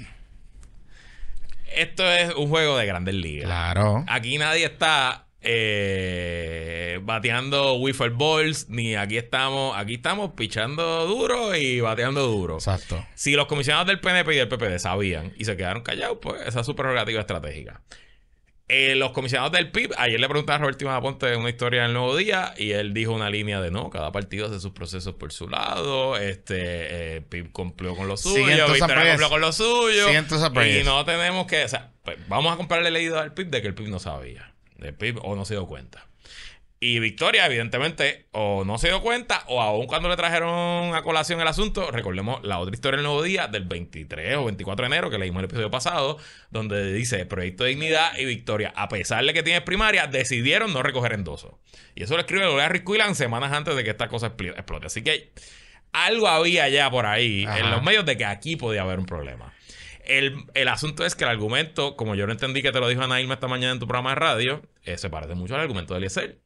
[1.74, 3.46] Esto es un juego de grandes ligas.
[3.46, 4.04] Claro.
[4.06, 11.80] Aquí nadie está eh, bateando wiffle balls, ni aquí estamos, aquí estamos pichando duro y
[11.80, 12.54] bateando duro.
[12.54, 13.04] Exacto.
[13.14, 16.60] Si los comisionados del PNP y del PPD sabían y se quedaron callados, pues esa
[16.60, 17.80] es su prerrogativa estratégica.
[18.66, 22.16] Eh, los comisionados del PIB, ayer le preguntaron a Roberto Aponte una historia del Nuevo
[22.16, 25.50] Día y él dijo una línea de no, cada partido hace sus procesos por su
[25.50, 31.04] lado, este eh, PIB cumplió con lo suyo, Victoria cumplió con lo suyo y no
[31.04, 33.88] tenemos que, o sea, pues, vamos a comprarle leído al PIB de que el PIB
[33.88, 36.06] no sabía, del PIB o no se dio cuenta.
[36.86, 41.40] Y Victoria, evidentemente, o no se dio cuenta, o aún cuando le trajeron a colación
[41.40, 45.08] el asunto, recordemos la otra historia del nuevo día del 23 o 24 de enero,
[45.08, 46.18] que leímos el episodio pasado,
[46.50, 50.82] donde dice Proyecto de Dignidad y Victoria, a pesar de que tiene primaria, decidieron no
[50.82, 51.58] recoger endoso.
[51.94, 54.84] Y eso lo escribe Larry Quillan semanas antes de que esta cosa expl- explote.
[54.88, 55.32] Así que
[55.92, 57.60] algo había ya por ahí Ajá.
[57.60, 59.54] en los medios de que aquí podía haber un problema.
[60.04, 63.00] El, el asunto es que el argumento, como yo lo entendí que te lo dijo
[63.02, 65.94] Ana Irma esta mañana en tu programa de radio, eh, se parece mucho al argumento
[65.94, 66.43] de Eliezer.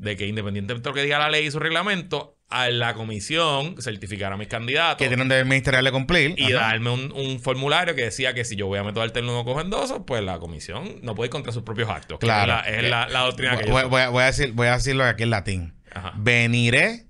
[0.00, 3.76] De que independientemente de lo que diga la ley y su reglamento, a la comisión
[3.80, 6.34] certificará a mis candidatos Que tienen un deber ministerial de cumplir.
[6.38, 6.68] y Ajá.
[6.68, 9.60] darme un, un formulario que decía que si yo voy a meter alterno no cojo
[9.60, 12.18] endoso, pues la comisión no puede ir contra sus propios actos.
[12.18, 12.62] Claro.
[12.66, 14.68] Es la, es la- la doctrina que yo voy, voy a- voy a decir, voy
[14.68, 15.74] a decirlo aquí en latín.
[15.94, 16.12] Ajá.
[16.16, 17.06] Venire,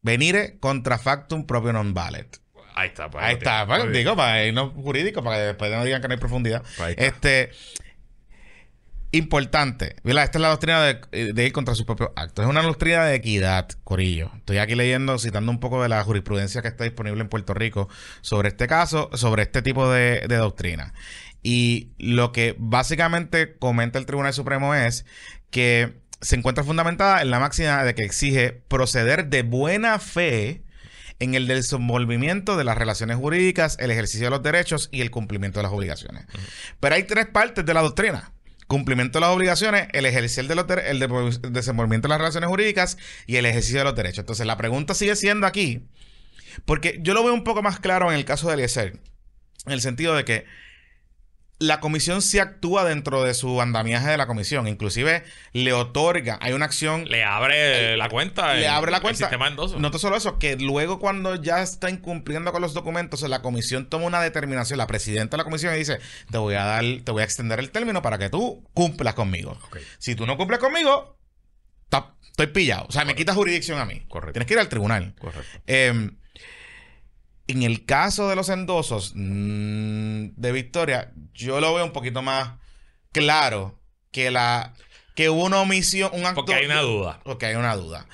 [0.00, 2.38] venire contra factum propio non valet.
[2.74, 3.10] Ahí está.
[3.10, 3.80] pues, Ahí lo está, tiene.
[3.82, 6.62] para, digo, para irnos jurídico, para que después no digan que no hay profundidad.
[6.78, 7.04] Ahí está.
[7.04, 7.50] Este,
[9.14, 10.24] Importante, ¿verdad?
[10.24, 12.44] Esta es la doctrina de, de, ir contra sus propios actos.
[12.44, 14.30] Es una doctrina de equidad, Corillo.
[14.36, 17.90] Estoy aquí leyendo, citando un poco de la jurisprudencia que está disponible en Puerto Rico
[18.22, 20.94] sobre este caso, sobre este tipo de, de doctrina.
[21.42, 25.04] Y lo que básicamente comenta el Tribunal Supremo es
[25.50, 30.62] que se encuentra fundamentada en la máxima de que exige proceder de buena fe
[31.18, 35.58] en el desenvolvimiento de las relaciones jurídicas, el ejercicio de los derechos y el cumplimiento
[35.58, 36.24] de las obligaciones.
[36.80, 38.32] Pero hay tres partes de la doctrina.
[38.72, 40.98] Cumplimiento de las obligaciones, el ejercicio de los el
[41.52, 42.96] desenvolvimiento de las relaciones jurídicas
[43.26, 44.20] y el ejercicio de los derechos.
[44.20, 45.90] Entonces, la pregunta sigue siendo aquí,
[46.64, 48.98] porque yo lo veo un poco más claro en el caso de Eliezer,
[49.66, 50.46] en el sentido de que
[51.62, 54.66] la comisión sí actúa dentro de su andamiaje de la comisión.
[54.66, 57.04] Inclusive le otorga, hay una acción.
[57.06, 58.54] Le abre la cuenta.
[58.54, 59.28] Le abre la cuenta.
[59.28, 63.42] sistema no te solo eso, que luego cuando ya está incumpliendo con los documentos, la
[63.42, 65.98] comisión toma una determinación, la presidenta de la comisión dice,
[66.30, 69.56] te voy a dar, te voy a extender el término para que tú cumplas conmigo.
[69.98, 71.16] Si tú no cumples conmigo,
[72.32, 72.86] estoy pillado.
[72.88, 74.02] O sea, me quitas jurisdicción a mí.
[74.08, 74.32] Correcto.
[74.32, 75.14] Tienes que ir al tribunal.
[75.18, 75.60] Correcto.
[75.66, 76.10] Eh,
[77.46, 82.54] en el caso de los endosos mm, de Victoria, yo lo veo un poquito más
[83.12, 83.78] claro
[84.10, 84.74] que la
[85.14, 86.36] que hubo una omisión, un acto.
[86.36, 87.20] Porque hay una duda.
[87.24, 88.06] Porque hay una duda.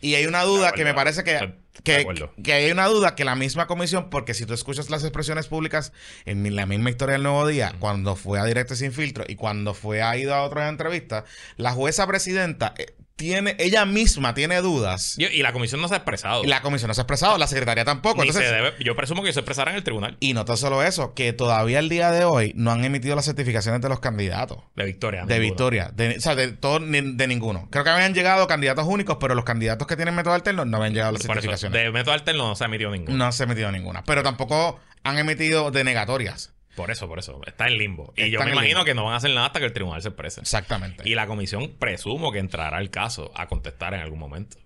[0.00, 2.06] Y hay una duda que me parece que, que,
[2.42, 5.92] que, hay una duda que la misma comisión, porque si tú escuchas las expresiones públicas
[6.26, 9.72] en la misma historia del Nuevo Día, cuando fue a Directo Sin Filtro y cuando
[9.72, 11.24] fue a ido a otras entrevistas,
[11.56, 15.16] la jueza presidenta eh, tiene, ella misma tiene dudas.
[15.18, 16.44] y la comisión no se ha expresado.
[16.44, 18.22] Y la comisión no se ha expresado, la secretaria tampoco.
[18.80, 20.16] yo presumo que se expresará en el tribunal.
[20.20, 23.24] Y no tan solo eso, que todavía el día de hoy no han emitido las
[23.24, 24.58] certificaciones de los candidatos.
[24.74, 25.24] De victoria.
[25.24, 25.92] De victoria.
[25.94, 27.68] o sea, de, todo, de ninguno.
[27.70, 30.94] Creo que habían llegado candidatos únicos, pero los candidatos que tienen método alterno no habían
[30.94, 31.80] llegado las certificaciones.
[31.80, 33.16] de método alterno no se ha emitido ninguna.
[33.16, 34.04] No se ha emitido ninguna.
[34.04, 36.54] Pero tampoco han emitido denegatorias.
[36.74, 37.40] Por eso, por eso.
[37.46, 38.12] Está en limbo.
[38.16, 40.08] Y yo me imagino que no van a hacer nada hasta que el tribunal se
[40.08, 40.40] exprese.
[40.40, 41.08] Exactamente.
[41.08, 44.56] Y la comisión presumo que entrará al caso a contestar en algún momento.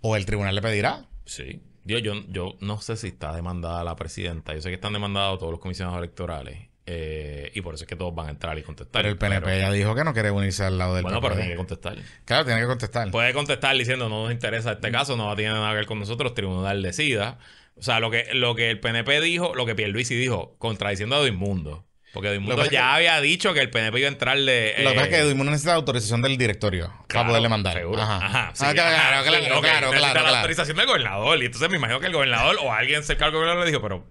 [0.00, 1.06] ¿O el tribunal le pedirá?
[1.24, 1.60] Sí.
[1.84, 4.54] Yo, yo, yo no sé si está demandada la presidenta.
[4.54, 6.72] Yo sé que están demandados todos los comisionados electorales.
[6.84, 9.02] Eh, y por eso es que todos van a entrar y contestar.
[9.02, 11.50] Pero el PNP ya dijo que no quiere unirse al lado del Bueno, pero tiene
[11.50, 11.96] que contestar.
[12.24, 13.10] Claro, tiene que contestar.
[13.10, 16.34] Puede contestar diciendo no nos interesa este caso, no tiene nada que ver con nosotros,
[16.34, 17.38] tribunal decida.
[17.82, 21.18] O sea, lo que, lo que el PNP dijo, lo que Pierluisi dijo, contradiciendo a
[21.18, 21.84] Doimundo.
[22.12, 24.80] Porque Doimundo ya había dicho que el PNP iba a entrarle.
[24.84, 27.76] Lo que pasa es que eh, Doimundo necesita la autorización del directorio para poderle mandar.
[27.76, 28.00] Seguro.
[28.00, 28.24] Ajá.
[28.24, 28.52] Ajá.
[28.56, 31.42] Ah, claro, claro, claro, claro, la autorización del gobernador.
[31.42, 34.06] Y entonces me imagino que el gobernador o alguien cerca del gobernador le dijo, pero,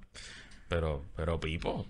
[0.68, 1.88] pero, pero, Pipo,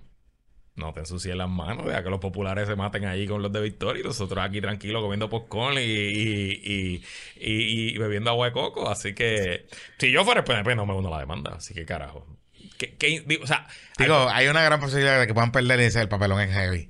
[0.76, 3.62] no te ensucies las manos, deja que los populares se maten ahí con los de
[3.62, 7.02] Victoria y nosotros aquí tranquilos comiendo popcorn y, y, y,
[7.38, 8.90] y, bebiendo agua de coco.
[8.90, 9.68] Así que
[9.98, 11.56] si yo fuera el PNP no me uno la demanda.
[11.56, 12.26] Así que carajo.
[13.42, 13.68] o sea,
[13.98, 16.90] Digo, hay, una gran posibilidad de que puedan perder y ese el papelón en heavy.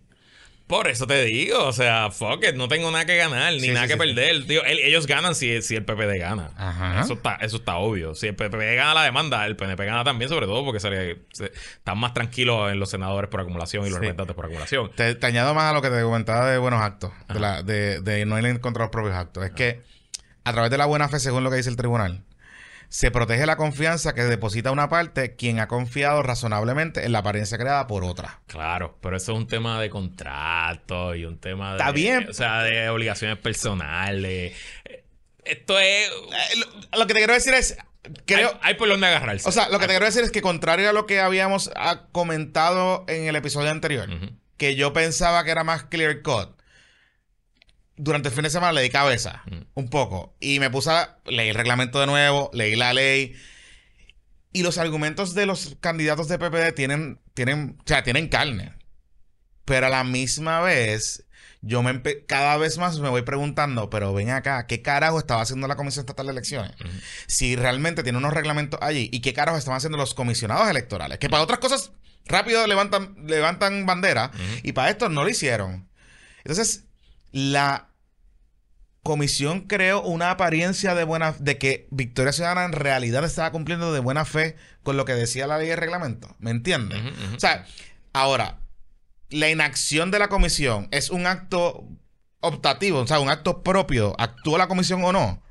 [0.71, 3.89] Por eso te digo, o sea, fuck it, no tengo nada que ganar, ni nada
[3.89, 4.45] que perder.
[4.47, 6.51] ellos ganan si, si el PPD gana.
[7.03, 8.15] Eso está, eso está obvio.
[8.15, 11.97] Si el PPD gana la demanda, el PNP gana también, sobre todo porque se, están
[11.97, 14.89] más tranquilos en los senadores por acumulación y los representantes por acumulación.
[14.95, 18.25] Te, añado más a lo que te comentaba de buenos actos, de, la, de, de,
[18.25, 19.43] no ir contra los propios actos.
[19.43, 19.81] Es que
[20.45, 22.23] a través de la buena fe, según lo que dice el tribunal,
[22.91, 27.57] se protege la confianza que deposita una parte quien ha confiado razonablemente en la apariencia
[27.57, 28.41] creada por otra.
[28.47, 31.77] Claro, pero eso es un tema de contrato y un tema de...
[31.77, 32.27] Está bien.
[32.29, 34.57] O sea, de obligaciones personales.
[35.45, 36.09] Esto es...
[36.09, 36.59] Eh,
[36.97, 37.77] lo, que te quiero decir es...
[38.25, 39.47] Creo, hay, por dónde agarrarse.
[39.47, 42.07] O sea, lo que te quiero decir es que contrario a lo que habíamos ah,
[42.11, 44.09] comentado en el episodio anterior,
[44.57, 46.60] que yo pensaba que era más clear cut,
[48.03, 49.61] durante el fin de semana le di cabeza mm.
[49.75, 53.35] un poco y me puse a leer el reglamento de nuevo, leí la ley
[54.51, 58.73] y los argumentos de los candidatos de PPD tienen, tienen, o sea, tienen carne.
[59.65, 61.25] Pero a la misma vez,
[61.61, 65.67] yo me cada vez más me voy preguntando, pero ven acá, ¿qué carajo estaba haciendo
[65.67, 66.71] la Comisión Estatal de Elecciones?
[67.27, 71.19] Si realmente tiene unos reglamentos allí, ¿y qué carajo estaban haciendo los comisionados electorales?
[71.19, 71.91] Que para otras cosas
[72.25, 74.31] rápido levantan, levantan bandera
[74.63, 75.87] y para esto no lo hicieron.
[76.39, 76.85] Entonces,
[77.31, 77.90] la
[79.03, 83.99] comisión creó una apariencia de buena de que Victoria Ciudadana en realidad estaba cumpliendo de
[83.99, 86.35] buena fe con lo que decía la ley de reglamento.
[86.39, 86.99] ¿Me entiendes?
[87.35, 87.65] O sea,
[88.13, 88.59] ahora,
[89.29, 91.87] la inacción de la comisión es un acto
[92.41, 94.15] optativo, o sea, un acto propio.
[94.19, 95.43] ¿Actúa la comisión o no?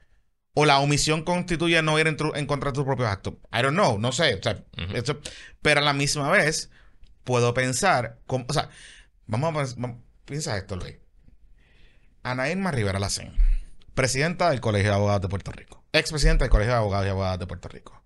[0.55, 3.34] ¿O la omisión constituye no ir en, contra de tus propios actos?
[3.53, 4.40] I don't know, no sé.
[5.62, 6.70] pero a la misma vez,
[7.24, 8.68] puedo pensar, o sea,
[9.26, 10.96] vamos a, piensa esto, Luis.
[12.23, 13.33] Ana Irma Rivera Lacen,
[13.95, 17.39] presidenta del Colegio de Abogados de Puerto Rico, expresidenta del Colegio de Abogados y Abogadas
[17.39, 18.03] de Puerto Rico.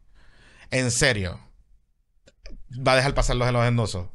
[0.71, 1.41] En serio,
[2.87, 4.09] ¿va a dejar pasar los, los endosos?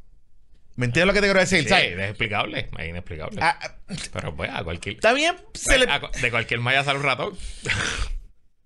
[0.76, 1.64] ¿Me entiendes lo que te quiero decir?
[1.64, 1.88] Sí, ¿Sabes?
[1.88, 3.40] es inexplicable, es inexplicable.
[3.42, 3.60] Ah,
[4.14, 4.96] Pero pues a cualquier...
[4.96, 7.38] está bien, se le- a- de cualquier malla sale un ratón.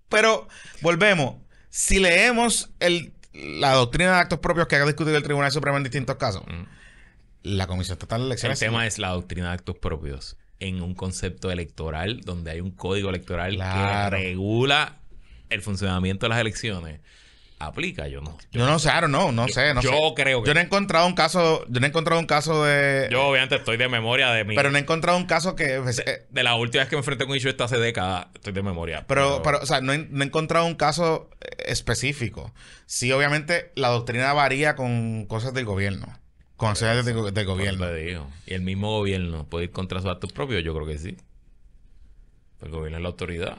[0.08, 0.46] pero
[0.80, 1.36] volvemos.
[1.70, 5.82] Si leemos el, la doctrina de actos propios que ha discutido el Tribunal Supremo en
[5.82, 6.62] distintos casos, Mm.
[7.42, 8.60] la Comisión Estatal de El Elecciones...
[8.60, 13.10] tema es la doctrina de actos propios en un concepto electoral donde hay un código
[13.10, 14.16] electoral Claro.
[14.16, 14.96] que regula
[15.50, 17.00] el funcionamiento de las elecciones.
[17.60, 18.36] Aplica, yo no.
[18.50, 19.96] Yo no sé, don't know, no sé, no yo sé.
[20.16, 20.48] creo que.
[20.48, 23.08] Yo no he encontrado un caso, yo no he encontrado un caso de...
[23.10, 24.54] Yo obviamente estoy de memoria de mi.
[24.56, 25.80] pero no he encontrado un caso que...
[25.82, 28.26] pues, eh, de la última vez que me enfrenté con un issue esta hace décadas,
[28.34, 29.04] estoy de memoria.
[29.06, 32.52] Pero, pero, o sea, no he, no he encontrado un caso eh, específico.
[32.86, 36.18] Sí, obviamente, la doctrina varía con cosas del gobierno.
[36.56, 37.92] Con acciones del, del Por gobierno.
[37.92, 38.30] digo.
[38.46, 41.16] Y el mismo gobierno puede ir contra sus actos propios, yo creo que sí.
[42.62, 43.58] El gobierno es la autoridad.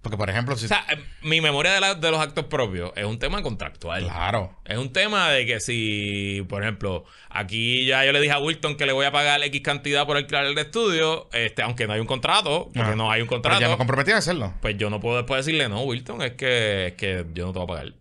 [0.00, 0.64] Porque, por ejemplo, si...
[0.64, 4.02] O sea, eh, mi memoria de, la- de los actos propios es un tema contractual.
[4.02, 4.58] claro.
[4.64, 8.76] Es un tema de que si, por ejemplo, aquí ya yo le dije a Wilton
[8.76, 12.00] que le voy a pagar X cantidad por alquilar el estudio, este, aunque no hay
[12.00, 14.54] un contrato, porque no hay un Pero contrato, ya me comprometí a hacerlo.
[14.60, 17.58] pues yo no puedo después decirle, no, Wilton, es que, es que yo no te
[17.60, 17.92] voy a pagar.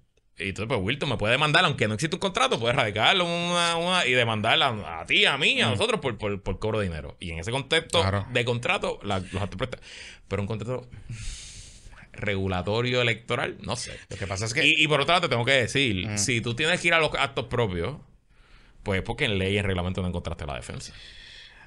[0.43, 3.75] Y entonces, pues Wilton me puede demandar, aunque no existe un contrato, puede radicarlo una,
[3.77, 7.15] una- y demandarla a, ti, a mí, a nosotros por, por, por cobro de dinero.
[7.19, 8.01] Y en ese contexto Mm.
[8.01, 8.25] Claro.
[8.31, 9.79] de contrato, la- los actos presta-
[10.27, 10.87] Pero un contrato
[12.13, 13.97] regulatorio electoral, no sé.
[14.09, 14.65] Lo que pasa es que...
[14.65, 16.17] Y, y por otro lado, te tengo que decir, Mm.
[16.17, 17.95] si tú tienes que ir a los actos propios,
[18.83, 20.93] pues porque en ley y en reglamento no encontraste la defensa.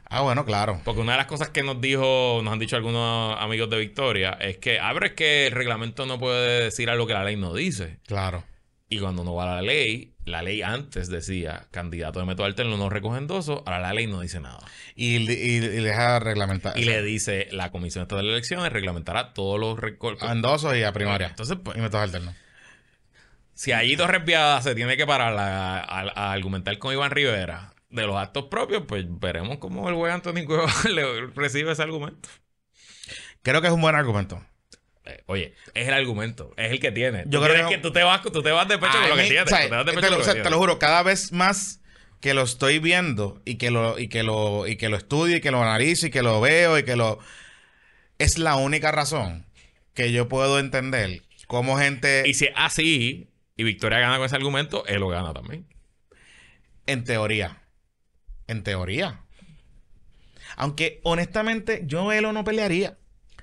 [0.07, 0.81] Ah, bueno, claro.
[0.85, 4.33] Porque una de las cosas que nos dijo, nos han dicho algunos amigos de Victoria,
[4.41, 7.37] es que, a ver, es que el reglamento no puede decir algo que la ley
[7.37, 7.99] no dice.
[8.07, 8.45] Claro.
[8.89, 12.77] Y cuando uno va a la ley, la ley antes decía, candidato de método alterno
[12.77, 14.61] no recoge endoso, ahora la ley no dice nada.
[14.95, 16.79] Y, y, y deja reglamentar.
[16.79, 20.29] Y le dice, la Comisión Estatal de Elecciones reglamentará todos los recortes.
[20.29, 21.29] A endosos y a primaria.
[21.29, 22.35] Entonces, pues, Y métodos alternos.
[23.55, 27.73] Si allí Torres Viada se tiene que parar a, a- a argumentar con Iván Rivera
[27.89, 32.29] de los actos propios, pues veremos cómo el güey Anthony Cueva le recibe ese argumento.
[33.43, 34.45] Creo que es un buen argumento.
[35.07, 37.25] Eh, oye, es el argumento, es el que tiene.
[37.27, 39.17] Yo creo que- que tú te vas, tú te vas de pecho A con lo
[39.17, 39.45] que tienes.
[40.45, 41.81] te lo- juro, cada vez más
[42.21, 45.41] que lo estoy viendo y que lo, y que lo, y que lo estudio y
[45.43, 47.19] que lo analizo y que lo veo y que lo.
[48.19, 49.45] Es la única razón
[49.93, 54.37] que yo puedo entender cómo gente, Y si es así, y Victoria gana con ese
[54.37, 55.67] argumento, él lo gana también.
[56.87, 57.63] en teoría.
[58.47, 59.21] En teoría.
[60.57, 62.97] Aunque honestamente, yo Elo no pelearía.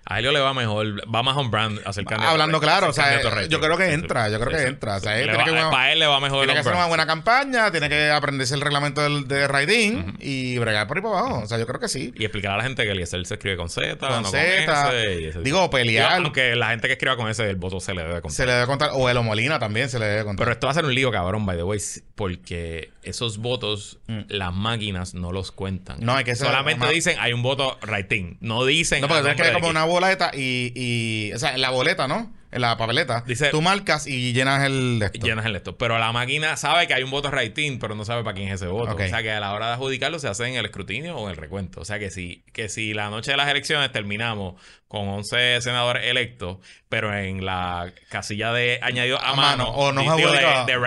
[0.03, 2.31] A Helio le va mejor, va más on brand hacer candidato.
[2.31, 4.97] Hablando claro, o sea, yo creo que entra, yo creo que entra.
[4.97, 6.73] O sea, él tiene va- que una- para él le va mejor Tiene que hacer
[6.73, 11.03] una buena campaña, tiene que aprenderse el reglamento del, de Raidín y bregar por ahí
[11.03, 11.39] para abajo.
[11.43, 12.11] O sea, yo creo que sí.
[12.17, 14.65] Y explicar a la gente que Eliezer se escribe con Z, Con no Z.
[14.87, 15.39] con S.
[15.43, 16.13] Digo, pelear.
[16.13, 18.31] Aunque la gente que escriba con ese, el voto se le debe contar.
[18.31, 18.89] Se le debe contar.
[18.93, 20.43] O Elo Molina también se le debe contar.
[20.45, 21.79] Pero esto va a ser un lío, cabrón, by the way,
[22.15, 25.97] porque esos votos, las máquinas no los cuentan.
[25.99, 26.05] Mm.
[26.05, 28.37] No, hay que ser- Solamente dicen hay un voto writing.
[28.41, 29.01] No dicen.
[29.01, 31.33] no, porque tienes que como una boleta y, y.
[31.33, 32.33] O sea, en la boleta, ¿no?
[32.51, 33.23] En la papeleta.
[33.25, 35.25] Dice- tú marcas y llenas el esto.
[35.25, 35.77] Llenas el esto.
[35.77, 38.55] Pero la máquina sabe que hay un voto writing, pero no sabe para quién es
[38.55, 38.93] ese voto.
[38.93, 41.31] O sea que a la hora de adjudicarlo se hace en el escrutinio o en
[41.31, 41.79] el recuento.
[41.79, 44.55] O sea que si, que si la noche de las elecciones terminamos
[44.89, 46.57] con 11 senadores electos,
[46.89, 50.77] pero en la casilla de añadido a, A mano, mano, o no de, de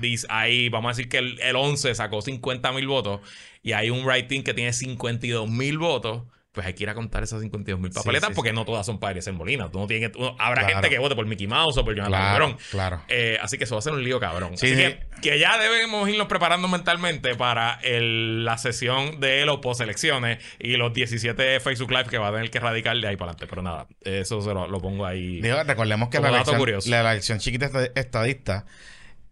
[0.00, 3.20] dice, ahí vamos a decir que el, el 11 sacó 50 mil votos
[3.62, 6.24] y hay un writing que tiene 52 mil votos.
[6.60, 8.98] Pues hay que ir a contar esas 52 mil papeletas sí, porque no todas son
[8.98, 9.70] para en Molina.
[9.70, 10.74] Tú no tienes que, tú- habrá Claro.
[10.74, 12.58] gente que vote por Mickey Mouse o por Jonathan Claro, Lebron.
[12.70, 13.02] claro.
[13.08, 14.56] Eh, así que eso va a ser un lío cabrón.
[14.58, 14.82] Sí, así sí.
[14.82, 20.76] Que, que ya debemos irnos preparando mentalmente para el- la sesión de los post-elecciones y
[20.76, 23.46] los 17 Facebook Live que va a tener que radicar de ahí para adelante.
[23.48, 25.40] Pero nada, eso se lo, lo pongo ahí.
[25.40, 26.90] Digo, recordemos que la elección, curioso.
[26.90, 28.66] la elección chiquita esta- estadista,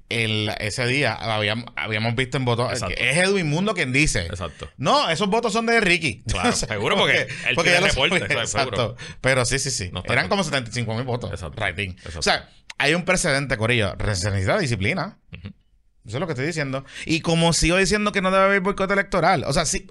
[0.08, 2.72] el, ese día habíamos, habíamos visto en votos.
[2.96, 4.26] Es Edwin Mundo quien dice.
[4.26, 4.70] Exacto.
[4.76, 6.22] No, esos votos son de Ricky.
[6.28, 8.46] Claro, seguro, porque él tiene ya lo reporte.
[8.46, 8.96] Seguro.
[9.20, 9.90] Pero sí, sí, sí.
[9.92, 11.30] No Eran como 75 mil votos.
[11.30, 11.60] Exacto.
[11.60, 11.90] Rating.
[11.90, 12.18] Exacto.
[12.20, 12.48] O sea,
[12.78, 13.94] hay un precedente, Corillo.
[14.14, 15.18] Se necesita disciplina.
[15.32, 16.84] Eso es lo que estoy diciendo.
[17.04, 19.44] Y como sigo diciendo que no debe haber boicot electoral.
[19.44, 19.90] O sea, si,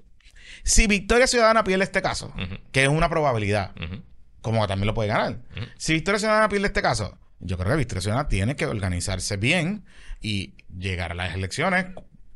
[0.64, 2.34] si Victoria Ciudadana pierde este caso,
[2.72, 3.74] que es una probabilidad,
[4.42, 5.40] como que también lo puede ganar.
[5.78, 9.84] Si Victoria Ciudadana pierde este caso, yo creo que Victoria Ciudadana tiene que organizarse bien
[10.22, 11.88] y llegar a las elecciones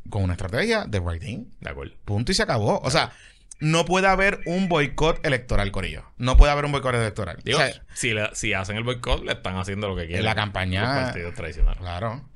[0.09, 1.45] con una estrategia de writing.
[1.59, 1.93] De acuerdo.
[2.05, 2.79] Punto y se acabó.
[2.81, 3.11] O sea,
[3.59, 6.03] no puede haber un boicot electoral, Corillo.
[6.17, 7.37] No puede haber un boicot electoral.
[7.43, 10.25] Digo, O sea, si, le- si hacen el boicot, le están haciendo lo que quieren.
[10.25, 11.79] la campaña- Los partidos tradicionales.
[11.79, 12.27] claro.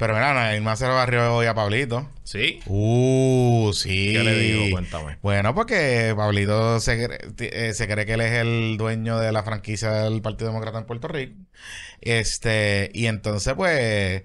[0.00, 2.08] Pero mira, más se lo barrió hoy a Pablito.
[2.24, 2.58] Sí.
[2.66, 4.12] Uh, sí.
[4.14, 4.64] ¿Qué le digo?
[4.72, 5.18] Cuéntame.
[5.22, 9.30] Bueno, porque Pablito se, cre- ti- eh, se cree que él es el dueño de
[9.30, 11.34] la franquicia del Partido Demócrata en Puerto Rico.
[12.00, 14.22] Este, y entonces, pues,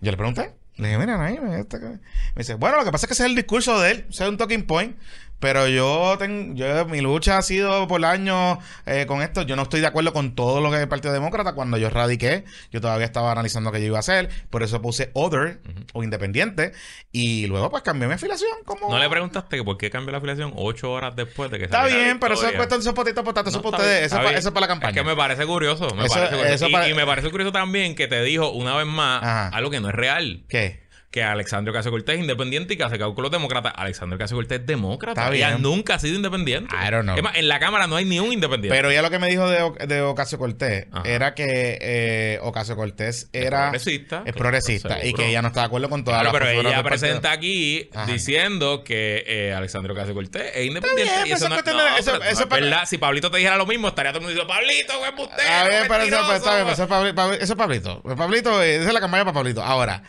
[0.00, 0.54] yo le pregunté.
[0.76, 1.98] Le dije, mira, me, este me
[2.36, 4.28] dice, bueno, lo que pasa es que ese es el discurso de él, ese es
[4.30, 4.96] un talking point.
[5.38, 9.42] Pero yo, tengo, yo mi lucha ha sido por años eh, con esto.
[9.42, 11.52] Yo no estoy de acuerdo con todo lo que es el Partido Demócrata.
[11.54, 14.30] Cuando yo radiqué, yo todavía estaba analizando qué yo iba a hacer.
[14.50, 15.60] Por eso puse Other
[15.92, 16.72] o Independiente.
[17.12, 18.50] Y luego, pues cambié mi afiliación.
[18.64, 18.88] Como...
[18.90, 22.18] ¿No le preguntaste por qué cambió la afiliación ocho horas después de que Está bien,
[22.18, 23.52] pero eso es cuestión de esos potitos potatos.
[23.52, 24.06] No, para ustedes.
[24.06, 24.38] Eso es para, bien.
[24.38, 24.90] eso es para la campaña.
[24.90, 25.94] Es que me parece curioso.
[25.94, 26.54] Me Eso- parece curioso.
[26.54, 29.48] eso Y- para- y, me parece curioso también que te dijo una vez más Ajá.
[29.48, 30.44] algo que no es real.
[30.48, 30.85] ¿Qué?
[31.10, 33.72] Que Alexandria Ocasio Cortés es independiente y que hace cálculos demócratas.
[33.76, 35.22] Alexandria Ocasio Cortés es demócrata.
[35.22, 35.62] Está Ella bien.
[35.62, 36.74] nunca ha sido independiente.
[36.76, 37.16] I don't know.
[37.16, 38.76] Es más, en la Cámara no hay ni un independiente.
[38.76, 41.08] Pero ya lo que me dijo de, O- de Ocasio Cortés Ajá.
[41.08, 44.22] era que eh, Ocasio Cortés Es era progresista.
[44.26, 46.82] es progresista y que ella no está de acuerdo con todas Claro, las pero ella
[46.82, 48.12] presenta aquí Ajá.
[48.12, 51.12] diciendo que eh, Alexandria Ocasio Cortés es independiente.
[51.14, 52.82] bien, y eso eso no, es no, eso- no eso es para- verdad.
[52.86, 55.82] Si Pablito te dijera lo mismo, estaría todo el mundo diciendo, Pablito, güey, Está bien,
[55.88, 56.26] pero eso, mentiroso".
[56.26, 58.02] pues, está bien, eso es eso es Pablito.
[58.02, 59.62] Pues Pablito, eh, esa es la campaña para Pablito.
[59.62, 60.02] Ahora,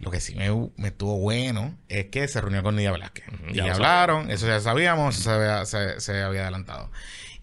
[0.00, 0.34] lo que sí
[0.76, 3.24] me, estuvo bueno es que se reunió con Nidia Velázquez.
[3.50, 6.90] y ya hablaron, eso ya sabíamos, eso se había, se, se había adelantado.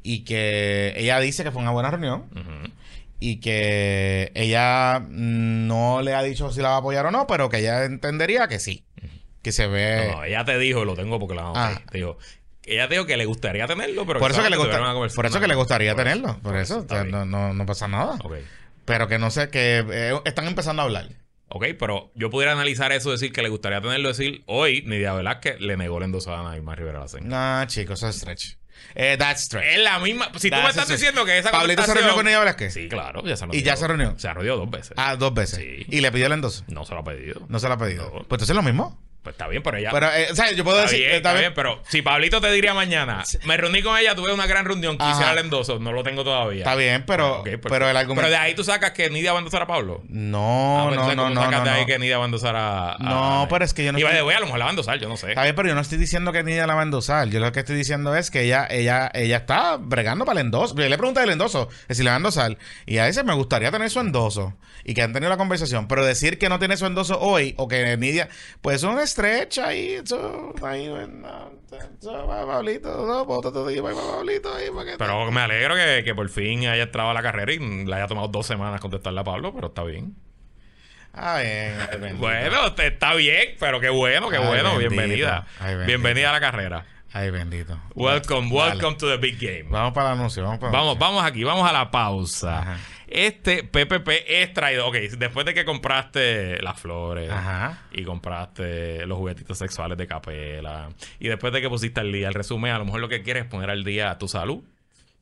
[0.03, 2.25] Y que ella dice que fue una buena reunión
[3.19, 7.49] y que ella no le ha dicho si la va a apoyar o no, pero
[7.49, 8.85] que ella entendería que sí.
[9.41, 10.11] Que se ve.
[10.13, 11.59] No, ella te dijo, lo tengo porque la anoté.
[11.59, 11.81] Ah.
[11.89, 12.17] Te dijo,
[12.63, 14.79] ella te dijo que le gustaría tenerlo, pero por eso que le gusta,
[15.15, 16.39] por eso que le gustaría Por eso, tenerlo.
[16.41, 18.17] Por eso, o sea, no, no, no pasa nada.
[18.85, 21.09] Pero que no sé, que eh, están empezando a hablar.
[21.49, 25.59] Ok, pero yo pudiera analizar eso, decir que le gustaría tenerlo, decir hoy Nidia Velázquez
[25.61, 27.27] le negó la endosada a Naimar Rivera Lacen.
[27.27, 28.57] No, chicos, eso es stretch.
[28.93, 29.65] Eh, that's stretch.
[29.65, 30.29] Es la misma.
[30.37, 30.99] Si tú That's me estás stretch.
[30.99, 32.73] diciendo que esa ¿Pablito se reunió con Nidia Velázquez?
[32.73, 33.59] Sí, claro, ya se reunió.
[33.59, 34.19] ¿Y ya se reunió?
[34.19, 34.91] Se reunió dos veces.
[34.97, 35.59] Ah, dos veces.
[35.59, 35.85] Sí.
[35.89, 36.63] ¿Y le pidió el endoso?
[36.67, 37.45] No se lo ha pedido.
[37.49, 38.03] No se lo ha pedido.
[38.05, 38.11] No.
[38.11, 38.99] Pues entonces es lo mismo.
[39.27, 39.89] Pues está bien, pero ella.
[39.91, 41.05] Pero, eh, o sea, yo puedo está decir.
[41.05, 41.41] bien, está bien.
[41.41, 44.97] bien, pero si Pablito te diría mañana, me reuní con ella, tuve una gran reunión,
[44.97, 45.33] quisiera Ajá.
[45.33, 46.59] el endoso, no lo tengo todavía.
[46.59, 48.21] Está bien, pero, pues- pero el argumento.
[48.21, 50.01] Pero de ahí tú sacas que Nidia va a endosar a Pablo.
[50.07, 51.65] No, Ah, pues no, no, ¿cómo no, sacas no.
[51.65, 51.87] de ahí no.
[51.87, 52.91] que Nidia va a endosar a.
[52.93, 54.69] a- No, pero es que yo no Y estoy- way, a lo mejor la va
[54.69, 55.27] a endosar, yo no sé.
[55.31, 57.27] Está bien, pero yo no estoy diciendo que Nidia la va a endosar.
[57.27, 60.73] Yo lo que estoy diciendo es que ella, ella, ella está bregando para el endoso.
[60.73, 62.57] Yo le pregunté del endoso, de si la va a endosar.
[62.85, 64.53] Y a ese me gustaría tener su endoso.
[64.85, 65.89] Y que han tenido la conversación.
[65.89, 68.29] Pero decir que no tiene su endoso hoy, o que Nidia,
[68.61, 68.83] pues es
[69.17, 69.93] un stretch ahí.
[70.03, 70.89] Eso, ahí,
[72.01, 76.29] Pablito, no, bótate de ahí, Pablito, ahí, para que- Pero me alegro que, que por
[76.29, 79.53] fin haya entrado a la carrera y le haya tomado dos semanas contestarle a Pablo,
[79.53, 80.15] pero está bien.
[81.13, 81.77] Ah, bien.
[82.01, 82.17] bendito.
[82.19, 84.69] Bueno, está bien, pero qué bueno, qué Ay, bueno.
[84.77, 84.89] bendito.
[84.91, 85.47] Bienvenida.
[85.59, 85.75] Ay.
[85.85, 86.85] Bienvenida a la carrera.
[87.13, 87.79] Ay, bendito.
[87.95, 88.71] Welcome, Dale.
[88.71, 89.63] welcome to the big game.
[89.69, 91.07] Vamos para el anuncio, vamos para el Vamos, anuncio.
[91.07, 92.59] vamos aquí, vamos a la pausa.
[92.59, 92.77] Ajá.
[93.07, 94.87] Este PPP es traído.
[94.87, 97.83] Ok, después de que compraste las flores Ajá.
[97.91, 100.89] y compraste los juguetitos sexuales de capela
[101.19, 103.45] y después de que pusiste al día el resumen, a lo mejor lo que quieres
[103.45, 104.63] es poner al día tu salud,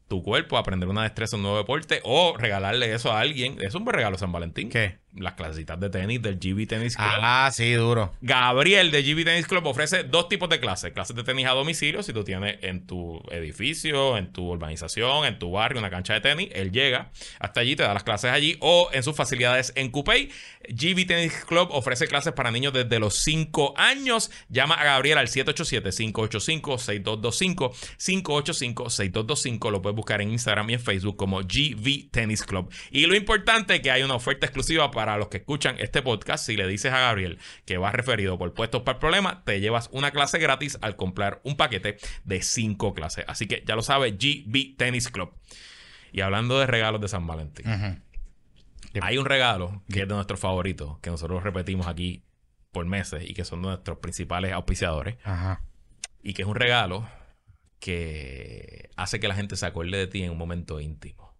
[0.08, 3.58] tu cuerpo, aprender una destreza, un nuevo deporte o regalarle eso a alguien.
[3.62, 4.70] Es un buen regalo San Valentín.
[4.70, 4.98] ¿Qué?
[5.18, 7.08] Las clasecitas de tenis del GB Tennis Club.
[7.10, 8.14] Ah, sí, duro.
[8.22, 10.92] Gabriel de GB Tennis Club ofrece dos tipos de clases.
[10.92, 15.40] Clases de tenis a domicilio, si tú tienes en tu edificio, en tu urbanización, en
[15.40, 18.58] tu barrio, una cancha de tenis, él llega hasta allí, te da las clases allí,
[18.60, 20.30] o en sus facilidades en Coupey.
[20.68, 24.32] GB Tennis Club ofrece clases para niños desde los 5 años.
[24.50, 27.72] Llama a Gabriel al 787-585-6225.
[27.98, 29.72] 585-6225.
[29.72, 32.72] Lo puedes buscar en Instagram y en Facebook como GV Tennis Club.
[32.92, 36.46] Y lo importante es que hay una oferta exclusiva para los que escuchan este podcast.
[36.46, 39.90] Si le dices a Gabriel que vas referido por puestos para el problema, te llevas
[39.92, 43.26] una clase gratis al comprar un paquete de 5 clases.
[43.28, 45.32] Así que ya lo sabes, GV Tennis Club.
[46.12, 47.66] Y hablando de regalos de San Valentín.
[49.02, 52.24] Hay un regalo que es de nuestros favoritos, que nosotros repetimos aquí
[52.72, 55.18] por meses y que son nuestros principales auspiciadores.
[55.24, 55.62] Ajá.
[56.24, 57.08] Y que es un regalo
[57.80, 61.35] que hace que la gente se acuerde de ti en un momento íntimo.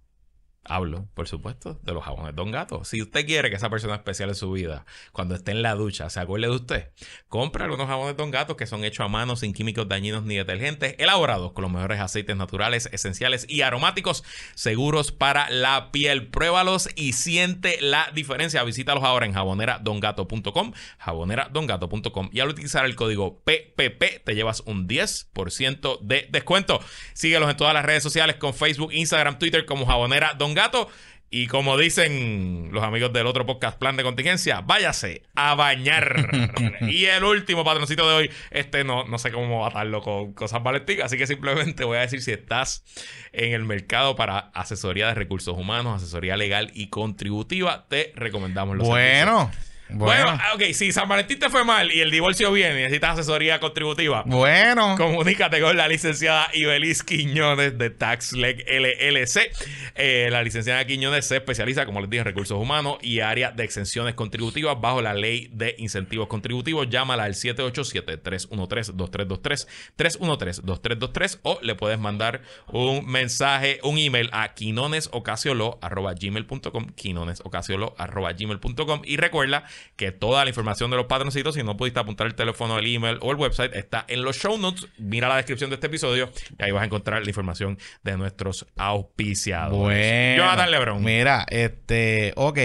[0.68, 2.84] Hablo, por supuesto, de los jabones Don Gato.
[2.86, 6.10] Si usted quiere que esa persona especial en su vida, cuando esté en la ducha,
[6.10, 6.90] se acuerde de usted,
[7.30, 10.96] compre unos jabones Don Gato que son hechos a mano, sin químicos dañinos ni detergentes,
[10.98, 14.24] elaborados con los mejores aceites naturales, esenciales y aromáticos,
[14.56, 16.30] seguros para la piel.
[16.30, 18.64] Pruébalos y siente la diferencia.
[18.64, 26.00] Visítalos ahora en jaboneradongato.com, jaboneradongato.com y al utilizar el código PPP te llevas un 10%
[26.02, 26.80] de descuento.
[27.14, 30.90] Síguelos en todas las redes sociales con Facebook, Instagram, Twitter como Jabonera Don Gato.
[31.30, 36.30] Y como dicen los amigos del otro podcast Plan de Contingencia, váyase a bañar.
[36.82, 41.02] y el último patroncito de hoy, este no, no sé cómo atarlo con cosas valentín,
[41.02, 42.86] así que simplemente voy a decir si estás
[43.34, 48.88] en el mercado para asesoría de recursos humanos, asesoría legal y contributiva, te recomendamos los
[48.88, 49.50] servicios
[49.90, 53.12] Bueno, Bueno, ok, si San Valentín te fue mal y el divorcio viene y necesitas
[53.20, 54.96] asesoría contributiva, Bueno.
[54.98, 59.52] comunícate con la licenciada Ibelis Quiñones de TaxLeg LLC.
[59.96, 63.64] Eh, la licenciada Quiñones se especializa, como les dije, en recursos humanos y área de
[63.64, 66.90] exenciones contributivas bajo la ley de incentivos contributivos.
[66.90, 69.68] Llámala al 787-313-2323,
[69.98, 79.64] 313-2323 o le puedes mandar un mensaje, un email a quinonesocasiolo.gmail.com quinonesocasiolo.gmail.com y recuerda
[79.96, 83.18] que toda la información de los patroncitos, si no pudiste apuntar el teléfono, el email
[83.22, 84.88] o el website, está en los show notes.
[84.98, 88.66] Mira la descripción de este episodio y ahí vas a encontrar la información de nuestros
[88.76, 89.78] auspiciados.
[89.78, 90.44] Bueno.
[90.44, 91.04] Jonathan Lebron.
[91.04, 92.34] Mira, este.
[92.36, 92.60] Ok.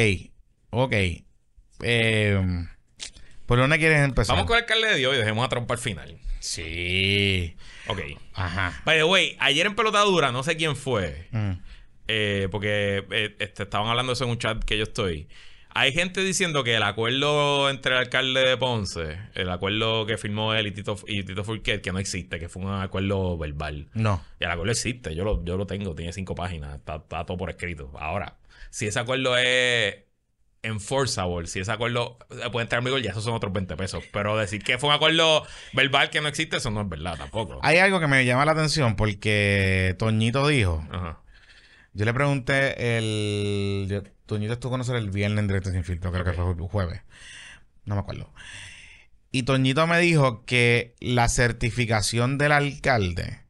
[0.71, 0.95] Ok.
[1.83, 2.67] Eh,
[3.47, 4.37] ¿Por dónde quieres empezar?
[4.37, 6.19] Vamos con el alcalde de Dios y dejemos a Trump al final.
[6.41, 7.57] Sí.
[7.89, 8.01] Ok.
[8.35, 8.81] Ajá.
[8.85, 11.53] By the way, ayer en pelotadura, no sé quién fue, Mm.
[12.09, 15.29] eh, porque eh, este, estaban hablando de eso en un chat que yo estoy.
[15.73, 20.53] Hay gente diciendo que el acuerdo entre el alcalde de Ponce, el acuerdo que firmó
[20.55, 23.89] él y Tito, y Tito Furquet, que no existe, que fue un acuerdo verbal.
[23.95, 24.23] No.
[24.41, 27.37] Y el acuerdo existe, yo lo, yo lo tengo, tiene cinco páginas, está, está todo
[27.37, 27.93] por escrito.
[27.99, 28.39] Ahora,
[28.71, 29.97] si ese acuerdo es
[30.63, 32.19] enforceable, si ese acuerdo
[32.53, 34.05] puede entrar en vigor, ya esos son otros 20 pesos.
[34.13, 37.61] Pero decir que fue un acuerdo verbal que no existe, eso no es verdad tampoco.
[37.63, 40.85] Hay algo que me llama la atención porque Toñito dijo.
[40.91, 41.21] Ajá.
[41.93, 43.87] Yo le pregunté el.
[43.89, 47.03] yo- Toñito estuvo a conocer el viernes en directo sin filtro, creo que fue jueves.
[47.85, 48.33] No me acuerdo.
[49.33, 53.41] Y Toñito me dijo que la certificación del alcalde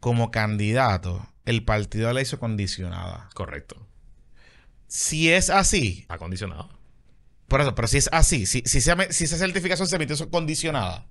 [0.00, 3.28] como candidato, el partido la hizo condicionada.
[3.34, 3.86] Correcto.
[4.88, 6.68] Si es así, Acondicionado.
[7.48, 11.06] por eso, pero si es así, si, si, esa, si esa certificación se emitió condicionada,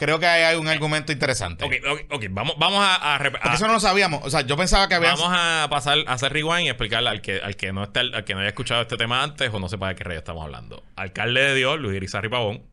[0.00, 1.62] creo que hay, hay un argumento interesante.
[1.62, 4.22] Ok, ok, ok, vamos, vamos a, a eso no lo sabíamos.
[4.24, 5.10] O sea, yo pensaba que había.
[5.10, 8.24] Vamos a pasar a hacer rewind y explicarle al que, al que no esté, al
[8.24, 10.82] que no haya escuchado este tema antes o no sepa de qué rey estamos hablando.
[10.96, 12.64] Alcalde de Dios, Luis Irizarry Pavón,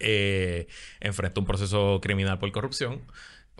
[0.00, 0.66] eh,
[0.98, 3.02] enfrentó un proceso criminal por corrupción.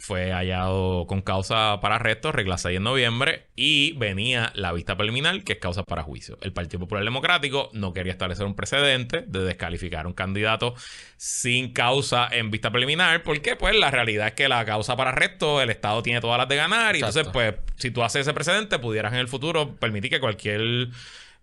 [0.00, 5.44] Fue hallado con causa para arresto, regla 6 en noviembre, y venía la vista preliminar,
[5.44, 6.38] que es causa para juicio.
[6.40, 10.74] El Partido Popular Democrático no quería establecer un precedente de descalificar a un candidato
[11.18, 15.60] sin causa en vista preliminar, porque pues la realidad es que la causa para arresto,
[15.60, 18.78] el Estado tiene todas las de ganar, y entonces pues si tú haces ese precedente,
[18.78, 20.88] pudieras en el futuro permitir que cualquier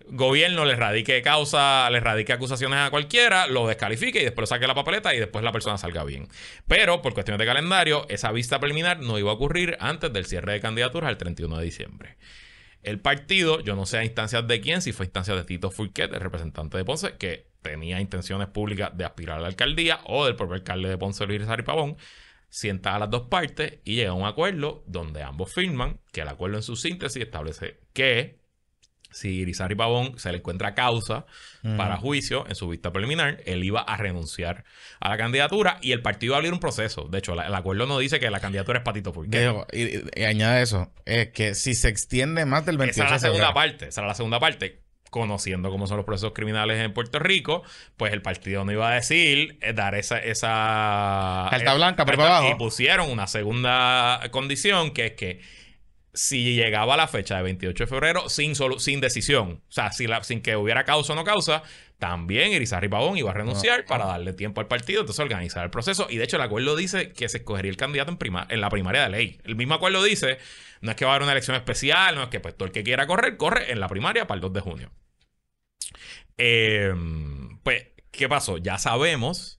[0.09, 4.67] gobierno le radique causa, le radique acusaciones a cualquiera, lo descalifique y después lo saque
[4.67, 6.27] la papeleta y después la persona salga bien.
[6.67, 10.53] Pero por cuestiones de calendario, esa vista preliminar no iba a ocurrir antes del cierre
[10.53, 12.17] de candidaturas el 31 de diciembre.
[12.83, 15.71] El partido, yo no sé a instancias de quién, si fue a instancias de Tito
[15.71, 20.25] Furquet, el representante de Ponce, que tenía intenciones públicas de aspirar a la alcaldía, o
[20.25, 21.97] del propio alcalde de Ponce, Luis Rizarry Pavón,
[22.49, 26.27] sienta a las dos partes y llega a un acuerdo donde ambos firman que el
[26.27, 28.39] acuerdo en su síntesis establece que
[29.17, 31.25] si Irizarry Pavón se le encuentra causa
[31.75, 34.63] para juicio en su vista preliminar, él iba a renunciar
[35.01, 37.09] a la candidatura y el partido iba a abrir un proceso.
[37.09, 40.23] De hecho, la- el acuerdo no dice que la candidatura es patito porque Digo, y,
[40.23, 43.87] añade eso, es que si se extiende más del 28 esa era la segunda parte.
[43.89, 44.81] Esa era la segunda parte.
[45.09, 47.63] Conociendo cómo son los procesos criminales en Puerto Rico,
[47.95, 50.19] pues el partido no iba a decir eh, dar esa.
[50.19, 52.49] esa Carta eh, blanca, carta- abajo.
[52.51, 55.41] Y pusieron una segunda condición que es que
[56.17, 60.09] si llegaba la fecha de 28 de febrero sin, solu- sin decisión, o sea, sin,
[60.09, 61.63] la- sin que hubiera causa o no causa,
[61.99, 66.07] también Irizarry Pavón iba a renunciar para darle tiempo al partido, entonces organizar el proceso.
[66.09, 68.69] Y de hecho, el acuerdo dice que se escogería el candidato en, prima- en la
[68.69, 69.39] primaria de ley.
[69.43, 70.37] El mismo acuerdo dice,
[70.81, 72.71] no es que va a haber una elección especial, no es que pues todo el
[72.71, 74.91] que quiera correr, corre en la primaria para el 2 de junio.
[76.37, 76.93] Eh,
[77.63, 78.57] pues, ¿qué pasó?
[78.57, 79.56] Ya sabemos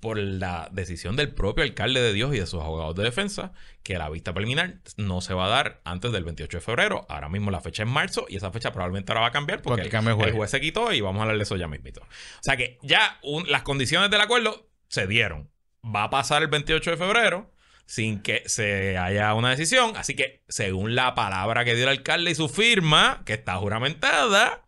[0.00, 3.96] por la decisión del propio alcalde de Dios y de sus abogados de defensa que
[3.98, 7.06] la vista preliminar no se va a dar antes del 28 de febrero.
[7.08, 9.82] Ahora mismo la fecha es marzo y esa fecha probablemente ahora va a cambiar porque,
[9.88, 10.28] el juez.
[10.28, 12.02] el juez se quitó y vamos a hablar de eso ya mismito.
[12.02, 12.06] O
[12.42, 15.50] sea que ya un- las condiciones del acuerdo se dieron.
[15.84, 17.50] Va a pasar el 28 de febrero
[17.86, 19.96] sin que se haya una decisión.
[19.96, 24.64] Así que según la palabra que dio el alcalde y su firma, que está juramentada,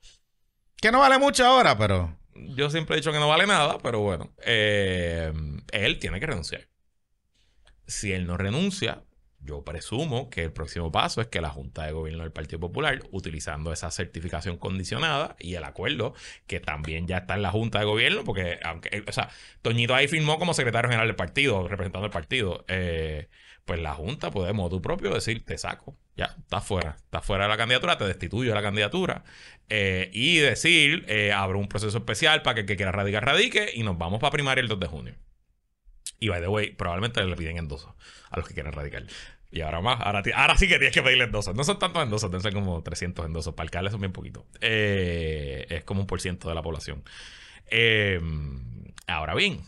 [0.76, 2.16] que no vale mucho ahora, pero
[2.54, 5.32] yo siempre he dicho que no vale nada, pero bueno, eh,
[5.72, 6.68] él tiene que renunciar.
[7.86, 9.02] Si él no renuncia,
[9.40, 13.00] yo presumo que el próximo paso es que la Junta de Gobierno del Partido Popular,
[13.12, 16.14] utilizando esa certificación condicionada y el acuerdo,
[16.46, 19.30] que también ya está en la Junta de Gobierno, porque, aunque, eh, o sea,
[19.62, 23.28] Toñito ahí firmó como secretario general del partido, representando el partido, eh,
[23.64, 27.44] pues la Junta puede, de modo propio, decir, te saco, ya, estás fuera, estás fuera
[27.44, 29.22] de la candidatura, te destituyo de la candidatura,
[29.68, 33.70] eh, y decir, eh, abro un proceso especial para que el que quiera radicar, radique,
[33.72, 35.14] y nos vamos para primaria el 2 de junio.
[36.18, 37.94] Y by the way, probablemente le piden endoso
[38.30, 39.04] a los que quieran radicar.
[39.52, 41.54] Y ahora más, ahora, ahora sí que tienes que pedirle endosos.
[41.54, 43.54] No son tantos endosos, deben ser como 300 endosos.
[43.54, 44.44] Para alcaldes son bien poquitos.
[44.60, 47.04] Eh, es como un por ciento de la población.
[47.70, 48.20] Eh,
[49.06, 49.62] ahora bien,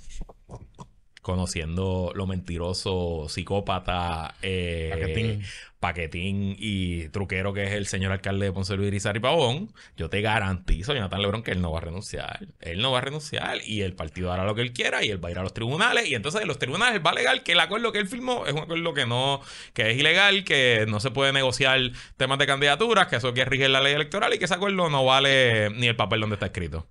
[1.22, 5.42] conociendo lo mentiroso, psicópata, eh, Paquetín.
[5.78, 10.22] paquetín y truquero que es el señor alcalde de Ponce Luis Irizarry Pavón, yo te
[10.22, 12.46] garantizo, Jonathan Lebron, que él no va a renunciar.
[12.60, 15.22] Él no va a renunciar y el partido hará lo que él quiera y él
[15.22, 17.42] va a ir a los tribunales y entonces en los tribunales él va a alegar
[17.42, 19.40] que el acuerdo que él firmó es un acuerdo que no,
[19.74, 21.80] que es ilegal, que no se puede negociar
[22.16, 25.04] temas de candidaturas, que eso que rige la ley electoral y que ese acuerdo no
[25.04, 26.86] vale ni el papel donde está escrito.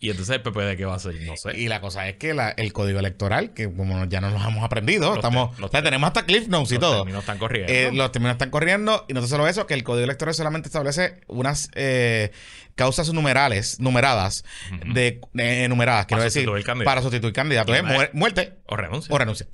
[0.00, 1.58] Y entonces el PP de qué va a hacer, no sé.
[1.58, 4.62] Y la cosa es que la- el código electoral, que como ya nos lo hemos
[4.62, 6.96] aprendido, Los estamos, te- los tenemos hasta Cliff Notes y Los todo.
[6.98, 7.72] términos están corriendo.
[7.72, 11.20] Eh, los términos están corriendo y no solo eso, que el código electoral solamente establece
[11.26, 12.30] unas eh,
[12.76, 14.44] causas numerales, numeradas,
[14.86, 17.76] de, eh, enumeradas, quiero decir, sustituir para sustituir candidatos.
[17.76, 19.12] Muer- muerte o renuncia.
[19.12, 19.48] o renuncia.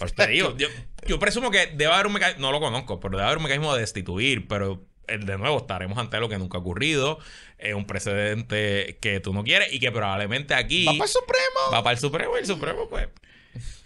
[0.00, 0.66] Pues te digo, yo,
[1.06, 3.72] yo presumo que debe haber un mecanismo, no lo conozco, pero debe haber un mecanismo
[3.74, 4.86] de destituir, pero eh,
[5.18, 7.18] de nuevo estaremos ante lo que nunca ha ocurrido,
[7.58, 11.72] eh, un precedente que tú no quieres y que probablemente aquí Va para el Supremo,
[11.72, 13.08] va para el Supremo y el Supremo pues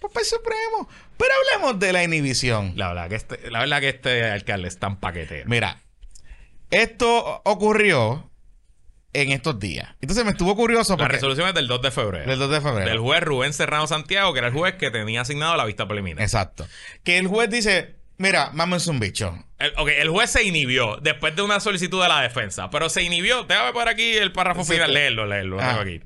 [0.05, 0.89] va para el Supremo.
[1.17, 2.73] Pero hablemos de la inhibición.
[2.77, 5.49] la verdad que este, la verdad que este alcalde es tan paquetero.
[5.49, 5.81] Mira,
[6.71, 8.31] esto ocurrió
[9.15, 9.89] en estos días.
[10.01, 12.31] Entonces me estuvo curioso La resolución es del 2 de febrero.
[12.31, 12.91] El 2 de febrero.
[12.91, 16.23] Del juez Rubén Serrano Santiago, que era el juez que tenía asignado la vista preliminar.
[16.23, 16.67] Exacto.
[17.05, 19.39] Que el juez dice, mira, mámense un bicho.
[19.65, 23.03] El, ok, el juez se inhibió después de una solicitud de la defensa, pero se
[23.03, 23.45] inhibió.
[23.45, 25.57] Déjame por aquí el párrafo final, leerlo, leerlo.
[25.57, 25.81] lo Ah.
[25.81, 26.01] aquí.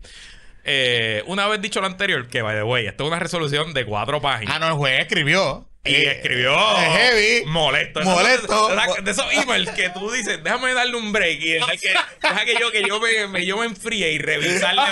[0.64, 3.84] Eh, una vez dicho lo anterior, que by the way, esto es una resolución de
[3.86, 4.54] cuatro páginas.
[4.56, 5.64] Ah, no, el juez escribió.
[5.84, 7.46] Y Eh, escribió es heavy.
[7.46, 8.00] molesto.
[8.02, 8.68] Molesto.
[9.02, 12.54] De, esos emails que tú dices, déjame darle un break y dejar que, deja que
[12.60, 14.82] yo, que yo me, me- yo me enfríe y revisarle.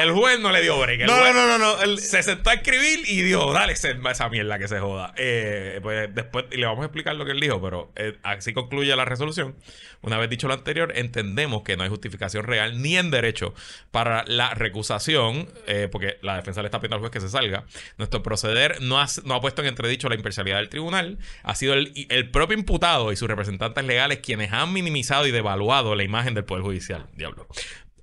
[0.00, 1.00] El juez no le dio break.
[1.02, 1.82] El No, juez no, no, no, no.
[1.82, 5.12] el- se sentó a escribir y dijo, dale esa mierda que se joda.
[5.16, 8.52] Eh, pues después, y le vamos a explicar lo que él dijo, pero eh, así
[8.52, 9.54] concluye la resolución.
[10.02, 13.54] Una vez dicho lo anterior, entendemos que no hay justificación real ni en derecho
[13.90, 17.64] para la recusación, eh, porque la defensa le está pidiendo al juez que se salga.
[17.96, 21.18] Nuestro proceder no ha, no ha puesto en entredicho la imparcialidad del tribunal.
[21.42, 25.94] Ha sido el, el propio imputado y sus representantes legales quienes han minimizado y devaluado
[25.94, 27.06] la imagen del Poder Judicial.
[27.14, 27.46] Diablo.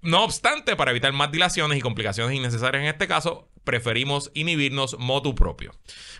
[0.01, 5.35] No obstante, para evitar más dilaciones y complicaciones innecesarias en este caso, preferimos inhibirnos motu
[5.35, 5.71] propio.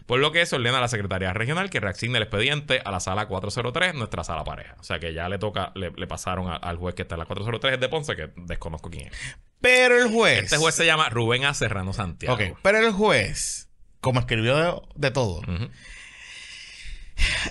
[0.06, 3.00] Por lo que se ordena a la Secretaría Regional que reasigne el expediente a la
[3.00, 4.76] sala 403, nuestra sala pareja.
[4.80, 7.20] O sea que ya le toca, le, le pasaron a- al juez que está en
[7.20, 9.18] la 403 de Ponce, que desconozco quién es.
[9.62, 10.44] Pero el juez.
[10.44, 11.54] Este juez se llama Rubén A.
[11.56, 12.36] Serrano Santiago.
[12.36, 13.70] Ok, pero el juez,
[14.00, 15.42] como escribió de, de todo,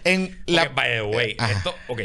[0.04, 0.64] en la.
[0.64, 2.00] Ok, by the way, esto, ok.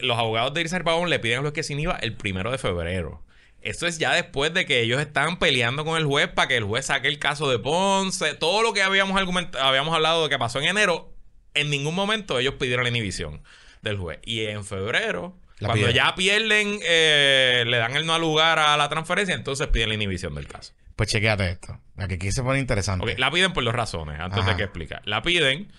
[0.00, 2.58] Los abogados de Irizar Pavón le piden al juez que se inhiba el primero de
[2.58, 3.22] febrero.
[3.60, 6.64] Esto es ya después de que ellos están peleando con el juez para que el
[6.64, 8.34] juez saque el caso de Ponce.
[8.34, 9.20] Todo lo que habíamos,
[9.60, 11.12] habíamos hablado de que pasó en enero,
[11.54, 13.42] en ningún momento ellos pidieron la inhibición
[13.82, 14.20] del juez.
[14.24, 18.88] Y en febrero, La cuando ya pierden, eh, le dan el no lugar a la
[18.88, 20.72] transferencia, entonces piden la inhibición del caso.
[20.94, 21.78] Pues chequéate esto.
[21.96, 23.04] Aquí, aquí se pone interesante.
[23.12, 24.50] Ok, la piden por dos razones, antes Ajá.
[24.50, 25.02] de que explicar.
[25.04, 25.72] La piden,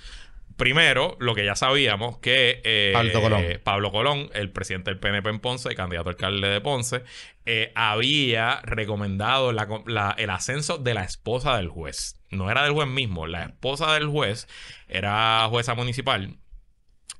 [0.59, 3.45] primero, lo que ya sabíamos, que eh, Pablo Colón.
[3.63, 7.01] Pablo Colón, el presidente del PNP en Ponce, candidato a alcalde de Ponce,
[7.47, 12.19] eh, había recomendado la- la- el ascenso de la esposa del juez.
[12.29, 14.47] No era del juez mismo, la esposa del juez
[14.87, 16.37] era jueza municipal.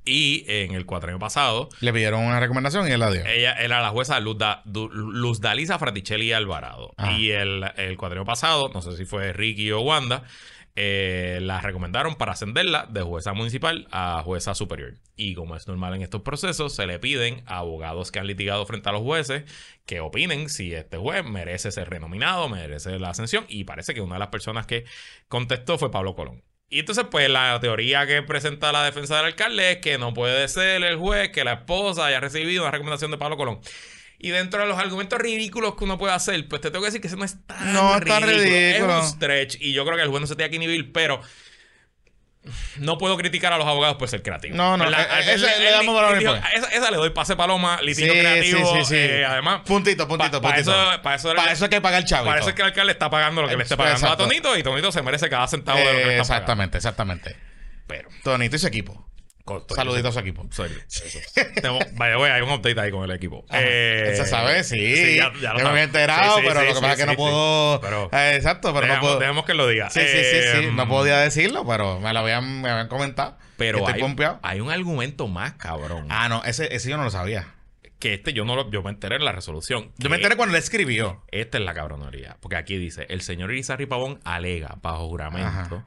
[0.06, 3.26] Y en el cuatrenio pasado, Le pidieron una recomendación y él la dio.
[3.26, 6.94] ella era la jueza Luz, Da- Luz Dalisa Fraticelli Alvarado.
[6.98, 7.12] Ajá.
[7.12, 10.24] Y el, el pasado, no sé si fue Ricky o Wanda,
[10.76, 14.95] eh, la recomendaron para ascenderla de jueza municipal a jueza superior.
[15.15, 18.65] Y como es normal en estos procesos, se le piden a abogados que han litigado
[18.65, 19.43] frente a los jueces
[19.86, 23.45] que opinen si este juez merece ser renominado, merece la ascensión.
[23.49, 24.86] Y parece que una de las personas que
[25.28, 26.43] contestó fue Pablo Colón.
[26.70, 30.47] Y entonces, pues, la teoría que presenta la defensa del alcalde es que no puede
[30.47, 33.59] ser el juez que la esposa haya recibido una recomendación de Pablo Colón.
[34.22, 36.99] Y dentro de los argumentos ridículos que uno puede hacer, pues te tengo que decir
[37.01, 38.97] que eso no es tan No es tan ridículo.
[38.99, 39.55] Es un stretch.
[39.61, 41.22] Y yo creo que el juez no se tiene que inhibir, pero
[42.78, 44.57] no puedo criticar a los abogados por ser creativos.
[44.57, 44.95] No, no, eh,
[45.26, 48.74] eh, le damos valor dijo, esa, esa le doy pase paloma, litigio Sí, creativo.
[48.76, 48.95] sí, sí, sí.
[48.95, 50.72] eh, además, Puntito, puntito, para puntito.
[50.72, 52.30] eso, para eso, Para eso hay que pagar el chavito.
[52.32, 54.24] Parece que el alcalde está pagando lo que le esté pagando Exacto.
[54.24, 56.34] a Tonito y Tonito se merece cada centavo de lo que le está pagando.
[56.36, 57.36] exactamente, exactamente.
[57.88, 59.09] Pero, Tonito y su equipo.
[59.50, 60.45] Con- Tonito- Saludito a su equipo.
[60.50, 60.66] Eso.
[61.62, 63.45] Tengo- vaya, hay un update ahí con el equipo.
[63.50, 63.62] Ajá.
[63.64, 65.16] Eh, Se sabe, sí.
[65.18, 66.97] ya, ya lo me había enterado, Sí, sí, pero sí, lo que sí, pasa es
[66.97, 67.18] que sí, no sí.
[67.18, 67.82] puedo.
[67.82, 69.20] Pero- Eh, exacto, pero no puedo.
[69.20, 69.89] dejemos que lo diga.
[69.89, 70.24] Sí, sí, sí,
[70.54, 70.66] sí.
[70.66, 73.38] Eh, No podía decirlo, pero me lo habían, me habían comentado.
[73.58, 73.86] Pero
[74.41, 76.06] hay, un argumento más cabrón.
[76.10, 77.56] Ah, no, ese, ese yo no lo sabía.
[78.00, 79.91] Que este yo no lo, yo me enteré en la resolución.
[79.97, 81.22] Yo me enteré cuando le escribió.
[81.32, 82.38] Esta es la cabronería.
[82.39, 85.86] Porque aquí dice: el señor Irizarry Pavón alega bajo juramento Ajá.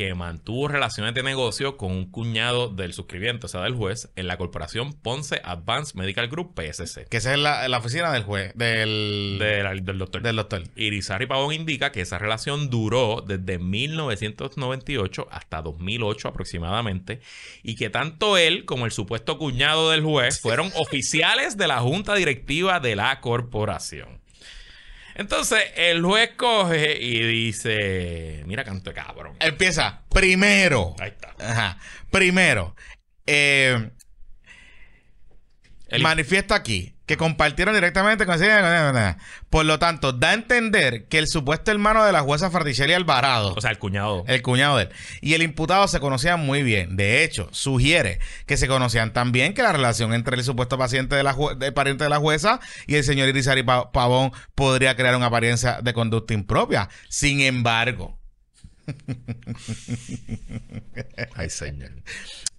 [0.00, 4.28] Que mantuvo relaciones de negocio con un cuñado del suscribiente, o sea, del juez, en
[4.28, 7.04] la corporación Ponce Advanced Medical Group, PSC.
[7.10, 10.22] Que esa es la, la oficina del juez, del, Del, del doctor.
[10.22, 10.62] del doctor.
[10.74, 17.20] Irizarry Pavón indica que esa relación duró desde 1998 hasta 2008 aproximadamente
[17.62, 22.14] y que tanto él como el supuesto cuñado del juez fueron oficiales de la junta
[22.14, 24.18] directiva de la corporación.
[25.14, 29.36] Entonces el juez coge y dice, mira canto de cabrón.
[29.40, 30.02] Empieza.
[30.10, 30.94] Primero.
[30.98, 31.34] Ahí está.
[31.38, 31.78] Ajá.
[32.10, 32.74] Primero.
[33.26, 33.90] eh,
[35.88, 38.38] El- manifiesta aquí que compartieron directamente con
[39.50, 43.52] Por lo tanto, da a entender que el supuesto hermano de la jueza Fraticelli Alvarado,
[43.56, 44.22] O sea, el cuñado.
[44.28, 44.90] el cuñado de él,
[45.20, 46.96] y el imputado se conocían muy bien.
[46.96, 51.16] De hecho, sugiere que se conocían tan bien que la relación entre el supuesto paciente
[51.16, 55.16] de la de pariente de la jueza y el señor Irizarry Pa- Pavón podría crear
[55.16, 56.88] una apariencia de conducta impropia.
[57.08, 58.20] Sin embargo,
[61.34, 61.90] Ay, señor.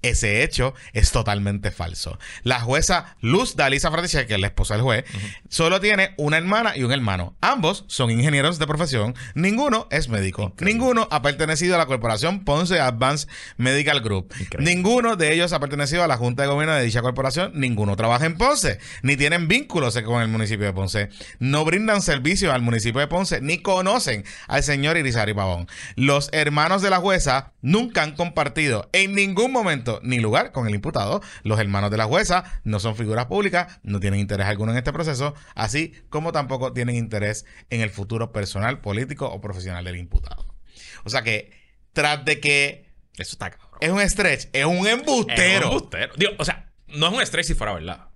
[0.02, 2.18] Ese hecho es totalmente falso.
[2.44, 5.06] La jueza Luz Dalisa Fraticelli, que es la esposa del juez,
[5.50, 7.36] solo tiene una hermana y un hermano.
[7.42, 9.16] Ambos son ingenieros de profesión.
[9.36, 10.54] Ninguno es médico.
[10.60, 14.34] Ninguno ha pertenecido a la corporación Ponce Advanced Medical Group.
[14.40, 14.74] Increíble.
[14.74, 17.52] Ninguno de ellos ha pertenecido a la junta de gobierno de dicha corporación.
[17.56, 18.80] Ninguno trabaja en Ponce.
[19.04, 21.10] Ni tienen vínculos con el municipio de Ponce.
[21.40, 23.42] No brindan servicios al municipio de Ponce.
[23.42, 25.68] Ni conocen al señor Irizarry Pavón.
[25.96, 30.76] Los hermanos de la jueza nunca han compartido en ningún momento ni lugar con el
[30.76, 31.22] imputado.
[31.44, 34.94] Los hermanos de la jueza no son figuras públicas, no tienen interés alguno en este
[34.94, 40.56] proceso, así como tampoco tienen interés en el futuro personal, político o profesional del imputado.
[41.04, 41.52] O sea que,
[41.94, 42.86] tras de que
[43.18, 43.80] Eso está cabrón.
[43.82, 45.68] es un stretch, es un Es embustero.
[45.68, 46.14] un embustero.
[46.16, 48.08] Digo, o sea, no es un estrés si fuera verdad.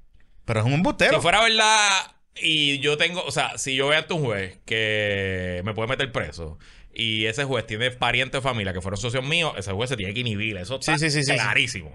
[0.45, 1.15] Pero es un embustero.
[1.15, 5.61] Si fuera verdad y yo tengo, o sea, si yo veo ante un juez que
[5.65, 6.57] me puede meter preso
[6.95, 10.13] y ese juez tiene parientes o familia que fueron socios míos, ese juez se tiene
[10.13, 10.57] que inhibir.
[10.57, 11.91] Eso está Sí, sí, sí, clarísimo.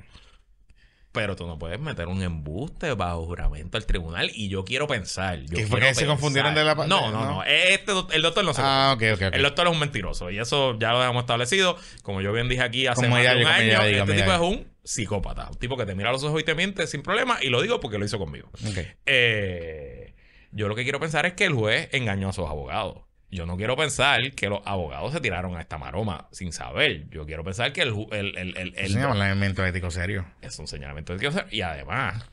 [1.12, 5.40] Pero tú no puedes meter un embuste bajo juramento al tribunal y yo quiero pensar.
[5.40, 7.24] Yo ¿Que fue que se confundieron de la No, no, no?
[7.24, 7.44] no.
[7.44, 9.22] Este, el doctor no se Ah, ok, ok.
[9.34, 11.76] El doctor es un mentiroso y eso ya lo dejamos establecido.
[12.02, 14.32] Como yo bien dije aquí hace Como más de un como año, este como tipo
[14.32, 15.48] es un psicópata.
[15.50, 17.60] Un tipo que te mira a los ojos y te miente sin problema y lo
[17.60, 18.48] digo porque lo hizo conmigo.
[18.68, 18.78] Ok.
[19.06, 20.14] Eh,
[20.52, 22.98] yo lo que quiero pensar es que el juez engañó a sus abogados.
[23.30, 27.08] Yo no quiero pensar que los abogados se tiraron a esta maroma sin saber.
[27.10, 30.26] Yo quiero pensar que el, el, el, el- el- Eso se llama elemento ético serio.
[30.42, 32.24] es un señalamiento de que Y además,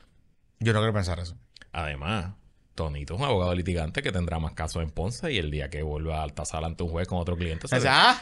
[0.58, 1.36] Yo no quiero pensar eso.
[1.72, 2.34] además,
[2.74, 5.82] Tonito es un abogado litigante que tendrá más casos en Ponce y el día que
[5.82, 7.66] vuelva a alta sala ante un juez con otro cliente.
[7.68, 8.20] se ah,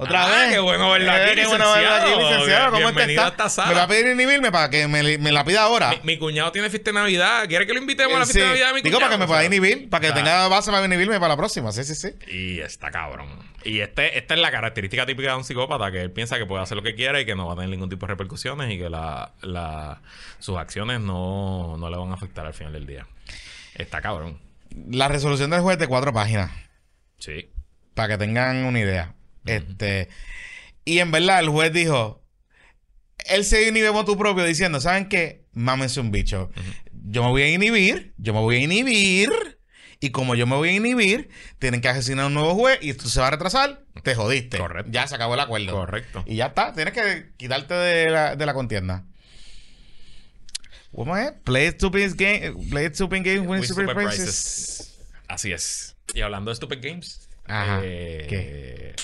[0.00, 0.52] otra Ah, vez.
[0.54, 2.70] qué bueno verlo aquí, Eh, qué bueno verlo aquí, licenciado.
[2.70, 3.24] ¿Cómo está?
[3.24, 3.68] a esta sala.
[3.68, 5.90] Me va a pedir inhibirme para que me, la pida ahora.
[5.90, 7.46] Mi, mi cuñado tiene fiesta de Navidad.
[7.48, 8.40] ¿Quiere que lo invitemos a la Eh, fiesta sí.
[8.40, 9.00] de Navidad de mi Digo, cuñado?
[9.10, 11.72] para que me pueda inhibir, para que tenga base para inhibirme para la próxima.
[11.72, 12.10] Sí, sí, sí.
[12.28, 13.28] Y está cabrón.
[13.64, 16.62] Y este, esta es la característica típica de un psicópata, que él piensa que puede
[16.62, 18.78] hacer lo que quiera y que no va a tener ningún tipo de repercusiones y
[18.78, 20.00] que la, la-
[20.38, 23.06] sus acciones no, no le van a afectar al final del día.
[23.74, 24.38] Está cabrón.
[24.90, 26.50] La resolución del juez de cuatro páginas,
[27.18, 27.50] Sí.
[27.94, 29.14] para que tengan una idea.
[29.48, 30.08] Este.
[30.84, 32.24] Y en verdad, el juez dijo.
[33.26, 35.44] Él se inhibe tu propio diciendo, ¿saben qué?
[35.52, 36.50] Mámense un bicho.
[36.92, 39.30] Yo me voy a inhibir, yo me voy a inhibir.
[40.00, 41.28] Y como yo me voy a inhibir,
[41.58, 44.56] tienen que asesinar a un nuevo juez y esto se va a retrasar, te jodiste.
[44.56, 44.90] Correcto.
[44.92, 45.72] Ya se acabó el acuerdo.
[45.72, 46.22] Correcto.
[46.26, 49.04] Y ya está, tienes que quitarte de la, de la contienda.
[50.94, 51.32] ¿Cómo es?
[51.44, 54.18] Play stupid game, play stupid game, win stupid Super prizes.
[54.18, 54.98] Prizes.
[55.28, 55.96] Así es.
[56.14, 57.80] Y hablando de Stupid Games, Ajá.
[57.84, 58.94] eh,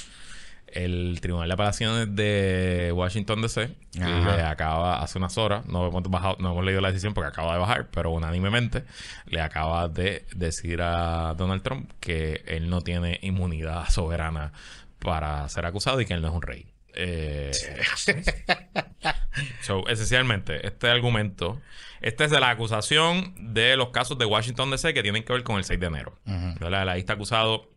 [0.75, 3.71] el Tribunal de Apelaciones de Washington DC
[4.01, 4.37] Ajá.
[4.37, 7.53] le acaba hace unas horas, no hemos, bajado, no hemos leído la decisión porque acaba
[7.55, 8.85] de bajar, pero unánimemente
[9.27, 14.53] le acaba de decir a Donald Trump que él no tiene inmunidad soberana
[14.99, 16.67] para ser acusado y que él no es un rey.
[16.95, 17.53] Eh,
[19.63, 21.61] So, esencialmente, este argumento,
[22.01, 25.43] este es de la acusación de los casos de Washington DC que tienen que ver
[25.43, 26.19] con el 6 de enero.
[26.27, 26.55] Ujú.
[26.61, 26.89] ¿Verdad?
[26.89, 27.74] Ahí está acusado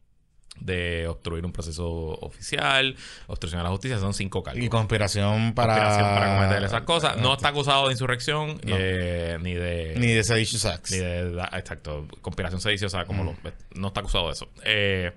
[0.59, 1.87] de obstruir un proceso
[2.21, 2.95] oficial,
[3.27, 4.63] obstrucción a la justicia, son cinco cargos.
[4.63, 5.73] Y conspiración para...
[5.75, 7.17] Conspiración para cometer esas cosas.
[7.17, 8.75] No está acusado de insurrección No.
[8.77, 9.95] eh, ni de...
[9.97, 10.91] Ni de seditious acts.
[10.91, 13.27] ni de- exacto, conspiración sediciosa, como Mm.
[13.27, 13.35] lo-
[13.75, 14.47] no está acusado de eso.
[14.63, 15.11] Eh,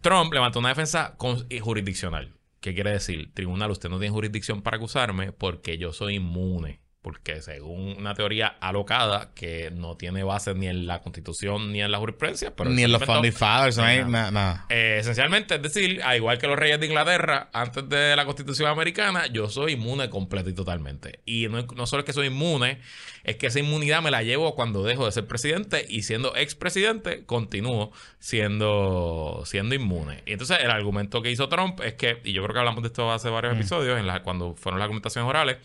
[0.00, 2.32] Trump levantó una defensa con- jurisdiccional.
[2.60, 3.32] ¿Qué quiere decir?
[3.34, 8.46] Tribunal, usted no tiene jurisdicción para acusarme porque yo soy inmune porque según una teoría
[8.60, 12.84] alocada que no tiene base ni en la constitución ni en la jurisprudencia, pero Ni
[12.84, 14.08] en los Founding Fathers, no Ni hay nada.
[14.08, 14.66] na- nada.
[14.68, 18.68] eh, esencialmente, es decir, al igual que los reyes de Inglaterra, antes de la constitución
[18.70, 21.18] americana, yo soy inmune completo y totalmente.
[21.26, 22.78] Y no, no solo es que soy inmune,
[23.24, 27.24] es que esa inmunidad me la llevo cuando dejo de ser presidente y siendo expresidente,
[27.26, 27.90] continúo
[28.20, 30.22] siendo, siendo inmune.
[30.26, 32.88] Y entonces el argumento que hizo Trump es que, y yo creo que hablamos de
[32.88, 35.58] esto hace varios episodios, en la, cuando fueron las argumentaciones orales,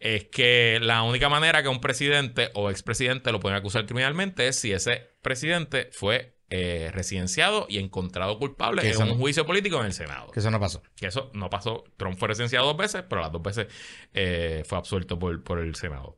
[0.00, 4.56] es que la única manera que un presidente o expresidente lo pueden acusar criminalmente es
[4.58, 9.86] si ese presidente fue eh, residenciado y encontrado culpable en un no- juicio político en
[9.86, 10.30] el Senado.
[10.30, 10.82] Que eso no pasó.
[10.96, 11.84] Que eso no pasó.
[11.96, 13.66] Trump fue residenciado dos veces, pero las dos veces
[14.14, 16.17] eh, fue absuelto por, por el Senado.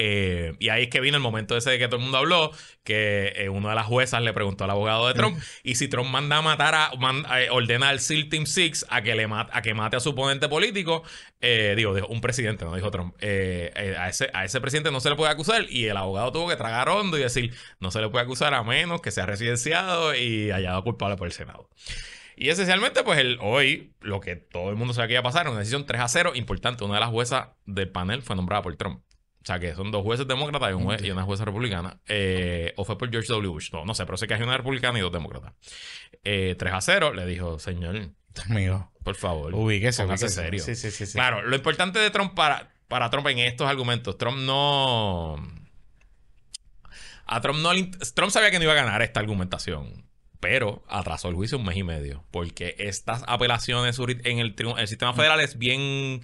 [0.00, 2.52] Eh, y ahí es que vino el momento ese de que todo el mundo habló,
[2.84, 6.08] que eh, una de las juezas le preguntó al abogado de Trump, y si Trump
[6.08, 9.50] manda a matar a, man- eh, ordena al SEAL Team Six a que le mate,
[9.52, 11.02] a que mate a su oponente político,
[11.40, 15.00] eh, digo, dijo, un presidente, no dijo Trump, eh, a, ese, a ese presidente no
[15.00, 18.00] se le puede acusar, y el abogado tuvo que tragar hondo y decir, no se
[18.00, 21.68] le puede acusar a menos que sea residenciado y hallado culpable por el Senado.
[22.36, 25.48] Y esencialmente, pues el, hoy lo que todo el mundo sabe que iba a pasar,
[25.48, 26.84] una decisión 3 a 0, importante.
[26.84, 29.02] Una de las juezas del panel fue nombrada por Trump.
[29.48, 31.98] O sea que son dos jueces demócratas y, un juez- y una jueza republicana.
[32.06, 33.48] Eh, o fue por George W.
[33.48, 33.72] Bush.
[33.72, 35.54] No, no sé, pero sé que hay una republicana y dos demócratas.
[36.22, 38.10] Eh, 3 a 0, le dijo, señor,
[38.50, 38.92] mío.
[39.02, 40.62] por favor, Ubíquese, póngase serio.
[40.62, 41.06] Sí, sí, sí.
[41.06, 41.12] sí.
[41.14, 45.36] Claro, lo importante de Trump para, para Trump en estos argumentos, Trump no.
[47.24, 47.70] A Trump no
[48.14, 50.04] Trump sabía que no iba a ganar esta argumentación.
[50.40, 52.24] Pero atrasó el juicio un mes y medio.
[52.30, 56.22] Porque estas apelaciones en el, el sistema federal es bien.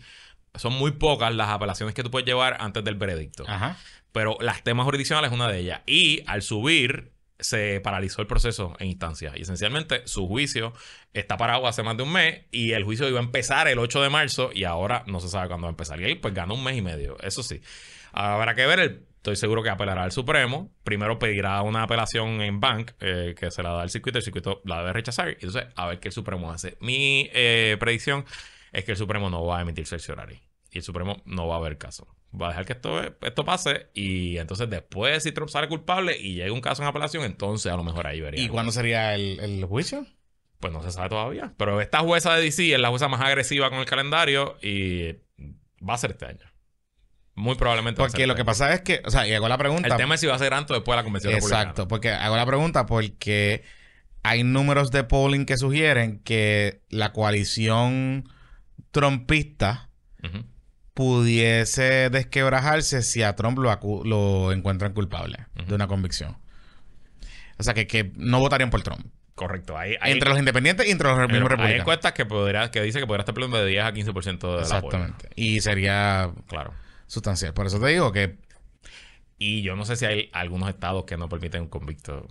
[0.55, 3.45] Son muy pocas las apelaciones que tú puedes llevar antes del veredicto.
[3.49, 3.77] Ajá.
[4.13, 5.81] Pero las temas jurisdiccionales es una de ellas.
[5.87, 9.33] Y al subir, se paralizó el proceso en instancia.
[9.35, 10.73] Y esencialmente, su juicio
[11.13, 12.43] está parado hace más de un mes.
[12.53, 14.51] Y el juicio iba a empezar el 8 de marzo.
[14.55, 16.01] Y ahora no se sabe cuándo va a empezar.
[16.01, 17.17] Y él, pues, ganó un mes y medio.
[17.21, 17.61] Eso sí.
[18.13, 18.79] Habrá que ver.
[18.79, 20.71] el- estoy seguro que apelará al Supremo.
[20.85, 24.19] Primero pedirá una apelación en Bank, eh, que se la da al circuito.
[24.19, 25.31] El circuito la debe rechazar.
[25.31, 26.77] Y entonces, a ver qué el Supremo hace.
[26.81, 28.25] Mi eh, predicción
[28.75, 30.41] es que el Supremo no va a emitir cerciorari.
[30.71, 32.09] Y el Supremo no va a ver caso.
[32.39, 33.89] Va a dejar que esto, esto pase.
[33.95, 37.77] Y entonces, después, si Trump sale culpable y llega un caso en apelación, entonces a
[37.77, 38.43] lo mejor ahí vería.
[38.43, 40.05] ¿Y cuándo sería el, el juicio?
[40.59, 41.55] Pues no se sabe todavía.
[41.57, 45.13] Pero esta jueza de DC es la jueza más agresiva con el calendario y
[45.89, 46.51] va a ser este año.
[47.37, 49.33] Muy probablemente va a ser Porque lo este que pasa es que, o sea, y
[49.33, 49.89] hago la pregunta.
[49.89, 52.11] El tema es si va a ser antes o después de la convención Exacto, porque
[52.11, 53.63] hago la pregunta porque
[54.25, 58.29] hay números de polling que sugieren que la coalición
[58.95, 59.91] trumpista
[60.95, 63.71] pudiese desquebrajarse si a Trump lo,
[64.05, 66.37] lo encuentran culpable de una convicción.
[67.59, 69.05] O sea, que, que no votarían por Trump.
[69.35, 69.75] Correcto.
[69.83, 71.81] Entre los independientes y entre los hay, mismos hay republicanos.
[71.81, 74.61] encuestas que, podría, que dice que podría estar perdiendo de 10 a 15% del apoyo.
[74.63, 75.29] Exactamente.
[75.35, 76.73] Y sería Claro.
[77.09, 77.53] sustancial.
[77.55, 78.39] Por eso te digo que
[79.39, 82.29] Y yo no sé si hay algunos estados que no permiten un convicto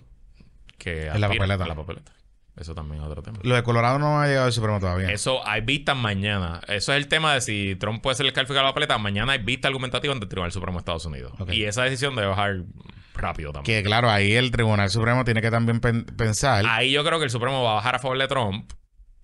[0.78, 1.64] que En la papeleta.
[1.64, 2.12] a la papeleta.
[2.56, 3.38] Eso también es otro tema.
[3.42, 5.10] lo de Colorado no ha llegado al Supremo todavía.
[5.10, 6.60] Eso hay vistas mañana.
[6.68, 8.96] Eso es el tema de si Trump puede ser el calificado a la papeleta.
[8.98, 11.32] Mañana hay vista argumentativa ante el Tribunal Supremo de Estados Unidos.
[11.50, 12.62] Y esa decisión debe bajar
[13.14, 13.82] rápido también.
[13.82, 16.64] Que claro, ahí el Tribunal Supremo tiene que también pen- pensar.
[16.68, 18.72] Ahí yo creo que el Supremo va a bajar a favor de Trump.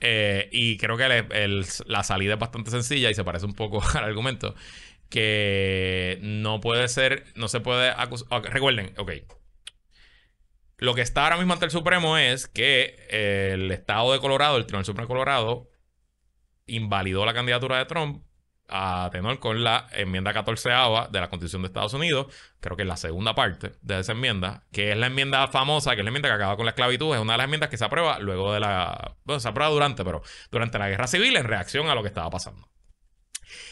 [0.03, 3.53] eh, y creo que el- el- la salida es bastante sencilla y se parece un
[3.53, 4.55] poco al argumento.
[5.11, 8.43] Que no puede ser, no se puede acusar.
[8.45, 9.11] recuerden, ok.
[10.81, 14.65] Lo que está ahora mismo ante el Supremo es que el Estado de Colorado, el
[14.65, 15.71] Tribunal Supremo de Colorado,
[16.67, 18.25] invalidó la candidatura de Trump
[18.67, 22.89] a tenor con la enmienda 14 de la Constitución de Estados Unidos, creo que es
[22.89, 26.29] la segunda parte de esa enmienda, que es la enmienda famosa, que es la enmienda
[26.31, 28.61] que acaba con la esclavitud, es una de las enmiendas que se aprueba luego de
[28.61, 29.17] la...
[29.25, 32.31] Bueno, se aprueba durante, pero durante la guerra civil en reacción a lo que estaba
[32.31, 32.71] pasando.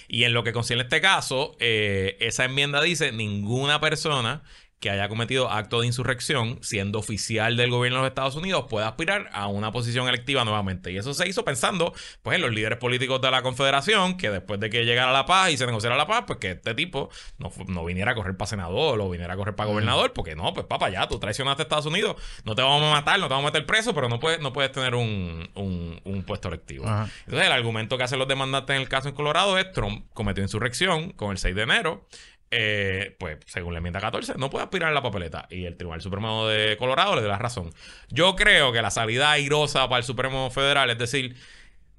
[0.08, 4.42] Y en lo que concierne este caso, eh, esa enmienda dice ninguna persona
[4.80, 8.86] que haya cometido acto de insurrección siendo oficial del gobierno de los Estados Unidos puede
[8.86, 10.92] aspirar a una posición electiva nuevamente.
[10.92, 14.60] Y eso se hizo pensando pues en los líderes políticos de la Confederación, que después
[14.60, 17.50] de que llegara la paz y se negociara la paz, pues que este tipo no,
[17.66, 20.66] no viniera a correr para senador o viniera a correr para gobernador, porque no, pues
[20.66, 22.14] papá, ya tú traicionaste a Estados Unidos,
[22.44, 24.52] no te vamos a matar, no te vamos a meter preso, pero no puedes, no
[24.52, 26.86] puedes tener un, un- un puesto electivo.
[26.86, 27.10] Ajá.
[27.24, 30.42] Entonces, el argumento que hacen los demandantes en el caso en Colorado es Trump cometió
[30.44, 32.06] insurrección con el 6 de enero.
[32.50, 35.46] Eh, pues, según la enmienda 14, no puede aspirar a la papeleta.
[35.50, 37.70] Y el Tribunal Supremo de Colorado le dio la razón.
[38.08, 41.36] Yo creo que la salida airosa para el Supremo Federal es decir,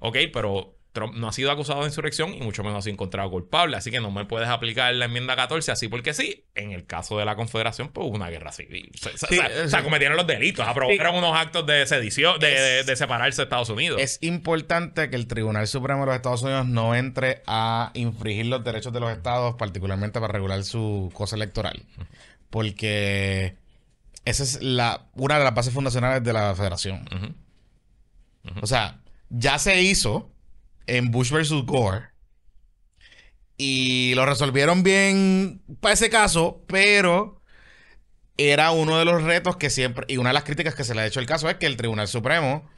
[0.00, 3.30] ok, pero Trump no ha sido acusado de insurrección y mucho menos ha sido encontrado
[3.30, 3.76] culpable.
[3.76, 6.44] Así que no me puedes aplicar la enmienda 14 así porque sí.
[6.54, 8.90] En el caso de la Confederación, pues hubo una guerra civil.
[8.94, 13.36] Sí, o sea, cometieron los delitos, aprobaron unos actos de sedición, de, de- de separarse
[13.36, 14.00] de Estados Unidos.
[14.00, 18.64] Es importante que el Tribunal Supremo de los Estados Unidos no entre a infringir los
[18.64, 21.82] derechos de los estados, particularmente para regular su cosa electoral.
[22.50, 23.56] Porque
[24.24, 27.06] esa es la, una de las bases fundacionales de la federación.
[28.60, 28.98] O sea,
[29.28, 30.30] ya se hizo
[30.90, 32.08] en Bush versus Gore.
[33.56, 37.40] Y lo resolvieron bien para ese caso, pero
[38.36, 41.02] era uno de los retos que siempre, y una de las críticas que se le
[41.02, 42.68] ha hecho al caso es que el Tribunal Supremo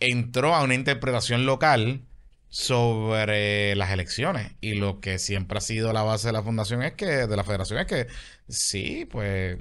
[0.00, 2.02] entró a una interpretación local
[2.48, 4.52] sobre las elecciones.
[4.60, 7.44] Y lo que siempre ha sido la base de la fundación es que, de la
[7.44, 8.08] federación es que
[8.48, 9.58] sí, pues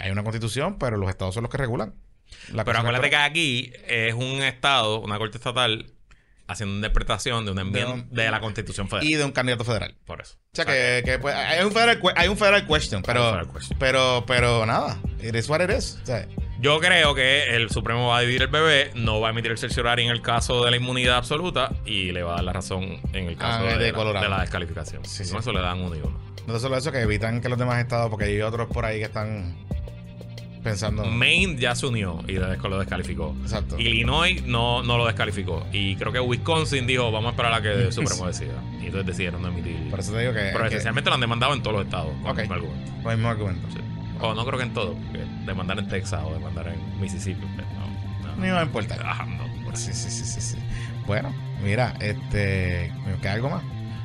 [0.00, 1.94] hay una constitución, pero los estados son los que regulan.
[2.52, 5.92] la Pero acuérdate que aquí es un estado, una corte estatal,
[6.48, 9.08] haciendo una interpretación de una enmienda de, la Constitución Federal.
[9.08, 9.94] Y de un candidato federal.
[10.04, 10.36] Por eso.
[10.52, 13.78] O sea, que, que, pues, hay, un federal, hay un federal question, pero, federal question.
[13.78, 15.98] pero, pero nada, it is what it is.
[16.02, 16.26] O sea,
[16.60, 19.58] Yo creo que el Supremo va a dividir el bebé, no va a emitir el
[19.58, 23.00] cerciorario en el caso de la inmunidad absoluta y le va a dar la razón
[23.12, 24.24] en el caso Ah, de, de la, Colorado.
[24.24, 25.04] de la descalificación.
[25.04, 25.36] Sí, sí.
[25.36, 26.18] eso le dan uno y uno.
[26.46, 29.04] no solo eso, que evitan que los demás estados, porque hay otros por ahí que
[29.04, 29.54] están
[30.70, 31.04] pensando.
[31.04, 33.34] Maine ya se unió y lo descalificó.
[33.42, 33.78] Exacto.
[33.78, 35.66] Illinois no, no lo descalificó.
[35.72, 38.54] Y creo que Wisconsin dijo, vamos a esperar a que el Supremo decida.
[38.80, 39.88] Y entonces decidieron no emitir.
[39.90, 40.50] Por eso te digo que.
[40.52, 42.10] Pero que- esencialmente lo han demandado en todos los estados.
[42.22, 42.38] con Ok.
[42.40, 42.48] el
[43.16, 43.68] mismo argumento.
[43.70, 43.78] Sí.
[44.20, 47.40] O no creo que en todo, porque demandar en Texas o demandar en Mississippi.
[47.54, 47.66] pues,
[48.22, 48.36] No, no.
[48.36, 49.00] No iba a importar.
[49.04, 50.56] Ah, no, por Sí, sí, sí, sí, sí.
[51.06, 52.92] Bueno, mira, este.
[53.06, 53.62] ¿Me queda algo más?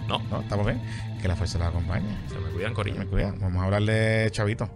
[0.08, 0.82] No, No, estamos bien.
[1.22, 2.08] Que la fuerza los acompañe.
[2.28, 2.98] se me cuidan, Corillo.
[3.00, 3.34] Me cuida.
[3.40, 4.70] Vamos a hablar de Chavito.